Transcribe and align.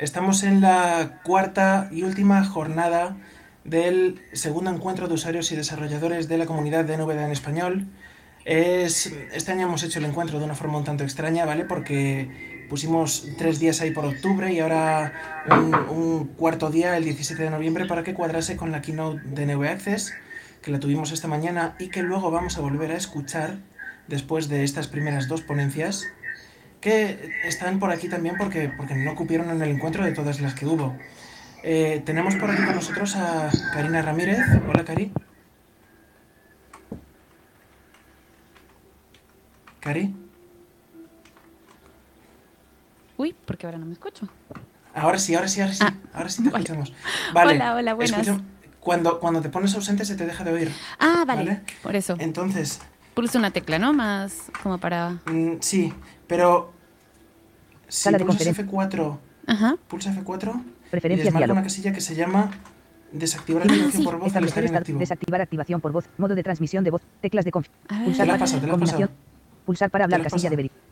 Estamos 0.00 0.44
en 0.44 0.62
la 0.62 1.20
cuarta 1.24 1.90
y 1.92 2.04
última 2.04 2.42
jornada 2.42 3.18
del 3.64 4.22
segundo 4.32 4.70
encuentro 4.70 5.08
de 5.08 5.12
usuarios 5.12 5.52
y 5.52 5.56
desarrolladores 5.56 6.26
de 6.26 6.38
la 6.38 6.46
comunidad 6.46 6.86
de 6.86 6.96
NVDA 6.96 7.26
en 7.26 7.32
español. 7.32 7.86
Es, 8.46 9.12
este 9.34 9.52
año 9.52 9.66
hemos 9.66 9.82
hecho 9.82 9.98
el 9.98 10.06
encuentro 10.06 10.38
de 10.38 10.46
una 10.46 10.54
forma 10.54 10.78
un 10.78 10.84
tanto 10.84 11.04
extraña, 11.04 11.44
¿vale? 11.44 11.66
Porque 11.66 12.66
pusimos 12.70 13.28
tres 13.36 13.60
días 13.60 13.82
ahí 13.82 13.90
por 13.90 14.06
octubre 14.06 14.50
y 14.50 14.60
ahora 14.60 15.12
un, 15.50 15.74
un 15.74 16.28
cuarto 16.28 16.70
día, 16.70 16.96
el 16.96 17.04
17 17.04 17.42
de 17.42 17.50
noviembre, 17.50 17.84
para 17.84 18.02
que 18.02 18.14
cuadrase 18.14 18.56
con 18.56 18.72
la 18.72 18.80
keynote 18.80 19.20
de 19.22 19.54
NV 19.54 19.68
Access, 19.68 20.14
que 20.62 20.70
la 20.70 20.80
tuvimos 20.80 21.12
esta 21.12 21.28
mañana 21.28 21.76
y 21.78 21.88
que 21.88 22.02
luego 22.02 22.30
vamos 22.30 22.56
a 22.56 22.62
volver 22.62 22.90
a 22.92 22.96
escuchar 22.96 23.58
después 24.08 24.48
de 24.48 24.64
estas 24.64 24.88
primeras 24.88 25.28
dos 25.28 25.42
ponencias, 25.42 26.06
que 26.80 27.30
están 27.44 27.78
por 27.78 27.90
aquí 27.90 28.08
también 28.08 28.36
porque, 28.38 28.72
porque 28.76 28.94
no 28.94 29.14
cupieron 29.14 29.50
en 29.50 29.60
el 29.62 29.70
encuentro 29.70 30.04
de 30.04 30.12
todas 30.12 30.40
las 30.40 30.54
que 30.54 30.66
hubo. 30.66 30.96
Eh, 31.62 32.02
tenemos 32.06 32.36
por 32.36 32.50
aquí 32.50 32.64
con 32.64 32.74
nosotros 32.74 33.16
a 33.16 33.50
Karina 33.74 34.00
Ramírez. 34.02 34.38
Hola, 34.66 34.84
Cari. 34.84 35.12
Cari. 39.80 40.14
Uy, 43.18 43.34
porque 43.44 43.66
ahora 43.66 43.78
no 43.78 43.84
me 43.84 43.92
escucho. 43.92 44.28
Ahora 44.94 45.18
sí, 45.18 45.34
ahora 45.34 45.48
sí, 45.48 45.60
ahora 45.60 45.74
sí. 45.74 45.84
Ah, 45.84 45.94
ahora 46.14 46.28
sí 46.30 46.42
te 46.42 46.50
vale. 46.50 46.64
escuchamos. 46.64 46.92
Vale. 47.34 47.54
Hola, 47.54 47.74
hola, 47.74 47.94
buenas. 47.94 48.26
cuando, 48.80 49.20
cuando 49.20 49.40
te 49.40 49.50
pones 49.50 49.74
ausente 49.74 50.04
se 50.04 50.16
te 50.16 50.26
deja 50.26 50.42
de 50.42 50.52
oír. 50.52 50.72
Ah, 50.98 51.24
vale, 51.26 51.44
¿Vale? 51.44 51.60
por 51.82 51.94
eso. 51.94 52.16
Entonces, 52.18 52.80
Pulsa 53.14 53.38
una 53.38 53.50
tecla, 53.50 53.78
¿no? 53.78 53.92
Más 53.92 54.50
como 54.62 54.78
para... 54.78 55.18
mm, 55.26 55.58
sí, 55.60 55.92
pero 56.30 56.72
si 57.88 58.02
Sala 58.04 58.18
de 58.18 58.24
pulsas 58.24 58.46
conferencia. 58.46 58.64
F4, 58.66 59.18
Ajá. 59.48 59.76
pulsa 59.88 60.12
F4 60.14 60.62
y 60.86 60.90
Preferencias 60.90 61.34
diálogo. 61.34 61.52
una 61.54 61.62
casilla 61.64 61.92
que 61.92 62.00
se 62.00 62.14
llama 62.14 62.50
desactivar 63.12 63.62
Ah, 63.68 63.72
activación 63.72 63.92
sí. 64.02 64.04
por 64.04 64.18
voz 64.18 64.36
al 64.36 64.44
estar 64.44 64.64
inactivo. 64.64 64.98
Desactivar 65.00 65.40
activación 65.40 65.80
por 65.80 65.90
voz. 65.92 66.04
Modo 66.16 66.34
de 66.36 66.42
transmisión 66.44 66.84
de 66.84 66.90
voz. 66.92 67.02
Teclas 67.20 67.44
de 67.44 67.50
conf. 67.50 67.66
A 67.88 67.96
ver, 67.98 68.04
Pulsar 68.06 68.26
para 68.28 68.70
combinación. 68.70 69.10
Pulsar 69.66 69.90
para 69.90 70.04
hablar 70.04 70.22
casilla 70.22 70.48
de 70.50 70.56
verificación. 70.56 70.90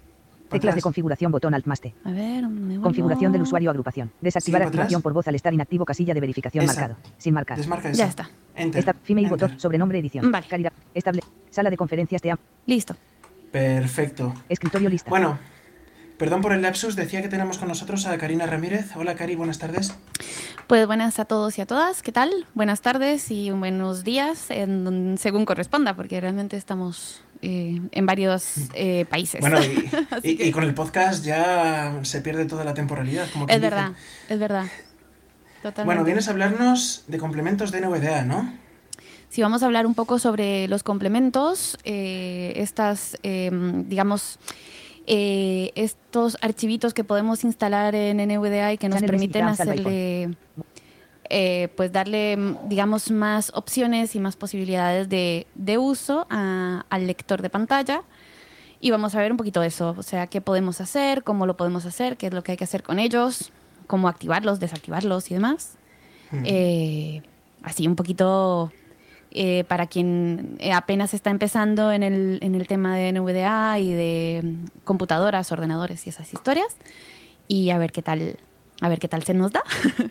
Teclas 0.50 0.74
de 0.74 0.80
configuración 0.82 1.30
botón 1.30 1.52
alt 1.54 1.66
más 1.66 1.78
T. 1.80 1.94
a 2.04 2.10
ver, 2.10 2.48
me 2.48 2.80
Configuración 2.80 3.30
del 3.32 3.42
usuario 3.42 3.68
agrupación. 3.70 4.10
Desactivar 4.20 4.62
activación 4.62 4.98
atrás. 4.98 5.02
por 5.02 5.12
voz 5.12 5.28
al 5.28 5.34
estar 5.34 5.52
inactivo 5.54 5.84
casilla 5.84 6.14
de 6.14 6.20
verificación 6.20 6.64
Esa. 6.64 6.72
marcado. 6.74 6.96
Sin 7.18 7.34
marcar. 7.34 7.58
Desmarca 7.58 7.91
esa. 7.91 7.98
Ya 7.98 8.08
está. 8.08 8.30
Enter. 8.56 8.78
Esta, 8.80 8.94
Female 8.94 9.28
Enter. 9.28 9.38
botón, 9.46 9.60
sobrenombre 9.60 9.98
edición. 9.98 10.32
Vale. 10.32 10.46
Calidad. 10.48 10.72
Estable. 10.94 11.20
Sala 11.50 11.68
de 11.70 11.76
conferencias 11.76 12.22
te 12.22 12.34
Listo. 12.66 12.96
Perfecto. 13.50 14.34
Escritorio 14.48 14.88
lista. 14.88 15.08
Bueno, 15.10 15.38
perdón 16.18 16.42
por 16.42 16.52
el 16.52 16.62
lapsus, 16.62 16.96
decía 16.96 17.22
que 17.22 17.28
tenemos 17.28 17.58
con 17.58 17.68
nosotros 17.68 18.06
a 18.06 18.16
Karina 18.18 18.46
Ramírez. 18.46 18.91
Hola 18.96 19.14
Cari, 19.14 19.36
buenas 19.36 19.58
tardes. 19.58 19.94
Pues 20.66 20.86
buenas 20.86 21.18
a 21.18 21.24
todos 21.24 21.56
y 21.58 21.62
a 21.62 21.66
todas, 21.66 22.02
¿qué 22.02 22.12
tal? 22.12 22.30
Buenas 22.54 22.82
tardes 22.82 23.30
y 23.30 23.50
buenos 23.50 24.04
días, 24.04 24.50
en- 24.50 25.16
según 25.19 25.46
corresponda, 25.46 25.94
porque 25.96 26.20
realmente 26.20 26.56
estamos 26.58 27.22
eh, 27.41 27.80
en 27.92 28.06
varios 28.06 28.54
eh, 28.74 29.06
países. 29.08 29.41
Bueno, 29.41 29.64
y, 29.64 29.88
Así 30.10 30.30
y- 30.32 30.36
que- 30.36 30.46
y 30.46 30.52
con 30.52 30.64
el 30.64 30.74
podcast 30.74 31.24
ya 31.24 31.98
se 32.02 32.20
pierde 32.20 32.44
toda 32.44 32.64
la 32.64 32.74
temporalidad, 32.74 33.28
como 33.32 33.46
es 33.46 33.56
dice. 33.56 33.60
verdad, 33.60 33.92
es 34.28 34.38
verdad. 34.38 34.66
Totalmente. 35.62 35.84
Bueno, 35.86 36.04
vienes 36.04 36.28
a 36.28 36.32
hablarnos 36.32 37.04
de 37.08 37.19
complementos 37.19 37.72
de 37.72 37.80
NVDA, 37.80 38.24
¿no? 38.24 38.52
Sí, 39.28 39.42
vamos 39.42 39.62
a 39.62 39.66
hablar 39.66 39.86
un 39.86 39.94
poco 39.94 40.18
sobre 40.18 40.68
los 40.68 40.82
complementos, 40.82 41.78
eh, 41.84 42.54
estas, 42.56 43.18
eh, 43.22 43.50
digamos, 43.86 44.38
eh, 45.06 45.70
estos 45.74 46.36
archivitos 46.40 46.94
que 46.94 47.04
podemos 47.04 47.44
instalar 47.44 47.94
en 47.94 48.20
NVDA 48.20 48.72
y 48.72 48.78
que 48.78 48.88
nos 48.88 49.00
permiten 49.10 49.42
hacerle, 49.74 50.36
eh, 51.30 51.68
pues 51.76 51.92
darle, 51.92 52.36
mm, 52.36 52.68
digamos, 52.68 53.10
más 53.10 53.52
opciones 53.54 54.14
y 54.16 54.20
más 54.20 54.36
posibilidades 54.36 55.08
de, 55.10 55.46
de 55.54 55.76
uso 55.78 56.26
a- 56.30 56.84
al 56.88 57.06
lector 57.06 57.42
de 57.42 57.50
pantalla. 57.50 58.03
Y 58.80 58.91
vamos 58.92 59.14
a 59.14 59.19
ver 59.19 59.30
un 59.32 59.36
poquito 59.36 59.62
eso, 59.62 59.94
o 59.98 60.03
sea, 60.03 60.26
qué 60.28 60.41
podemos 60.41 60.80
hacer, 60.80 61.22
cómo 61.24 61.47
lo 61.47 61.56
podemos 61.56 61.84
hacer, 61.84 62.16
qué 62.16 62.28
es 62.28 62.32
lo 62.32 62.42
que 62.42 62.53
hay 62.53 62.56
que 62.58 62.64
hacer 62.64 62.82
con 62.82 62.98
ellos, 62.98 63.50
cómo 63.86 64.08
activarlos, 64.08 64.60
desactivarlos 64.60 65.30
y 65.30 65.34
demás. 65.34 65.74
Mm. 66.30 66.42
Eh, 66.44 67.22
así 67.62 67.86
un 67.88 67.97
poquito 67.97 68.70
eh, 69.31 69.65
para 69.65 69.87
quien 69.87 70.56
eh, 70.59 70.72
apenas 70.72 71.12
está 71.12 71.31
empezando 71.31 71.93
en 71.93 72.03
el, 72.03 72.39
en 72.43 72.55
el 72.55 72.66
tema 72.66 72.97
de 72.97 73.12
NVDA 73.12 73.78
y 73.78 73.93
de 73.93 74.41
mm, 74.43 74.66
computadoras, 74.84 75.53
ordenadores 75.53 76.06
y 76.06 76.11
esas 76.11 76.33
historias. 76.33 76.77
Y 77.47 77.71
a 77.71 77.78
ver 77.78 77.93
qué 77.93 78.03
tal, 78.03 78.39
a 78.81 78.89
ver 78.89 78.99
qué 78.99 79.09
tal 79.09 79.22
se 79.25 79.34
nos 79.34 79.53
da. 79.53 79.62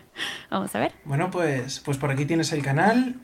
Vamos 0.51 0.73
a 0.75 0.79
ver. 0.79 0.93
Bueno, 1.05 1.31
pues, 1.31 1.79
pues 1.79 1.97
por 1.97 2.11
aquí 2.11 2.25
tienes 2.25 2.51
el 2.51 2.61
canal 2.61 3.15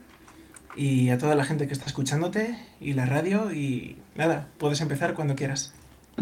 y 0.76 1.10
a 1.10 1.18
toda 1.18 1.36
la 1.36 1.44
gente 1.44 1.66
que 1.68 1.72
está 1.72 1.86
escuchándote 1.86 2.58
y 2.80 2.94
la 2.94 3.06
radio 3.06 3.52
y 3.52 3.98
nada, 4.16 4.48
puedes 4.58 4.80
empezar 4.80 5.14
cuando 5.14 5.36
quieras. 5.36 5.74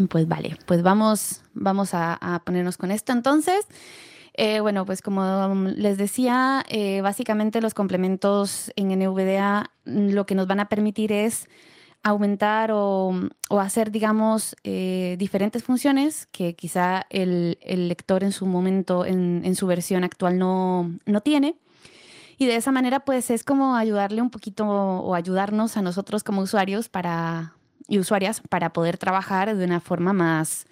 Pues 0.09 0.27
vale, 0.27 0.57
pues 0.65 0.83
vamos, 0.83 1.41
vamos 1.53 1.93
a, 1.93 2.13
a 2.13 2.39
ponernos 2.39 2.77
con 2.77 2.91
esto 2.91 3.11
entonces. 3.11 3.67
Eh, 4.35 4.59
bueno, 4.61 4.85
pues 4.85 5.01
como 5.01 5.53
les 5.75 5.97
decía, 5.97 6.65
eh, 6.69 7.01
básicamente 7.01 7.61
los 7.61 7.73
complementos 7.73 8.71
en 8.75 8.89
NVDA 8.89 9.71
mm, 9.85 10.09
lo 10.09 10.25
que 10.25 10.35
nos 10.35 10.47
van 10.47 10.59
a 10.59 10.69
permitir 10.69 11.11
es 11.11 11.47
aumentar 12.01 12.71
o, 12.73 13.13
hacer, 13.59 13.91
digamos, 13.91 14.55
eh, 14.63 15.15
diferentes 15.17 15.63
funciones 15.63 16.27
que 16.31 16.55
quizá 16.55 17.05
el, 17.09 17.57
el 17.61 17.87
lector 17.87 18.23
en 18.23 18.33
su 18.33 18.45
momento, 18.45 19.05
en, 19.05 19.41
en 19.45 19.55
su 19.55 19.67
versión 19.67 20.03
actual 20.03 20.37
no, 20.37 20.91
no 21.05 21.21
tiene. 21.21 21.55
Y 22.37 22.45
de 22.45 22.55
esa 22.55 22.71
manera, 22.71 23.01
pues 23.01 23.29
es 23.29 23.43
como 23.43 23.75
ayudarle 23.75 24.21
un 24.21 24.31
poquito 24.31 24.65
o 24.67 25.15
ayudarnos 25.15 25.77
a 25.77 25.81
nosotros 25.81 26.23
como 26.23 26.41
usuarios 26.41 26.89
para, 26.89 27.53
y 27.87 27.99
usuarias 27.99 28.41
para 28.49 28.73
poder 28.73 28.97
trabajar 28.97 29.55
de 29.55 29.63
una 29.63 29.79
forma 29.79 30.11
más, 30.11 30.65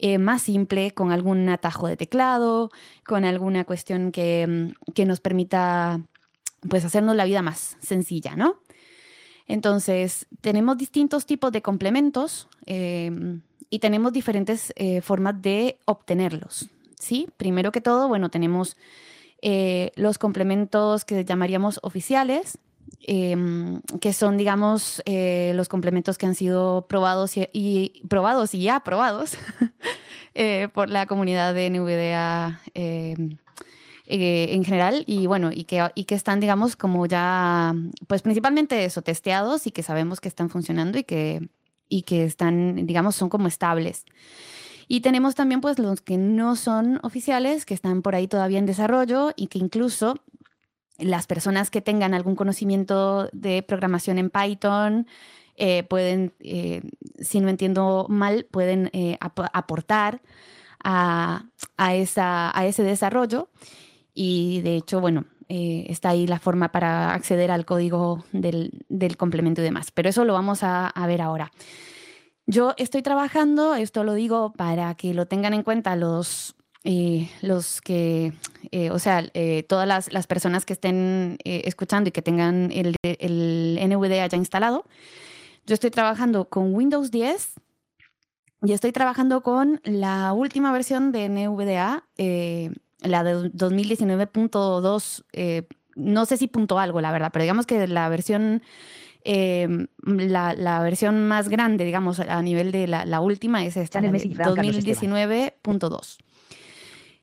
eh, 0.00 0.18
más 0.18 0.42
simple, 0.42 0.92
con 0.92 1.12
algún 1.12 1.48
atajo 1.48 1.86
de 1.86 1.96
teclado, 1.96 2.70
con 3.04 3.24
alguna 3.24 3.64
cuestión 3.64 4.12
que, 4.12 4.46
mm, 4.46 4.92
que 4.92 5.06
nos 5.06 5.20
permita 5.20 6.00
pues 6.68 6.84
hacernos 6.84 7.16
la 7.16 7.24
vida 7.24 7.42
más 7.42 7.76
sencilla, 7.80 8.36
¿no? 8.36 8.60
Entonces, 9.46 10.26
tenemos 10.40 10.78
distintos 10.78 11.26
tipos 11.26 11.50
de 11.50 11.60
complementos 11.60 12.48
eh, 12.66 13.10
y 13.68 13.78
tenemos 13.80 14.12
diferentes 14.12 14.72
eh, 14.76 15.00
formas 15.00 15.42
de 15.42 15.78
obtenerlos, 15.86 16.68
¿sí? 16.98 17.28
Primero 17.36 17.72
que 17.72 17.80
todo, 17.80 18.06
bueno, 18.06 18.28
tenemos 18.28 18.76
eh, 19.42 19.90
los 19.96 20.18
complementos 20.18 21.04
que 21.04 21.24
llamaríamos 21.24 21.80
oficiales, 21.82 22.58
em, 23.02 23.80
que 24.00 24.12
son, 24.12 24.36
digamos, 24.36 25.02
eh, 25.06 25.52
los 25.54 25.68
complementos 25.68 26.18
que 26.18 26.26
han 26.26 26.34
sido 26.34 26.86
probados 26.88 27.36
y, 27.36 27.48
y- 27.52 28.02
probados 28.08 28.54
y 28.54 28.62
ya 28.62 28.76
aprobados 28.76 29.36
eh, 30.34 30.68
por 30.72 30.90
la 30.90 31.06
comunidad 31.06 31.54
de 31.54 31.70
NVDA 31.70 32.60
em, 32.74 33.38
eh, 34.06 34.48
en 34.54 34.64
general 34.64 35.04
y 35.06 35.26
bueno, 35.26 35.50
y 35.52 35.64
que, 35.64 35.88
y 35.94 36.04
que 36.04 36.14
están, 36.16 36.40
digamos, 36.40 36.76
como 36.76 37.06
ya, 37.06 37.74
pues 38.08 38.22
principalmente 38.22 38.84
eso, 38.84 39.02
testeados 39.02 39.66
y 39.66 39.70
que 39.70 39.82
sabemos 39.82 40.20
que 40.20 40.28
están 40.28 40.50
funcionando 40.50 40.98
y 40.98 41.04
que, 41.04 41.48
y 41.88 42.02
que 42.02 42.24
están, 42.24 42.86
digamos, 42.86 43.14
son 43.16 43.28
como 43.28 43.46
estables. 43.48 44.04
Y 44.88 45.02
tenemos 45.02 45.36
también 45.36 45.60
pues 45.60 45.78
los 45.78 46.00
que 46.00 46.18
no 46.18 46.56
son 46.56 46.98
oficiales, 47.04 47.64
que 47.64 47.74
están 47.74 48.02
por 48.02 48.16
ahí 48.16 48.26
todavía 48.26 48.58
en 48.58 48.66
desarrollo 48.66 49.30
y 49.36 49.46
que 49.46 49.58
incluso 49.60 50.16
las 51.00 51.26
personas 51.26 51.70
que 51.70 51.80
tengan 51.80 52.14
algún 52.14 52.36
conocimiento 52.36 53.28
de 53.32 53.62
programación 53.62 54.18
en 54.18 54.30
Python 54.30 55.06
eh, 55.62 55.82
pueden, 55.82 56.32
eh, 56.40 56.80
si 57.18 57.38
no 57.40 57.50
entiendo 57.50 58.06
mal, 58.08 58.46
pueden 58.50 58.88
eh, 58.94 59.18
ap- 59.20 59.50
aportar 59.52 60.22
a, 60.82 61.44
a 61.76 61.94
esa, 61.94 62.56
a 62.58 62.66
ese 62.66 62.82
desarrollo. 62.82 63.50
Y 64.14 64.62
de 64.62 64.76
hecho, 64.76 65.00
bueno, 65.00 65.26
está 65.48 66.10
ahí 66.10 66.26
la 66.26 66.38
forma 66.38 66.72
para 66.72 67.12
acceder 67.12 67.50
al 67.50 67.66
código 67.66 68.24
del, 68.32 68.84
complemento 69.18 69.60
y 69.60 69.64
demás. 69.64 69.90
Pero 69.90 70.08
eso 70.08 70.24
lo 70.24 70.32
vamos 70.32 70.60
a, 70.62 70.92
ver 71.06 71.20
ahora. 71.20 71.50
Yo 72.46 72.72
estoy 72.78 73.02
trabajando, 73.02 73.74
esto 73.74 74.02
lo 74.02 74.14
digo 74.14 74.52
para 74.54 74.94
que 74.94 75.12
lo 75.12 75.26
tengan 75.26 75.52
en 75.52 75.62
cuenta 75.62 75.94
los, 75.94 76.56
los 77.42 77.80
que, 77.82 78.32
eh, 78.72 78.90
o 78.90 78.98
sea, 78.98 79.24
eh, 79.34 79.62
todas 79.64 79.86
las, 79.86 80.12
las 80.12 80.26
personas 80.26 80.64
que 80.64 80.72
estén 80.72 81.38
eh, 81.44 81.62
escuchando 81.64 82.08
y 82.08 82.12
que 82.12 82.22
tengan 82.22 82.70
el, 82.72 82.96
el 83.02 83.78
NVDA 83.82 84.26
ya 84.26 84.36
instalado. 84.36 84.84
Yo 85.66 85.74
estoy 85.74 85.90
trabajando 85.90 86.48
con 86.48 86.74
Windows 86.74 87.10
10 87.10 87.54
y 88.62 88.72
estoy 88.72 88.92
trabajando 88.92 89.42
con 89.42 89.80
la 89.84 90.32
última 90.32 90.72
versión 90.72 91.12
de 91.12 91.28
NVDA, 91.28 92.04
eh, 92.18 92.70
la 93.00 93.24
de 93.24 93.50
2019.2, 93.52 95.24
eh, 95.32 95.66
no 95.96 96.26
sé 96.26 96.36
si 96.36 96.46
punto 96.46 96.78
algo, 96.78 97.00
la 97.00 97.10
verdad, 97.10 97.30
pero 97.32 97.42
digamos 97.42 97.66
que 97.66 97.86
la 97.86 98.08
versión 98.08 98.62
eh, 99.24 99.86
la, 100.02 100.54
la 100.54 100.82
versión 100.82 101.26
más 101.26 101.48
grande, 101.48 101.84
digamos, 101.84 102.20
a 102.20 102.42
nivel 102.42 102.72
de 102.72 102.86
la, 102.86 103.04
la 103.04 103.20
última 103.20 103.64
es 103.64 103.76
esta, 103.76 103.98
Channel 104.00 104.12
la 104.12 104.18
de 104.18 104.24
Message 104.24 104.42
Brown, 104.42 104.56
Carlos 104.56 104.76
Esteban. 104.76 105.14
2019.2. 105.14 106.18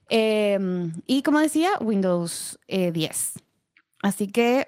Em, 0.09 0.93
y 1.05 1.21
como 1.21 1.39
decía, 1.39 1.71
Windows 1.81 2.59
10. 2.67 3.33
Así 4.01 4.27
que 4.27 4.67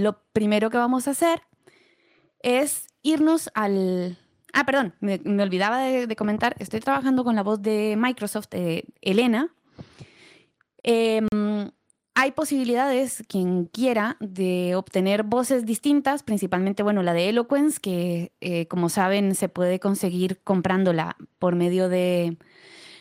lo 0.00 0.22
primero 0.32 0.70
que 0.70 0.78
vamos 0.78 1.06
a 1.06 1.12
hacer 1.12 1.42
es 2.42 2.86
irnos 3.02 3.50
al... 3.54 4.18
Ah, 4.52 4.66
perdón, 4.66 4.94
me, 5.00 5.14
olvidaba 5.42 5.78
de, 5.78 6.16
comentar, 6.16 6.54
estoy 6.58 6.80
trabajando 6.80 7.24
con 7.24 7.34
la 7.36 7.42
voz 7.42 7.62
de 7.62 7.96
Microsoft, 7.96 8.48
Elena. 9.00 9.48
Em, 10.82 11.70
hay 12.14 12.32
posibilidades, 12.32 13.24
quien 13.28 13.64
quiera, 13.64 14.18
de 14.20 14.74
obtener 14.76 15.22
voces 15.22 15.64
distintas, 15.64 16.22
principalmente, 16.22 16.82
bueno, 16.82 17.02
la 17.02 17.14
de 17.14 17.30
Eloquence, 17.30 17.80
que 17.80 18.32
eh, 18.42 18.66
como 18.66 18.90
saben 18.90 19.34
se 19.34 19.48
puede 19.48 19.80
conseguir 19.80 20.38
comprándola 20.44 21.16
por 21.38 21.54
medio 21.56 21.88
de, 21.88 22.36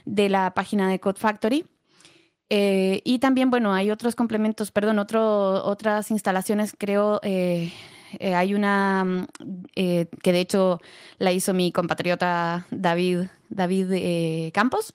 la 0.06 0.54
página 0.54 0.90
de 0.90 1.00
Code 1.00 1.20
Factory. 1.20 1.66
Eh, 2.50 3.02
y 3.06 3.20
también, 3.20 3.50
bueno, 3.50 3.74
hay 3.74 3.92
otros 3.92 4.16
complementos, 4.16 4.72
perdón, 4.72 5.00
otras 5.00 6.12
instalaciones, 6.12 6.76
creo, 6.78 7.20
eh, 7.24 7.72
hay 8.20 8.54
una 8.54 9.06
mm, 9.06 9.28
que 9.74 10.32
de 10.34 10.40
hecho 10.40 10.82
la 11.18 11.32
hizo 11.32 11.54
mi 11.54 11.72
compatriota 11.72 12.66
David, 12.70 13.28
David 13.50 14.52
Campos. 14.54 14.94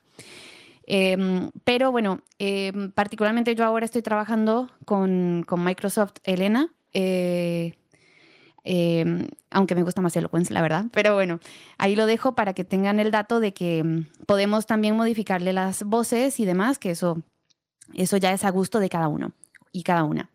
Em, 0.86 1.50
pero 1.64 1.90
bueno, 1.90 2.20
em, 2.38 2.92
particularmente 2.92 3.54
yo 3.54 3.64
ahora 3.64 3.84
estoy 3.84 4.02
trabajando 4.02 4.70
con, 4.84 5.44
con 5.46 5.64
Microsoft 5.64 6.18
Elena. 6.22 6.68
Eh, 6.92 7.74
em, 8.66 9.28
aunque 9.50 9.74
me 9.74 9.82
gusta 9.82 10.02
más 10.02 10.16
Eloquence, 10.16 10.52
la 10.52 10.60
verdad. 10.60 10.86
Pero 10.92 11.14
bueno, 11.14 11.40
ahí 11.78 11.96
lo 11.96 12.06
dejo 12.06 12.34
para 12.34 12.52
que 12.52 12.64
tengan 12.64 13.00
el 13.00 13.10
dato 13.10 13.40
de 13.40 13.54
que 13.54 14.04
podemos 14.26 14.66
también 14.66 14.96
modificarle 14.96 15.52
las 15.52 15.84
voces 15.84 16.38
y 16.40 16.44
demás, 16.44 16.78
que 16.78 16.90
eso, 16.90 17.22
eso 17.94 18.16
ya 18.16 18.32
es 18.32 18.44
a 18.44 18.50
gusto 18.50 18.80
de 18.80 18.88
cada 18.88 19.08
uno 19.08 19.32
y 19.72 19.82
cada 19.82 20.04
una. 20.04 20.30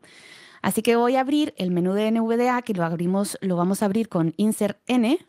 Así 0.62 0.82
que 0.82 0.96
voy 0.96 1.16
a 1.16 1.22
abrir 1.22 1.54
el 1.58 1.72
menú 1.72 1.94
de 1.94 2.12
NVDA, 2.12 2.62
que 2.62 2.74
lo 2.74 2.84
abrimos, 2.84 3.38
lo 3.42 3.56
vamos 3.56 3.82
a 3.82 3.86
abrir 3.86 4.10
con 4.10 4.34
Insert 4.38 4.80
N, 4.88 5.20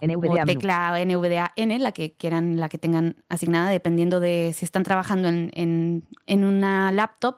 NVDA 0.00 0.42
o 0.42 0.46
tecla 0.46 1.04
NVDA 1.04 1.52
N, 1.56 1.78
la 1.78 1.92
que 1.92 2.12
quieran, 2.12 2.58
la 2.58 2.68
que 2.68 2.78
tengan 2.78 3.16
asignada, 3.28 3.70
dependiendo 3.70 4.20
de 4.20 4.52
si 4.54 4.64
están 4.64 4.82
trabajando 4.82 5.28
en, 5.28 6.04
en, 6.26 6.44
una 6.44 6.90
laptop 6.92 7.36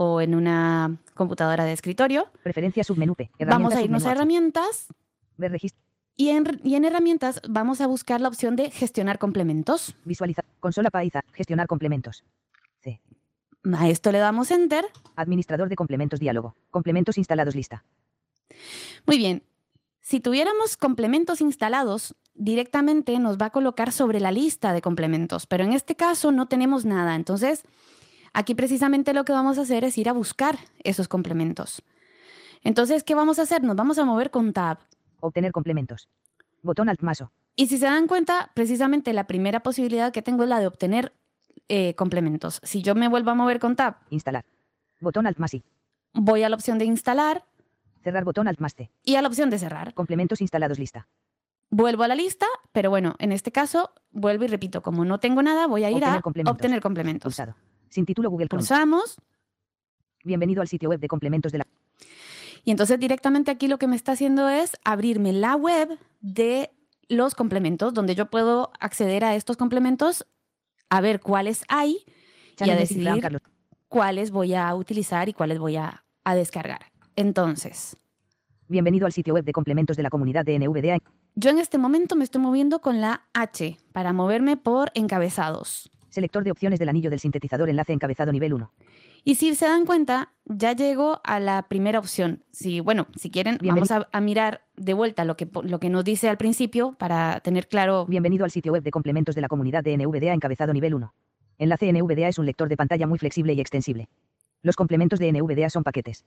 o 0.00 0.20
en 0.20 0.36
una 0.36 0.96
computadora 1.14 1.64
de 1.64 1.72
escritorio. 1.72 2.30
Preferencia 2.44 2.84
submenú 2.84 3.16
Vamos 3.40 3.74
a 3.74 3.82
irnos 3.82 4.06
a 4.06 4.12
herramientas. 4.12 4.86
Ver 5.36 5.50
registro. 5.50 5.82
Y 6.14 6.28
en, 6.28 6.60
y 6.62 6.76
en, 6.76 6.84
herramientas 6.84 7.40
vamos 7.48 7.80
a 7.80 7.88
buscar 7.88 8.20
la 8.20 8.28
opción 8.28 8.54
de 8.54 8.70
gestionar 8.70 9.18
complementos. 9.18 9.96
Visualizar. 10.04 10.44
Consola 10.60 10.92
Paiza. 10.92 11.22
Gestionar 11.32 11.66
complementos. 11.66 12.22
C. 12.80 13.00
A 13.76 13.88
esto 13.88 14.12
le 14.12 14.18
damos 14.18 14.52
enter. 14.52 14.84
Administrador 15.16 15.68
de 15.68 15.74
complementos 15.74 16.20
diálogo. 16.20 16.54
Complementos 16.70 17.18
instalados 17.18 17.56
lista. 17.56 17.84
Muy 19.04 19.18
bien. 19.18 19.42
Si 20.00 20.20
tuviéramos 20.20 20.76
complementos 20.76 21.40
instalados, 21.40 22.14
directamente 22.34 23.18
nos 23.18 23.36
va 23.36 23.46
a 23.46 23.50
colocar 23.50 23.90
sobre 23.90 24.20
la 24.20 24.30
lista 24.30 24.72
de 24.72 24.80
complementos, 24.80 25.46
pero 25.46 25.64
en 25.64 25.72
este 25.72 25.96
caso 25.96 26.30
no 26.30 26.46
tenemos 26.46 26.84
nada. 26.84 27.16
Entonces, 27.16 27.64
aquí 28.32 28.54
precisamente 28.54 29.12
lo 29.12 29.24
que 29.24 29.32
vamos 29.32 29.58
a 29.58 29.62
hacer 29.62 29.84
es 29.84 29.98
ir 29.98 30.08
a 30.08 30.12
buscar 30.12 30.58
esos 30.84 31.08
complementos. 31.08 31.82
Entonces, 32.62 33.04
¿qué 33.04 33.14
vamos 33.14 33.38
a 33.38 33.42
hacer? 33.42 33.62
Nos 33.62 33.76
vamos 33.76 33.98
a 33.98 34.04
mover 34.04 34.30
con 34.30 34.52
Tab. 34.52 34.78
Obtener 35.20 35.52
complementos. 35.52 36.08
Botón 36.62 36.88
Alt 36.88 37.02
maso. 37.02 37.32
Y 37.56 37.66
si 37.66 37.78
se 37.78 37.86
dan 37.86 38.06
cuenta, 38.06 38.50
precisamente 38.54 39.12
la 39.12 39.26
primera 39.26 39.60
posibilidad 39.60 40.12
que 40.12 40.22
tengo 40.22 40.44
es 40.44 40.48
la 40.48 40.60
de 40.60 40.66
obtener 40.66 41.12
eh, 41.68 41.94
complementos. 41.94 42.60
Si 42.62 42.82
yo 42.82 42.94
me 42.94 43.08
vuelvo 43.08 43.30
a 43.30 43.34
mover 43.34 43.58
con 43.58 43.76
Tab. 43.76 43.96
Instalar. 44.10 44.44
Botón 45.00 45.26
Alt 45.26 45.38
más 45.38 45.52
Voy 46.14 46.42
a 46.42 46.48
la 46.48 46.56
opción 46.56 46.78
de 46.78 46.84
instalar 46.84 47.44
Cerrar 48.02 48.24
botón 48.24 48.48
Alt 48.48 48.60
más 48.60 48.74
Y 49.04 49.16
a 49.16 49.22
la 49.22 49.28
opción 49.28 49.50
de 49.50 49.58
cerrar. 49.58 49.94
Complementos 49.94 50.40
instalados 50.40 50.78
lista. 50.78 51.08
Vuelvo 51.70 52.02
a 52.02 52.08
la 52.08 52.14
lista, 52.14 52.46
pero 52.72 52.88
bueno, 52.88 53.14
en 53.18 53.32
este 53.32 53.52
caso 53.52 53.92
vuelvo 54.10 54.44
y 54.44 54.48
repito, 54.48 54.82
como 54.82 55.04
no 55.04 55.20
tengo 55.20 55.42
nada, 55.42 55.66
voy 55.66 55.84
a 55.84 55.90
ir 55.90 56.02
a 56.04 56.22
obtener 56.46 56.80
complementos. 56.80 57.42
Sin 57.90 58.04
título 58.04 58.30
Google 58.30 58.48
Chrome. 58.48 58.60
Pulsamos. 58.60 59.16
Bienvenido 60.24 60.60
al 60.60 60.68
sitio 60.68 60.90
web 60.90 61.00
de 61.00 61.08
complementos 61.08 61.52
de 61.52 61.58
la. 61.58 61.66
Y 62.64 62.70
entonces 62.70 62.98
directamente 62.98 63.50
aquí 63.50 63.68
lo 63.68 63.78
que 63.78 63.86
me 63.86 63.96
está 63.96 64.12
haciendo 64.12 64.48
es 64.48 64.72
abrirme 64.84 65.32
la 65.32 65.56
web 65.56 65.98
de 66.20 66.70
los 67.08 67.34
complementos, 67.34 67.94
donde 67.94 68.14
yo 68.14 68.26
puedo 68.26 68.70
acceder 68.80 69.24
a 69.24 69.34
estos 69.34 69.56
complementos, 69.56 70.26
a 70.90 71.00
ver 71.00 71.20
cuáles 71.20 71.64
hay 71.68 72.04
y 72.58 72.70
a 72.70 72.76
decidir 72.76 73.40
cuáles 73.88 74.30
voy 74.30 74.54
a 74.54 74.74
utilizar 74.74 75.28
y 75.28 75.32
cuáles 75.32 75.58
voy 75.58 75.76
a 75.76 76.04
descargar. 76.34 76.92
Entonces. 77.16 77.96
Bienvenido 78.68 79.06
al 79.06 79.12
sitio 79.12 79.32
web 79.32 79.44
de 79.44 79.52
complementos 79.52 79.96
de 79.96 80.02
la 80.02 80.10
comunidad 80.10 80.44
de 80.44 80.58
NVDA. 80.58 80.98
Yo 81.36 81.50
en 81.50 81.58
este 81.58 81.78
momento 81.78 82.16
me 82.16 82.24
estoy 82.24 82.42
moviendo 82.42 82.80
con 82.80 83.00
la 83.00 83.22
H 83.32 83.78
para 83.92 84.12
moverme 84.12 84.58
por 84.58 84.90
encabezados. 84.94 85.90
Selector 86.18 86.42
de 86.42 86.50
opciones 86.50 86.80
del 86.80 86.88
anillo 86.88 87.10
del 87.10 87.20
sintetizador 87.20 87.70
enlace 87.70 87.92
encabezado 87.92 88.32
nivel 88.32 88.52
1. 88.52 88.72
Y 89.22 89.36
si 89.36 89.54
se 89.54 89.66
dan 89.66 89.86
cuenta, 89.86 90.32
ya 90.46 90.72
llego 90.72 91.20
a 91.22 91.38
la 91.38 91.68
primera 91.68 92.00
opción. 92.00 92.42
Si, 92.50 92.80
bueno, 92.80 93.06
si 93.14 93.30
quieren, 93.30 93.56
vamos 93.62 93.92
a, 93.92 94.20
mirar 94.20 94.62
de 94.76 94.94
vuelta 94.94 95.24
lo 95.24 95.36
que, 95.36 95.48
lo 95.62 95.78
que 95.78 95.90
nos 95.90 96.02
dice 96.02 96.28
al 96.28 96.36
principio 96.36 96.96
para 96.98 97.38
tener 97.38 97.68
claro. 97.68 98.04
Bienvenido 98.06 98.44
al 98.44 98.50
sitio 98.50 98.72
web 98.72 98.82
de 98.82 98.90
complementos 98.90 99.36
de 99.36 99.42
la 99.42 99.46
comunidad 99.46 99.84
de 99.84 99.96
NVDA 99.96 100.32
encabezado 100.32 100.72
nivel 100.72 100.94
1. 100.94 101.14
Enlace 101.58 101.92
NVDA 101.92 102.26
es 102.26 102.38
un 102.40 102.46
lector 102.46 102.68
de 102.68 102.76
pantalla 102.76 103.06
muy 103.06 103.20
flexible 103.20 103.52
y 103.52 103.60
extensible. 103.60 104.08
Los 104.62 104.74
complementos 104.74 105.20
de 105.20 105.30
NVDA 105.30 105.70
son 105.70 105.84
paquetes 105.84 106.24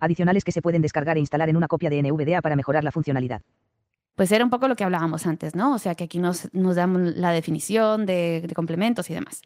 adicionales 0.00 0.42
que 0.42 0.50
se 0.50 0.62
pueden 0.62 0.82
descargar 0.82 1.16
e 1.16 1.20
instalar 1.20 1.48
en 1.48 1.56
una 1.56 1.68
copia 1.68 1.90
de 1.90 2.02
NVDA 2.02 2.42
para 2.42 2.56
mejorar 2.56 2.82
la 2.82 2.90
funcionalidad. 2.90 3.42
Pues 4.16 4.32
era 4.32 4.42
un 4.42 4.50
poco 4.50 4.66
lo 4.66 4.76
que 4.76 4.82
hablábamos 4.82 5.26
antes, 5.26 5.54
¿no? 5.54 5.74
O 5.74 5.78
sea 5.78 5.94
que 5.94 6.04
aquí 6.04 6.18
nos, 6.18 6.52
nos 6.54 6.74
damos 6.74 7.14
la 7.16 7.32
definición 7.32 8.06
de, 8.06 8.50
complementos 8.54 9.08
y 9.10 9.14
demás. 9.14 9.42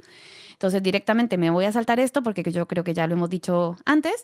Entonces 0.53 0.81
directamente 0.83 1.37
me 1.39 1.51
voy 1.51 1.65
a 1.65 1.73
saltar 1.73 1.99
esto 1.99 2.23
porque 2.23 2.45
yo 2.45 2.67
creo 2.67 2.85
que 2.85 2.95
ya 2.95 3.07
lo 3.09 3.15
hemos 3.15 3.29
dicho 3.29 3.77
antes. 3.85 4.23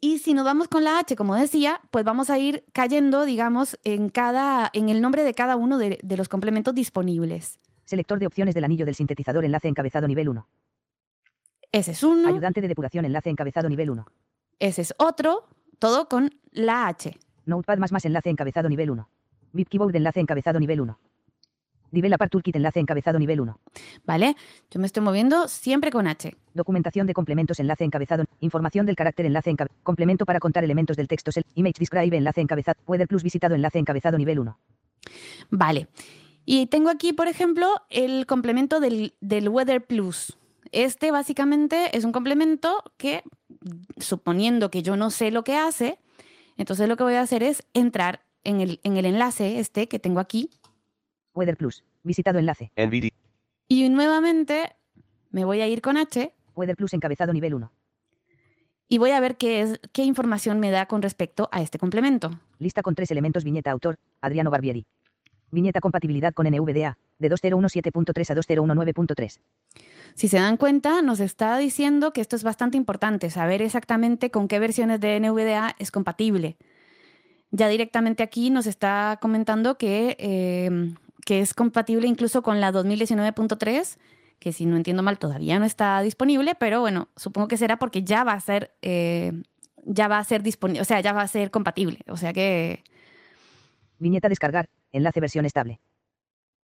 Y 0.00 0.18
si 0.18 0.32
nos 0.32 0.44
vamos 0.44 0.68
con 0.68 0.82
la 0.82 0.98
H, 0.98 1.14
como 1.14 1.34
decía, 1.34 1.80
pues 1.90 2.04
vamos 2.04 2.30
a 2.30 2.38
ir 2.38 2.64
cayendo, 2.72 3.26
digamos, 3.26 3.78
en, 3.84 4.08
cada, 4.08 4.70
en 4.72 4.88
el 4.88 5.02
nombre 5.02 5.24
de 5.24 5.34
cada 5.34 5.56
uno 5.56 5.78
de, 5.78 5.98
de 6.02 6.16
los 6.16 6.28
complementos 6.28 6.74
disponibles. 6.74 7.58
Selector 7.84 8.18
de 8.18 8.26
opciones 8.26 8.54
del 8.54 8.64
anillo 8.64 8.86
del 8.86 8.94
sintetizador 8.94 9.44
enlace 9.44 9.68
encabezado 9.68 10.08
nivel 10.08 10.28
1. 10.30 10.48
Ese 11.72 11.90
es 11.92 12.02
uno. 12.02 12.28
Ayudante 12.28 12.62
de 12.62 12.68
depuración 12.68 13.04
enlace 13.04 13.28
encabezado 13.28 13.68
nivel 13.68 13.90
1. 13.90 14.06
Ese 14.58 14.80
es 14.80 14.94
otro, 14.96 15.46
todo 15.78 16.08
con 16.08 16.30
la 16.50 16.88
H. 16.88 17.18
Notepad 17.44 17.78
más 17.78 17.92
más 17.92 18.04
enlace 18.06 18.30
encabezado 18.30 18.68
nivel 18.68 18.90
1. 18.90 19.08
VIP 19.56 19.68
Keyboard 19.68 19.96
enlace 19.96 20.20
encabezado 20.20 20.60
nivel 20.60 20.80
1. 20.80 20.98
Developer 21.90 22.28
Toolkit 22.28 22.56
enlace 22.56 22.80
encabezado 22.80 23.18
nivel 23.18 23.40
1. 23.40 23.60
Vale, 24.04 24.36
yo 24.70 24.80
me 24.80 24.86
estoy 24.86 25.02
moviendo 25.02 25.48
siempre 25.48 25.90
con 25.90 26.06
H. 26.06 26.36
Documentación 26.54 27.06
de 27.06 27.14
complementos 27.14 27.58
enlace 27.60 27.84
encabezado. 27.84 28.24
Información 28.40 28.86
del 28.86 28.96
carácter 28.96 29.26
enlace 29.26 29.50
encabezado. 29.50 29.80
Complemento 29.82 30.26
para 30.26 30.40
contar 30.40 30.64
elementos 30.64 30.96
del 30.96 31.08
texto. 31.08 31.30
Image 31.54 31.78
Describe 31.78 32.16
enlace 32.16 32.40
encabezado. 32.40 32.78
Weather 32.86 33.08
Plus 33.08 33.22
visitado 33.22 33.54
enlace 33.54 33.78
encabezado 33.78 34.18
nivel 34.18 34.40
1. 34.40 34.58
Vale. 35.50 35.88
Y 36.44 36.66
tengo 36.66 36.90
aquí, 36.90 37.12
por 37.12 37.28
ejemplo, 37.28 37.68
el 37.90 38.26
complemento 38.26 38.78
del, 38.80 39.14
del 39.20 39.48
Weather 39.48 39.84
Plus. 39.84 40.36
Este 40.72 41.10
básicamente 41.10 41.96
es 41.96 42.04
un 42.04 42.12
complemento 42.12 42.82
que, 42.96 43.22
suponiendo 43.96 44.70
que 44.70 44.82
yo 44.82 44.96
no 44.96 45.10
sé 45.10 45.30
lo 45.30 45.44
que 45.44 45.56
hace, 45.56 45.98
entonces 46.56 46.88
lo 46.88 46.96
que 46.96 47.04
voy 47.04 47.14
a 47.14 47.22
hacer 47.22 47.42
es 47.42 47.64
entrar 47.74 48.25
en 48.46 48.60
el, 48.60 48.80
en 48.82 48.96
el 48.96 49.04
enlace 49.04 49.58
este 49.58 49.88
que 49.88 49.98
tengo 49.98 50.20
aquí. 50.20 50.50
Weather 51.34 51.56
Plus, 51.56 51.84
visitado 52.02 52.38
enlace. 52.38 52.72
Y 53.68 53.88
nuevamente 53.88 54.76
me 55.30 55.44
voy 55.44 55.60
a 55.60 55.68
ir 55.68 55.82
con 55.82 55.96
H. 55.96 56.32
Weather 56.54 56.76
Plus 56.76 56.94
encabezado 56.94 57.32
nivel 57.32 57.54
1. 57.54 57.72
Y 58.88 58.98
voy 58.98 59.10
a 59.10 59.20
ver 59.20 59.36
qué, 59.36 59.60
es, 59.62 59.80
qué 59.92 60.04
información 60.04 60.60
me 60.60 60.70
da 60.70 60.86
con 60.86 61.02
respecto 61.02 61.48
a 61.50 61.60
este 61.60 61.78
complemento. 61.78 62.30
Lista 62.58 62.82
con 62.82 62.94
tres 62.94 63.10
elementos 63.10 63.42
viñeta 63.42 63.72
autor, 63.72 63.98
Adriano 64.20 64.50
Barbieri. 64.50 64.86
Viñeta 65.50 65.80
compatibilidad 65.80 66.32
con 66.32 66.46
NVDA, 66.46 66.98
de 67.18 67.30
2017.3 67.30 68.30
a 68.30 68.34
2019.3. 68.36 69.40
Si 70.14 70.28
se 70.28 70.38
dan 70.38 70.56
cuenta, 70.56 71.02
nos 71.02 71.20
está 71.20 71.58
diciendo 71.58 72.12
que 72.12 72.20
esto 72.20 72.36
es 72.36 72.44
bastante 72.44 72.76
importante, 72.76 73.30
saber 73.30 73.60
exactamente 73.60 74.30
con 74.30 74.48
qué 74.48 74.58
versiones 74.58 75.00
de 75.00 75.18
NVDA 75.18 75.74
es 75.78 75.90
compatible. 75.90 76.56
Ya 77.56 77.68
directamente 77.68 78.22
aquí 78.22 78.50
nos 78.50 78.66
está 78.66 79.18
comentando 79.18 79.78
que, 79.78 80.14
eh, 80.20 80.94
que 81.24 81.40
es 81.40 81.54
compatible 81.54 82.06
incluso 82.06 82.42
con 82.42 82.60
la 82.60 82.70
2019.3, 82.70 83.96
que 84.38 84.52
si 84.52 84.66
no 84.66 84.76
entiendo 84.76 85.02
mal 85.02 85.18
todavía 85.18 85.58
no 85.58 85.64
está 85.64 86.02
disponible, 86.02 86.54
pero 86.54 86.80
bueno, 86.80 87.08
supongo 87.16 87.48
que 87.48 87.56
será 87.56 87.78
porque 87.78 88.02
ya 88.02 88.24
va 88.24 88.34
a 88.34 88.40
ser, 88.40 88.76
eh, 88.82 89.32
ya 89.86 90.06
va 90.06 90.18
a 90.18 90.24
ser 90.24 90.42
disponible, 90.42 90.82
o 90.82 90.84
sea, 90.84 91.00
ya 91.00 91.14
va 91.14 91.22
a 91.22 91.28
ser 91.28 91.50
compatible. 91.50 92.00
O 92.08 92.18
sea 92.18 92.34
que... 92.34 92.84
Viñeta 93.98 94.28
descargar, 94.28 94.68
enlace 94.92 95.20
versión 95.20 95.46
estable. 95.46 95.80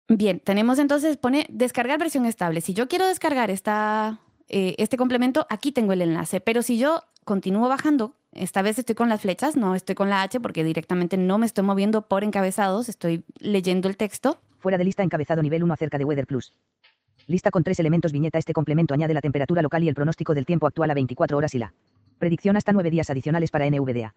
Bien, 0.08 0.40
tenemos 0.40 0.78
entonces, 0.78 1.16
pone 1.16 1.46
descargar 1.48 1.98
versión 1.98 2.26
estable. 2.26 2.60
Si 2.60 2.74
yo 2.74 2.86
quiero 2.86 3.06
descargar 3.06 3.50
esta, 3.50 4.20
eh, 4.50 4.74
este 4.76 4.98
complemento, 4.98 5.46
aquí 5.48 5.72
tengo 5.72 5.94
el 5.94 6.02
enlace, 6.02 6.42
pero 6.42 6.60
si 6.60 6.76
yo 6.76 7.04
continúo 7.24 7.66
bajando, 7.66 8.14
esta 8.32 8.62
vez 8.62 8.78
estoy 8.78 8.94
con 8.94 9.08
las 9.08 9.20
flechas, 9.20 9.56
no 9.56 9.74
estoy 9.74 9.94
con 9.94 10.08
la 10.08 10.22
H 10.22 10.40
porque 10.40 10.64
directamente 10.64 11.16
no 11.16 11.38
me 11.38 11.46
estoy 11.46 11.64
moviendo 11.64 12.02
por 12.02 12.24
encabezados, 12.24 12.88
estoy 12.88 13.24
leyendo 13.38 13.88
el 13.88 13.96
texto. 13.96 14.40
Fuera 14.58 14.78
de 14.78 14.84
lista 14.84 15.02
encabezado 15.02 15.42
nivel 15.42 15.62
1 15.62 15.74
acerca 15.74 15.98
de 15.98 16.04
Weather 16.04 16.26
Plus. 16.26 16.52
Lista 17.26 17.50
con 17.50 17.62
tres 17.62 17.78
elementos 17.78 18.12
viñeta. 18.12 18.38
Este 18.38 18.52
complemento 18.52 18.94
añade 18.94 19.14
la 19.14 19.20
temperatura 19.20 19.62
local 19.62 19.84
y 19.84 19.88
el 19.88 19.94
pronóstico 19.94 20.34
del 20.34 20.46
tiempo 20.46 20.66
actual 20.66 20.90
a 20.90 20.94
24 20.94 21.36
horas 21.36 21.54
y 21.54 21.58
la 21.58 21.74
predicción 22.18 22.56
hasta 22.56 22.72
nueve 22.72 22.90
días 22.90 23.10
adicionales 23.10 23.50
para 23.50 23.68
NVDA. 23.68 24.14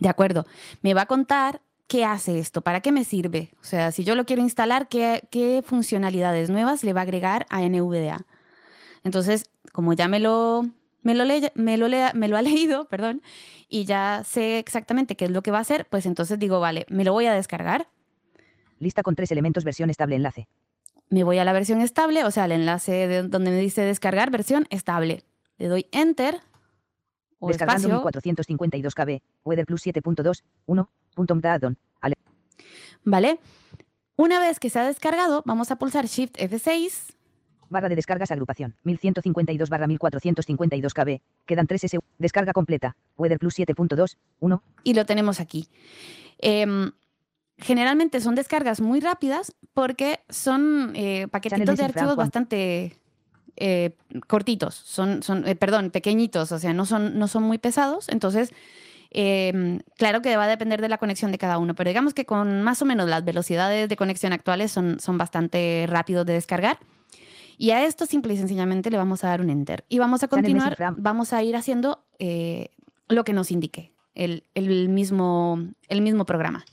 De 0.00 0.08
acuerdo. 0.08 0.46
Me 0.82 0.94
va 0.94 1.02
a 1.02 1.06
contar 1.06 1.60
qué 1.86 2.04
hace 2.04 2.38
esto, 2.38 2.62
para 2.62 2.80
qué 2.80 2.90
me 2.90 3.04
sirve. 3.04 3.50
O 3.60 3.64
sea, 3.64 3.92
si 3.92 4.04
yo 4.04 4.14
lo 4.14 4.24
quiero 4.24 4.42
instalar, 4.42 4.88
qué, 4.88 5.28
qué 5.30 5.62
funcionalidades 5.64 6.50
nuevas 6.50 6.82
le 6.84 6.92
va 6.92 7.00
a 7.00 7.02
agregar 7.02 7.46
a 7.50 7.60
NVDA. 7.62 8.24
Entonces, 9.04 9.50
como 9.72 9.92
ya 9.92 10.08
me 10.08 10.20
lo, 10.20 10.66
me 11.04 11.14
lo, 11.14 11.24
me 11.54 11.76
lo, 11.76 11.88
me 12.14 12.28
lo 12.28 12.36
ha 12.36 12.42
leído, 12.42 12.86
perdón, 12.86 13.22
y 13.68 13.84
ya 13.84 14.22
sé 14.24 14.58
exactamente 14.58 15.16
qué 15.16 15.26
es 15.26 15.30
lo 15.30 15.42
que 15.42 15.52
va 15.52 15.58
a 15.58 15.60
hacer, 15.60 15.86
pues 15.88 16.06
entonces 16.06 16.38
digo, 16.38 16.58
vale, 16.58 16.86
me 16.88 17.04
lo 17.04 17.12
voy 17.12 17.26
a 17.26 17.34
descargar. 17.34 17.86
Lista 18.80 19.02
con 19.02 19.14
tres 19.14 19.30
elementos, 19.30 19.62
versión 19.62 19.90
estable, 19.90 20.16
enlace. 20.16 20.48
Me 21.10 21.22
voy 21.22 21.38
a 21.38 21.44
la 21.44 21.52
versión 21.52 21.80
estable, 21.80 22.24
o 22.24 22.30
sea, 22.30 22.46
el 22.46 22.52
enlace 22.52 23.06
de 23.06 23.22
donde 23.22 23.50
me 23.50 23.58
dice 23.58 23.82
descargar 23.82 24.30
versión 24.30 24.66
estable. 24.70 25.22
Le 25.58 25.68
doy 25.68 25.86
enter. 25.92 26.40
O 27.38 27.48
Descargando 27.48 27.88
1452 27.88 28.94
KB, 28.94 29.20
Weather 29.44 29.66
Plus 29.66 29.86
7.2, 29.86 30.42
1, 30.66 30.90
Vale. 33.04 33.38
Una 34.16 34.40
vez 34.40 34.58
que 34.58 34.70
se 34.70 34.78
ha 34.78 34.86
descargado, 34.86 35.42
vamos 35.44 35.70
a 35.70 35.76
pulsar 35.76 36.06
Shift 36.06 36.38
F6 36.38 37.14
Barra 37.68 37.88
de 37.88 37.96
descargas 37.96 38.30
agrupación. 38.30 38.76
1152 38.84 39.68
barra 39.68 39.86
1452 39.86 40.94
KB. 40.94 41.20
Quedan 41.46 41.66
3 41.66 41.84
S. 41.84 41.98
Descarga 42.18 42.52
completa. 42.52 42.96
Weather 43.16 43.38
Plus 43.38 43.58
7.2. 43.58 44.16
1. 44.40 44.62
Y 44.84 44.94
lo 44.94 45.06
tenemos 45.06 45.40
aquí. 45.40 45.68
Em, 46.38 46.92
generalmente 47.58 48.20
son 48.20 48.34
descargas 48.34 48.80
muy 48.80 49.00
rápidas 49.00 49.54
porque 49.72 50.20
son 50.28 50.92
eh, 50.94 51.28
paquetitos 51.30 51.76
de 51.76 51.84
archivos 51.84 52.16
bastante 52.16 52.98
eh, 53.56 53.96
cortitos. 54.26 54.74
Son, 54.74 55.22
son 55.22 55.46
eh, 55.46 55.54
perdón, 55.54 55.90
pequeñitos. 55.90 56.52
O 56.52 56.58
sea, 56.58 56.72
no 56.72 56.86
son, 56.86 57.18
no 57.18 57.28
son 57.28 57.44
muy 57.44 57.58
pesados. 57.58 58.08
Entonces, 58.08 58.52
em, 59.10 59.80
claro 59.96 60.22
que 60.22 60.36
va 60.36 60.44
a 60.44 60.48
depender 60.48 60.80
de 60.80 60.88
la 60.88 60.98
conexión 60.98 61.30
de 61.30 61.38
cada 61.38 61.58
uno, 61.58 61.74
pero 61.74 61.88
digamos 61.88 62.14
que 62.14 62.24
con 62.24 62.62
más 62.62 62.82
o 62.82 62.84
menos 62.84 63.08
las 63.08 63.24
velocidades 63.24 63.88
de 63.88 63.96
conexión 63.96 64.32
actuales 64.32 64.72
son, 64.72 64.98
son 64.98 65.18
bastante 65.18 65.86
rápidos 65.88 66.26
de 66.26 66.32
descargar. 66.32 66.78
Y 67.56 67.70
a 67.70 67.84
esto 67.84 68.06
simple 68.06 68.34
y 68.34 68.36
sencillamente 68.36 68.90
le 68.90 68.96
vamos 68.96 69.24
a 69.24 69.28
dar 69.28 69.40
un 69.40 69.50
enter. 69.50 69.84
Y 69.88 69.98
vamos 69.98 70.22
a 70.22 70.28
continuar, 70.28 70.76
vamos 70.96 71.32
a 71.32 71.42
ir 71.42 71.56
haciendo 71.56 72.04
eh, 72.18 72.70
lo 73.08 73.24
que 73.24 73.32
nos 73.32 73.50
indique 73.50 73.92
el, 74.14 74.88
mismo, 74.88 75.58
el 75.88 76.00
mismo 76.00 76.24
programa. 76.24 76.64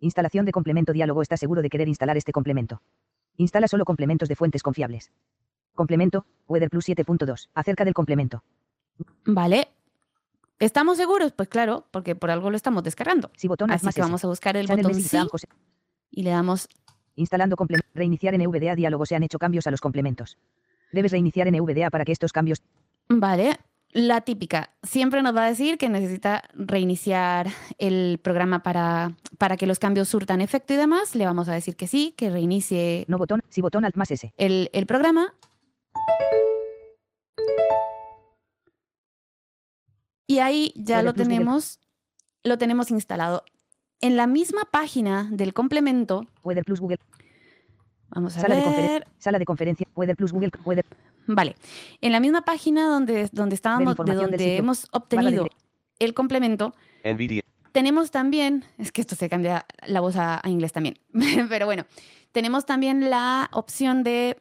Instalación 0.00 0.44
de 0.44 0.52
complemento 0.52 0.92
diálogo. 0.92 1.22
¿Está 1.22 1.36
seguro 1.36 1.62
de 1.62 1.70
querer 1.70 1.88
instalar 1.88 2.16
este 2.16 2.32
complemento? 2.32 2.82
Instala 3.36 3.68
solo 3.68 3.84
complementos 3.84 4.28
de 4.28 4.36
fuentes 4.36 4.62
confiables. 4.62 5.12
Complemento, 5.74 6.26
Weather 6.48 6.70
Plus 6.70 6.88
7.2. 6.88 7.48
Acerca 7.54 7.84
del 7.84 7.94
complemento. 7.94 8.42
Vale. 9.24 9.68
¿Estamos 10.58 10.96
seguros? 10.96 11.32
Pues 11.32 11.48
claro, 11.48 11.86
porque 11.90 12.14
por 12.14 12.30
algo 12.30 12.50
lo 12.50 12.56
estamos 12.56 12.82
descargando. 12.82 13.30
Sí, 13.36 13.46
botón 13.46 13.70
Así 13.70 13.86
que 13.88 14.00
vamos 14.00 14.24
a 14.24 14.28
buscar 14.28 14.56
el 14.56 14.66
botón 14.66 14.94
sí 14.94 15.18
y 16.10 16.22
le 16.22 16.30
damos 16.30 16.68
Instalando 17.16 17.56
complemento. 17.56 17.88
Reiniciar 17.94 18.38
NVDA 18.38 18.76
diálogo. 18.76 19.06
Se 19.06 19.16
han 19.16 19.22
hecho 19.22 19.38
cambios 19.38 19.66
a 19.66 19.70
los 19.70 19.80
complementos. 19.80 20.38
Debes 20.92 21.12
reiniciar 21.12 21.50
NVDA 21.50 21.90
para 21.90 22.04
que 22.04 22.12
estos 22.12 22.32
cambios. 22.32 22.62
Vale. 23.08 23.58
La 23.92 24.20
típica. 24.20 24.70
Siempre 24.82 25.22
nos 25.22 25.34
va 25.34 25.46
a 25.46 25.48
decir 25.48 25.78
que 25.78 25.88
necesita 25.88 26.42
reiniciar 26.52 27.48
el 27.78 28.18
programa 28.22 28.62
para, 28.62 29.16
para 29.38 29.56
que 29.56 29.66
los 29.66 29.78
cambios 29.78 30.08
surtan 30.08 30.42
efecto 30.42 30.74
y 30.74 30.76
demás. 30.76 31.14
Le 31.14 31.24
vamos 31.24 31.48
a 31.48 31.54
decir 31.54 31.76
que 31.76 31.86
sí, 31.86 32.12
que 32.16 32.28
reinicie. 32.28 33.06
No 33.08 33.16
botón, 33.16 33.42
sí 33.48 33.62
botón 33.62 33.84
alt 33.86 33.96
más 33.96 34.10
S. 34.10 34.34
El, 34.36 34.68
el 34.74 34.86
programa. 34.86 35.32
Y 40.26 40.40
ahí 40.40 40.74
ya 40.76 41.02
lo 41.02 41.14
tenemos, 41.14 41.78
lo 42.42 42.58
tenemos 42.58 42.90
instalado 42.90 43.44
en 44.00 44.16
la 44.16 44.26
misma 44.26 44.64
página 44.70 45.28
del 45.30 45.52
complemento. 45.52 46.26
Weather 46.42 46.64
Plus 46.64 46.80
Google. 46.80 46.98
Vamos 48.08 48.36
a 48.36 48.40
sala 48.40 48.54
ver. 48.54 48.64
De 48.64 49.06
sala 49.18 49.38
de 49.38 49.44
conferencia. 49.44 49.86
Weather 49.94 50.16
Plus 50.16 50.32
Google. 50.32 50.50
Weather. 50.64 50.84
Vale. 51.26 51.56
En 52.00 52.12
la 52.12 52.20
misma 52.20 52.42
página 52.42 52.88
donde, 52.88 53.28
donde 53.32 53.54
estábamos, 53.54 53.96
de 53.96 54.14
donde 54.14 54.56
hemos 54.56 54.86
obtenido 54.92 55.48
el 55.98 56.14
complemento. 56.14 56.74
Tenemos 57.72 58.10
también, 58.10 58.64
es 58.78 58.90
que 58.90 59.02
esto 59.02 59.16
se 59.16 59.28
cambia 59.28 59.66
la 59.86 60.00
voz 60.00 60.16
a 60.16 60.40
inglés 60.46 60.72
también, 60.72 60.98
pero 61.50 61.66
bueno, 61.66 61.84
tenemos 62.32 62.64
también 62.64 63.10
la 63.10 63.50
opción 63.52 64.02
de 64.02 64.38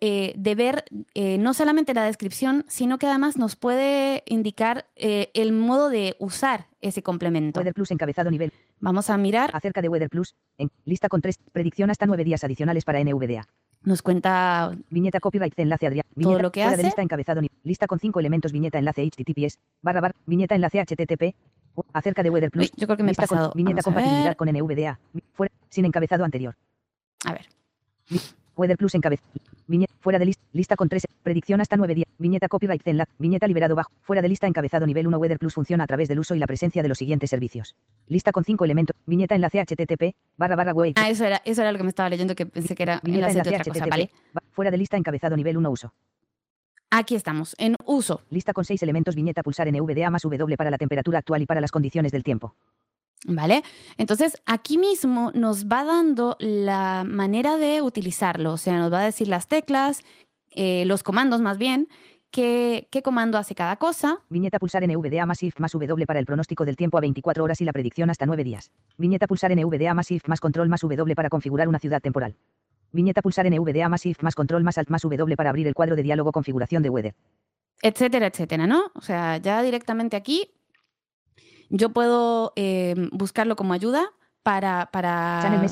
eh, 0.00 0.32
de 0.36 0.54
ver 0.54 0.84
eh, 1.14 1.38
no 1.38 1.54
solamente 1.54 1.92
la 1.92 2.04
descripción, 2.04 2.64
sino 2.68 2.98
que 2.98 3.08
además 3.08 3.36
nos 3.36 3.56
puede 3.56 4.22
indicar 4.26 4.86
eh, 4.94 5.32
el 5.34 5.50
modo 5.52 5.88
de 5.88 6.14
usar 6.20 6.68
ese 6.80 7.02
complemento. 7.02 7.58
Weather 7.58 7.74
Plus 7.74 7.90
encabezado 7.90 8.30
nivel. 8.30 8.52
Vamos 8.80 9.10
a 9.10 9.16
mirar. 9.18 9.50
Acerca 9.52 9.82
de 9.82 9.88
Weather 9.88 10.08
Plus, 10.08 10.34
en 10.56 10.70
lista 10.84 11.08
con 11.08 11.20
tres, 11.20 11.38
predicción 11.52 11.90
hasta 11.90 12.06
nueve 12.06 12.24
días 12.24 12.44
adicionales 12.44 12.84
para 12.84 13.02
NVDA. 13.02 13.46
Nos 13.82 14.02
cuenta. 14.02 14.76
Viñeta 14.90 15.20
copyright 15.20 15.58
enlace 15.58 15.86
Adrián. 15.86 16.04
todo 16.20 16.38
lo 16.40 16.50
que 16.52 16.62
hace. 16.62 16.78
De 16.78 16.82
lista 16.84 17.02
encabezado 17.02 17.40
lista 17.62 17.86
con 17.86 17.98
cinco 17.98 18.20
elementos 18.20 18.52
viñeta 18.52 18.78
enlace 18.78 19.02
HTTPS 19.04 19.58
barra 19.82 20.00
bar 20.00 20.14
viñeta 20.26 20.54
enlace 20.54 20.80
HTTP 20.80 21.34
acerca 21.92 22.22
de 22.22 22.30
Weather 22.30 22.50
Plus. 22.50 22.72
yo 22.76 22.86
creo 22.86 22.96
que 22.96 23.02
me 23.02 23.12
he 23.12 23.14
pasado. 23.14 23.52
viñeta 23.54 23.82
compatibilidad 23.82 24.36
con 24.36 24.48
NVDA. 24.48 24.98
Fuera, 25.32 25.52
sin 25.68 25.84
encabezado 25.84 26.24
anterior. 26.24 26.56
A 27.24 27.32
ver. 27.32 27.48
Weather 28.58 28.76
Plus 28.76 28.94
encabezado. 28.96 29.28
Viñeta, 29.68 29.94
fuera 30.00 30.18
de 30.18 30.26
lista, 30.26 30.42
lista 30.52 30.76
con 30.76 30.88
tres, 30.88 31.06
predicción 31.22 31.60
hasta 31.60 31.76
nueve 31.76 31.94
días, 31.94 32.08
viñeta 32.18 32.48
copyright 32.48 32.82
la 32.88 33.06
viñeta 33.18 33.46
liberado 33.46 33.76
bajo, 33.76 33.92
fuera 34.02 34.20
de 34.20 34.28
lista 34.28 34.46
encabezado 34.46 34.86
nivel 34.86 35.06
1 35.06 35.18
Weather 35.18 35.38
Plus 35.38 35.54
funciona 35.54 35.84
a 35.84 35.86
través 35.86 36.08
del 36.08 36.18
uso 36.18 36.34
y 36.34 36.38
la 36.38 36.46
presencia 36.46 36.82
de 36.82 36.88
los 36.88 36.98
siguientes 36.98 37.30
servicios. 37.30 37.76
Lista 38.08 38.32
con 38.32 38.44
cinco 38.44 38.64
elementos, 38.64 38.96
viñeta 39.06 39.34
enlace 39.34 39.60
HTTP, 39.60 40.16
barra 40.36 40.56
barra 40.56 40.72
web. 40.72 40.94
Ah, 40.96 41.08
eso 41.08 41.24
era, 41.24 41.40
eso 41.44 41.60
era 41.62 41.70
lo 41.70 41.78
que 41.78 41.84
me 41.84 41.90
estaba 41.90 42.08
leyendo 42.08 42.34
que 42.34 42.46
pensé 42.46 42.74
que 42.74 42.82
era 42.82 43.00
viñeta 43.04 43.28
enlace, 43.28 43.50
de 43.50 43.56
otra 43.56 43.72
cosa, 43.72 43.86
¿vale? 43.86 44.10
Fuera 44.50 44.70
de 44.70 44.78
lista 44.78 44.96
encabezado 44.96 45.36
nivel 45.36 45.56
1 45.56 45.70
uso. 45.70 45.92
Aquí 46.90 47.14
estamos, 47.14 47.54
en 47.58 47.76
uso. 47.84 48.22
Lista 48.30 48.54
con 48.54 48.64
seis 48.64 48.82
elementos, 48.82 49.14
viñeta 49.14 49.42
pulsar 49.42 49.70
NVDA 49.70 50.08
más 50.08 50.22
W 50.22 50.56
para 50.56 50.70
la 50.70 50.78
temperatura 50.78 51.18
actual 51.18 51.42
y 51.42 51.46
para 51.46 51.60
las 51.60 51.70
condiciones 51.70 52.10
del 52.10 52.24
tiempo. 52.24 52.54
¿Vale? 53.26 53.64
Entonces, 53.96 54.40
aquí 54.46 54.78
mismo 54.78 55.32
nos 55.34 55.66
va 55.66 55.84
dando 55.84 56.36
la 56.38 57.04
manera 57.04 57.56
de 57.56 57.82
utilizarlo, 57.82 58.52
o 58.52 58.56
sea, 58.56 58.78
nos 58.78 58.92
va 58.92 59.00
a 59.00 59.04
decir 59.04 59.26
las 59.26 59.48
teclas, 59.48 60.04
eh, 60.50 60.84
los 60.86 61.02
comandos 61.02 61.40
más 61.40 61.58
bien, 61.58 61.88
qué, 62.30 62.86
qué, 62.92 63.02
comando 63.02 63.36
hace 63.36 63.56
cada 63.56 63.76
cosa. 63.76 64.20
Viñeta 64.28 64.60
pulsar 64.60 64.86
NVDA 64.86 65.26
más 65.26 65.42
IF 65.42 65.58
más 65.58 65.72
W 65.72 66.06
para 66.06 66.20
el 66.20 66.26
pronóstico 66.26 66.64
del 66.64 66.76
tiempo 66.76 66.96
a 66.96 67.00
24 67.00 67.42
horas 67.42 67.60
y 67.60 67.64
la 67.64 67.72
predicción 67.72 68.08
hasta 68.08 68.24
9 68.24 68.44
días. 68.44 68.70
Viñeta 68.96 69.26
pulsar 69.26 69.54
NVDA 69.54 69.94
más 69.94 70.10
IF 70.10 70.28
más 70.28 70.40
control 70.40 70.68
más 70.68 70.80
W 70.80 71.14
para 71.16 71.28
configurar 71.28 71.68
una 71.68 71.80
ciudad 71.80 72.00
temporal. 72.00 72.36
Viñeta 72.92 73.20
pulsar 73.20 73.50
NVDA 73.50 73.88
más 73.88 74.06
IF 74.06 74.22
más 74.22 74.34
control 74.34 74.62
más 74.62 74.78
alt 74.78 74.90
más 74.90 75.02
W 75.02 75.36
para 75.36 75.50
abrir 75.50 75.66
el 75.66 75.74
cuadro 75.74 75.96
de 75.96 76.02
diálogo 76.02 76.30
configuración 76.32 76.82
de 76.82 76.90
weather. 76.90 77.14
Etcétera, 77.82 78.26
etcétera, 78.26 78.66
¿no? 78.66 78.90
O 78.94 79.00
sea, 79.00 79.36
ya 79.36 79.62
directamente 79.62 80.16
aquí 80.16 80.50
yo 81.70 81.90
puedo 81.90 82.52
eh, 82.56 82.94
buscarlo 83.12 83.56
como 83.56 83.72
ayuda 83.72 84.10
para, 84.42 84.88
para, 84.92 85.66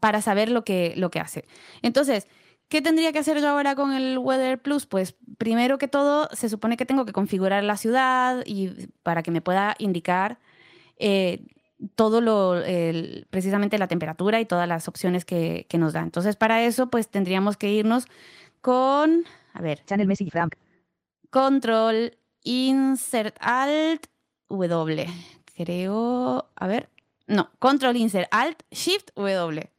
para 0.00 0.22
saber 0.22 0.50
lo 0.50 0.64
que, 0.64 0.94
lo 0.96 1.10
que 1.10 1.20
hace. 1.20 1.44
Entonces, 1.82 2.28
¿qué 2.68 2.80
tendría 2.80 3.12
que 3.12 3.18
hacer 3.18 3.40
yo 3.40 3.48
ahora 3.48 3.74
con 3.74 3.92
el 3.92 4.18
Weather 4.18 4.60
Plus? 4.60 4.86
Pues 4.86 5.16
primero 5.38 5.78
que 5.78 5.88
todo, 5.88 6.28
se 6.32 6.48
supone 6.48 6.76
que 6.76 6.86
tengo 6.86 7.04
que 7.04 7.12
configurar 7.12 7.64
la 7.64 7.76
ciudad 7.76 8.42
y 8.46 8.88
para 9.02 9.22
que 9.22 9.30
me 9.30 9.40
pueda 9.40 9.74
indicar 9.78 10.38
eh, 10.98 11.46
todo 11.96 12.20
lo, 12.20 12.62
precisamente 13.30 13.78
la 13.78 13.88
temperatura 13.88 14.40
y 14.40 14.46
todas 14.46 14.68
las 14.68 14.88
opciones 14.88 15.24
que, 15.24 15.66
que, 15.68 15.78
nos 15.78 15.92
da. 15.92 16.00
Entonces, 16.00 16.36
para 16.36 16.62
eso, 16.62 16.88
pues 16.88 17.08
tendríamos 17.08 17.56
que 17.56 17.72
irnos 17.72 18.06
con, 18.60 19.24
a 19.52 19.60
ver, 19.60 19.84
Channel 19.84 20.06
Message 20.06 20.30
Frank. 20.30 20.54
Control, 21.30 22.16
Insert 22.44 23.36
Alt, 23.40 24.06
W. 24.48 25.06
Creo, 25.56 26.48
a 26.56 26.66
ver, 26.66 26.88
no, 27.26 27.50
Control 27.58 27.96
Insert 27.96 28.28
Alt 28.30 28.62
Shift 28.70 29.10
W. 29.16 29.70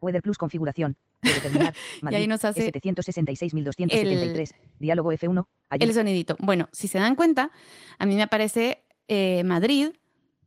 Weather 0.00 0.22
Plus 0.22 0.38
configuración. 0.38 0.96
y 2.10 2.14
ahí 2.14 2.26
nos 2.26 2.44
hace 2.44 2.72
766.273. 2.72 4.54
Diálogo 4.78 5.12
F1. 5.12 5.46
El 5.70 5.94
sonidito. 5.94 6.36
Bueno, 6.40 6.68
si 6.72 6.88
se 6.88 6.98
dan 6.98 7.14
cuenta, 7.14 7.50
a 7.98 8.06
mí 8.06 8.14
me 8.16 8.22
aparece 8.22 8.84
eh, 9.08 9.42
Madrid. 9.44 9.90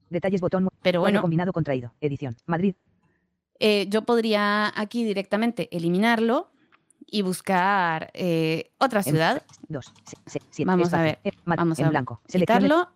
Detalles 0.10 0.42
botón. 0.42 0.68
Pero 0.82 1.00
bueno. 1.00 1.22
Combinado 1.22 1.54
contraído. 1.54 1.94
Edición. 2.02 2.36
Madrid. 2.46 2.76
eh, 3.60 3.88
yo 3.90 4.02
podría 4.04 4.72
aquí 4.80 5.04
directamente 5.06 5.70
eliminarlo 5.76 6.52
y 7.08 7.22
buscar 7.22 8.12
eh, 8.14 8.72
otra 8.78 9.00
En- 9.00 9.04
ciudad. 9.06 9.44
Dos. 9.70 9.94
se- 10.06 10.18
se- 10.30 10.46
siete, 10.52 10.66
Vamos 10.68 10.94
a 10.94 11.02
ver, 11.02 11.20
Vamos 11.46 11.80
en 11.80 11.86
a 11.86 11.90
blanco. 11.90 12.22
Quitarlo 12.28 12.90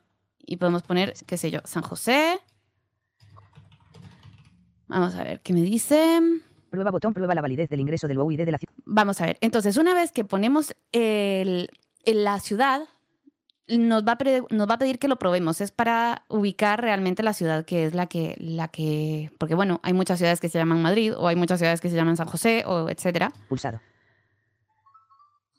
y 0.46 0.58
podemos 0.58 0.84
poner, 0.84 1.14
qué 1.26 1.38
sé 1.38 1.52
yo, 1.52 1.60
San 1.66 1.84
José. 1.84 2.40
Vamos 4.88 5.16
a 5.16 5.24
ver 5.24 5.42
qué 5.42 5.54
me 5.54 5.62
dice. 5.62 6.20
Prueba 6.70 6.92
botón, 6.92 7.14
prueba 7.14 7.34
la 7.36 7.42
validez 7.42 7.70
del 7.70 7.80
ingreso 7.80 8.08
del 8.08 8.20
UID 8.20 8.46
de 8.46 8.52
la 8.52 8.58
ciudad. 8.58 8.74
Vamos 8.86 9.22
a 9.22 9.26
ver. 9.26 9.38
Entonces, 9.42 9.78
una 9.78 9.94
vez 9.94 10.12
que 10.12 10.24
ponemos 10.26 10.74
el- 10.92 11.70
la 12.06 12.40
ciudad, 12.40 12.82
nos 13.68 14.04
va, 14.04 14.14
a 14.14 14.18
nos 14.52 14.68
va 14.70 14.74
a 14.74 14.78
pedir 14.80 14.98
que 14.98 15.08
lo 15.08 15.18
probemos. 15.20 15.62
Es 15.62 15.72
para 15.72 16.26
ubicar 16.28 16.82
realmente 16.82 17.22
la 17.22 17.34
ciudad 17.34 17.66
que 17.66 17.86
es 17.86 17.94
la 17.94 18.08
que, 18.08 18.36
la 18.40 18.68
que. 18.68 19.32
Porque, 19.38 19.54
bueno, 19.56 19.80
hay 19.84 19.94
muchas 19.94 20.18
ciudades 20.18 20.40
que 20.40 20.50
se 20.50 20.58
llaman 20.58 20.82
Madrid, 20.82 21.14
o 21.16 21.28
hay 21.28 21.36
muchas 21.36 21.60
ciudades 21.60 21.82
que 21.82 21.90
se 21.90 21.96
llaman 21.96 22.18
San 22.18 22.28
José, 22.28 22.64
o 22.66 22.90
etcétera. 22.90 23.32
Pulsado. 23.48 23.80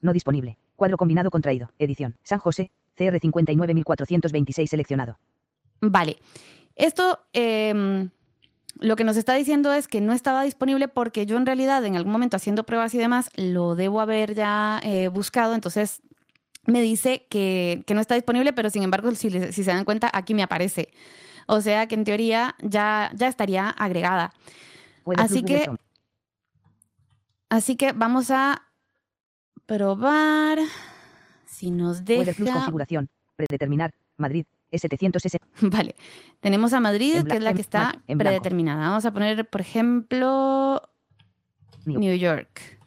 No 0.01 0.13
disponible. 0.13 0.59
Cuadro 0.75 0.97
combinado 0.97 1.31
contraído. 1.31 1.71
Edición. 1.79 2.17
San 2.25 2.39
José. 2.41 2.73
CR 3.01 3.19
59426 3.19 4.69
seleccionado. 4.69 5.19
Vale. 5.81 6.19
Esto 6.77 7.21
em, 7.33 8.11
lo 8.79 8.97
que 8.97 9.05
nos 9.05 9.17
está 9.17 9.35
diciendo 9.35 9.73
es 9.73 9.89
que 9.89 10.01
no 10.01 10.13
estaba 10.13 10.43
disponible 10.43 10.89
porque 10.89 11.27
yo 11.27 11.37
en 11.37 11.47
realidad 11.47 11.85
en 11.85 11.97
algún 11.97 12.13
momento 12.13 12.37
haciendo 12.37 12.65
pruebas 12.65 12.95
y 12.95 12.99
demás 12.99 13.31
lo 13.37 13.75
debo 13.75 14.01
haber 14.01 14.35
ya 14.35 14.81
eh, 14.83 15.09
buscado. 15.09 15.55
Entonces 15.55 16.03
me 16.67 16.83
dice 16.83 17.27
que, 17.31 17.83
que 17.87 17.95
no 17.95 18.01
está 18.01 18.15
disponible, 18.15 18.53
pero 18.53 18.69
sin 18.71 18.83
embargo, 18.83 19.15
si, 19.15 19.31
si 19.31 19.65
se 19.65 19.71
dan 19.71 19.85
cuenta, 19.85 20.11
aquí 20.13 20.35
me 20.35 20.43
aparece. 20.43 20.91
O 21.47 21.61
sea 21.61 21.87
que 21.87 21.95
en 21.95 22.05
teoría 22.05 22.55
ya, 22.61 23.11
ya 23.15 23.29
estaría 23.29 23.71
agregada. 23.71 24.33
Así 25.17 25.43
que-. 25.43 25.71
Así 27.49 27.75
que 27.75 27.91
vamos 27.93 28.31
a 28.31 28.63
probar 29.67 30.61
si 31.61 31.71
nos 31.71 32.01
Weather 32.01 32.35
plus 32.35 32.47
deja. 32.47 32.59
configuración. 32.59 33.09
Predeterminar. 33.37 33.91
Madrid. 34.17 34.45
S760. 34.73 35.39
Vale, 35.71 35.95
tenemos 36.41 36.73
a 36.73 36.81
Madrid, 36.81 37.17
En 37.17 37.27
que 37.27 37.37
es 37.37 37.43
la 37.43 37.53
que 37.55 37.61
está 37.61 37.97
en 38.07 38.19
predeterminada. 38.19 38.89
Vamos 38.89 39.05
a 39.05 39.13
poner, 39.13 39.49
por 39.49 39.61
ejemplo, 39.61 40.81
New- 41.85 41.99
New 42.01 42.17
York. 42.17 42.79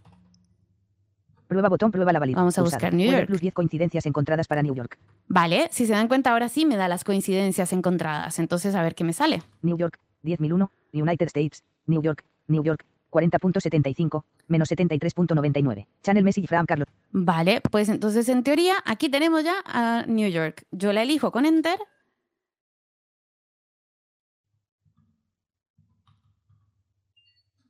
Prueba 1.48 1.70
botón, 1.70 1.92
prueba 1.92 2.12
la 2.14 2.20
validez. 2.20 2.38
Vamos 2.38 2.58
a 2.58 2.62
buscar 2.64 2.94
New 2.94 3.06
Weather 3.06 3.22
York. 3.22 3.28
plus 3.28 3.42
10 3.42 3.54
coincidencias 3.54 4.06
encontradas 4.06 4.48
para 4.48 4.64
New 4.64 4.74
York. 4.74 4.98
Vale, 5.28 5.68
si 5.72 5.86
se 5.86 5.94
dan 5.94 6.08
cuenta, 6.08 6.32
ahora 6.32 6.50
sí 6.50 6.66
me 6.66 6.78
da 6.78 6.88
las 6.88 7.04
coincidencias 7.04 7.74
encontradas. 7.74 8.40
Entonces, 8.40 8.74
a 8.76 8.82
ver 8.82 8.96
qué 8.96 9.04
me 9.04 9.14
sale. 9.14 9.44
New 9.62 9.78
York, 9.78 10.00
10.001, 10.24 10.70
United 10.94 11.28
States, 11.28 11.64
New 11.86 12.02
York, 12.02 12.24
New 12.48 12.64
York, 12.64 12.86
40.75, 13.14 14.24
menos 14.48 14.72
73.99. 14.72 15.88
Channel 16.02 16.24
Message 16.24 16.48
from 16.48 16.66
Carlos. 16.66 16.88
Vale, 17.12 17.62
pues 17.70 17.90
entonces 17.90 18.28
en 18.30 18.44
teoría 18.44 18.76
aquí 18.86 19.10
tenemos 19.10 19.44
ya 19.44 19.56
a 19.66 20.06
New 20.08 20.30
York. 20.30 20.66
Yo 20.72 20.92
la 20.92 21.04
elijo 21.04 21.32
con 21.32 21.46
Enter. 21.46 21.78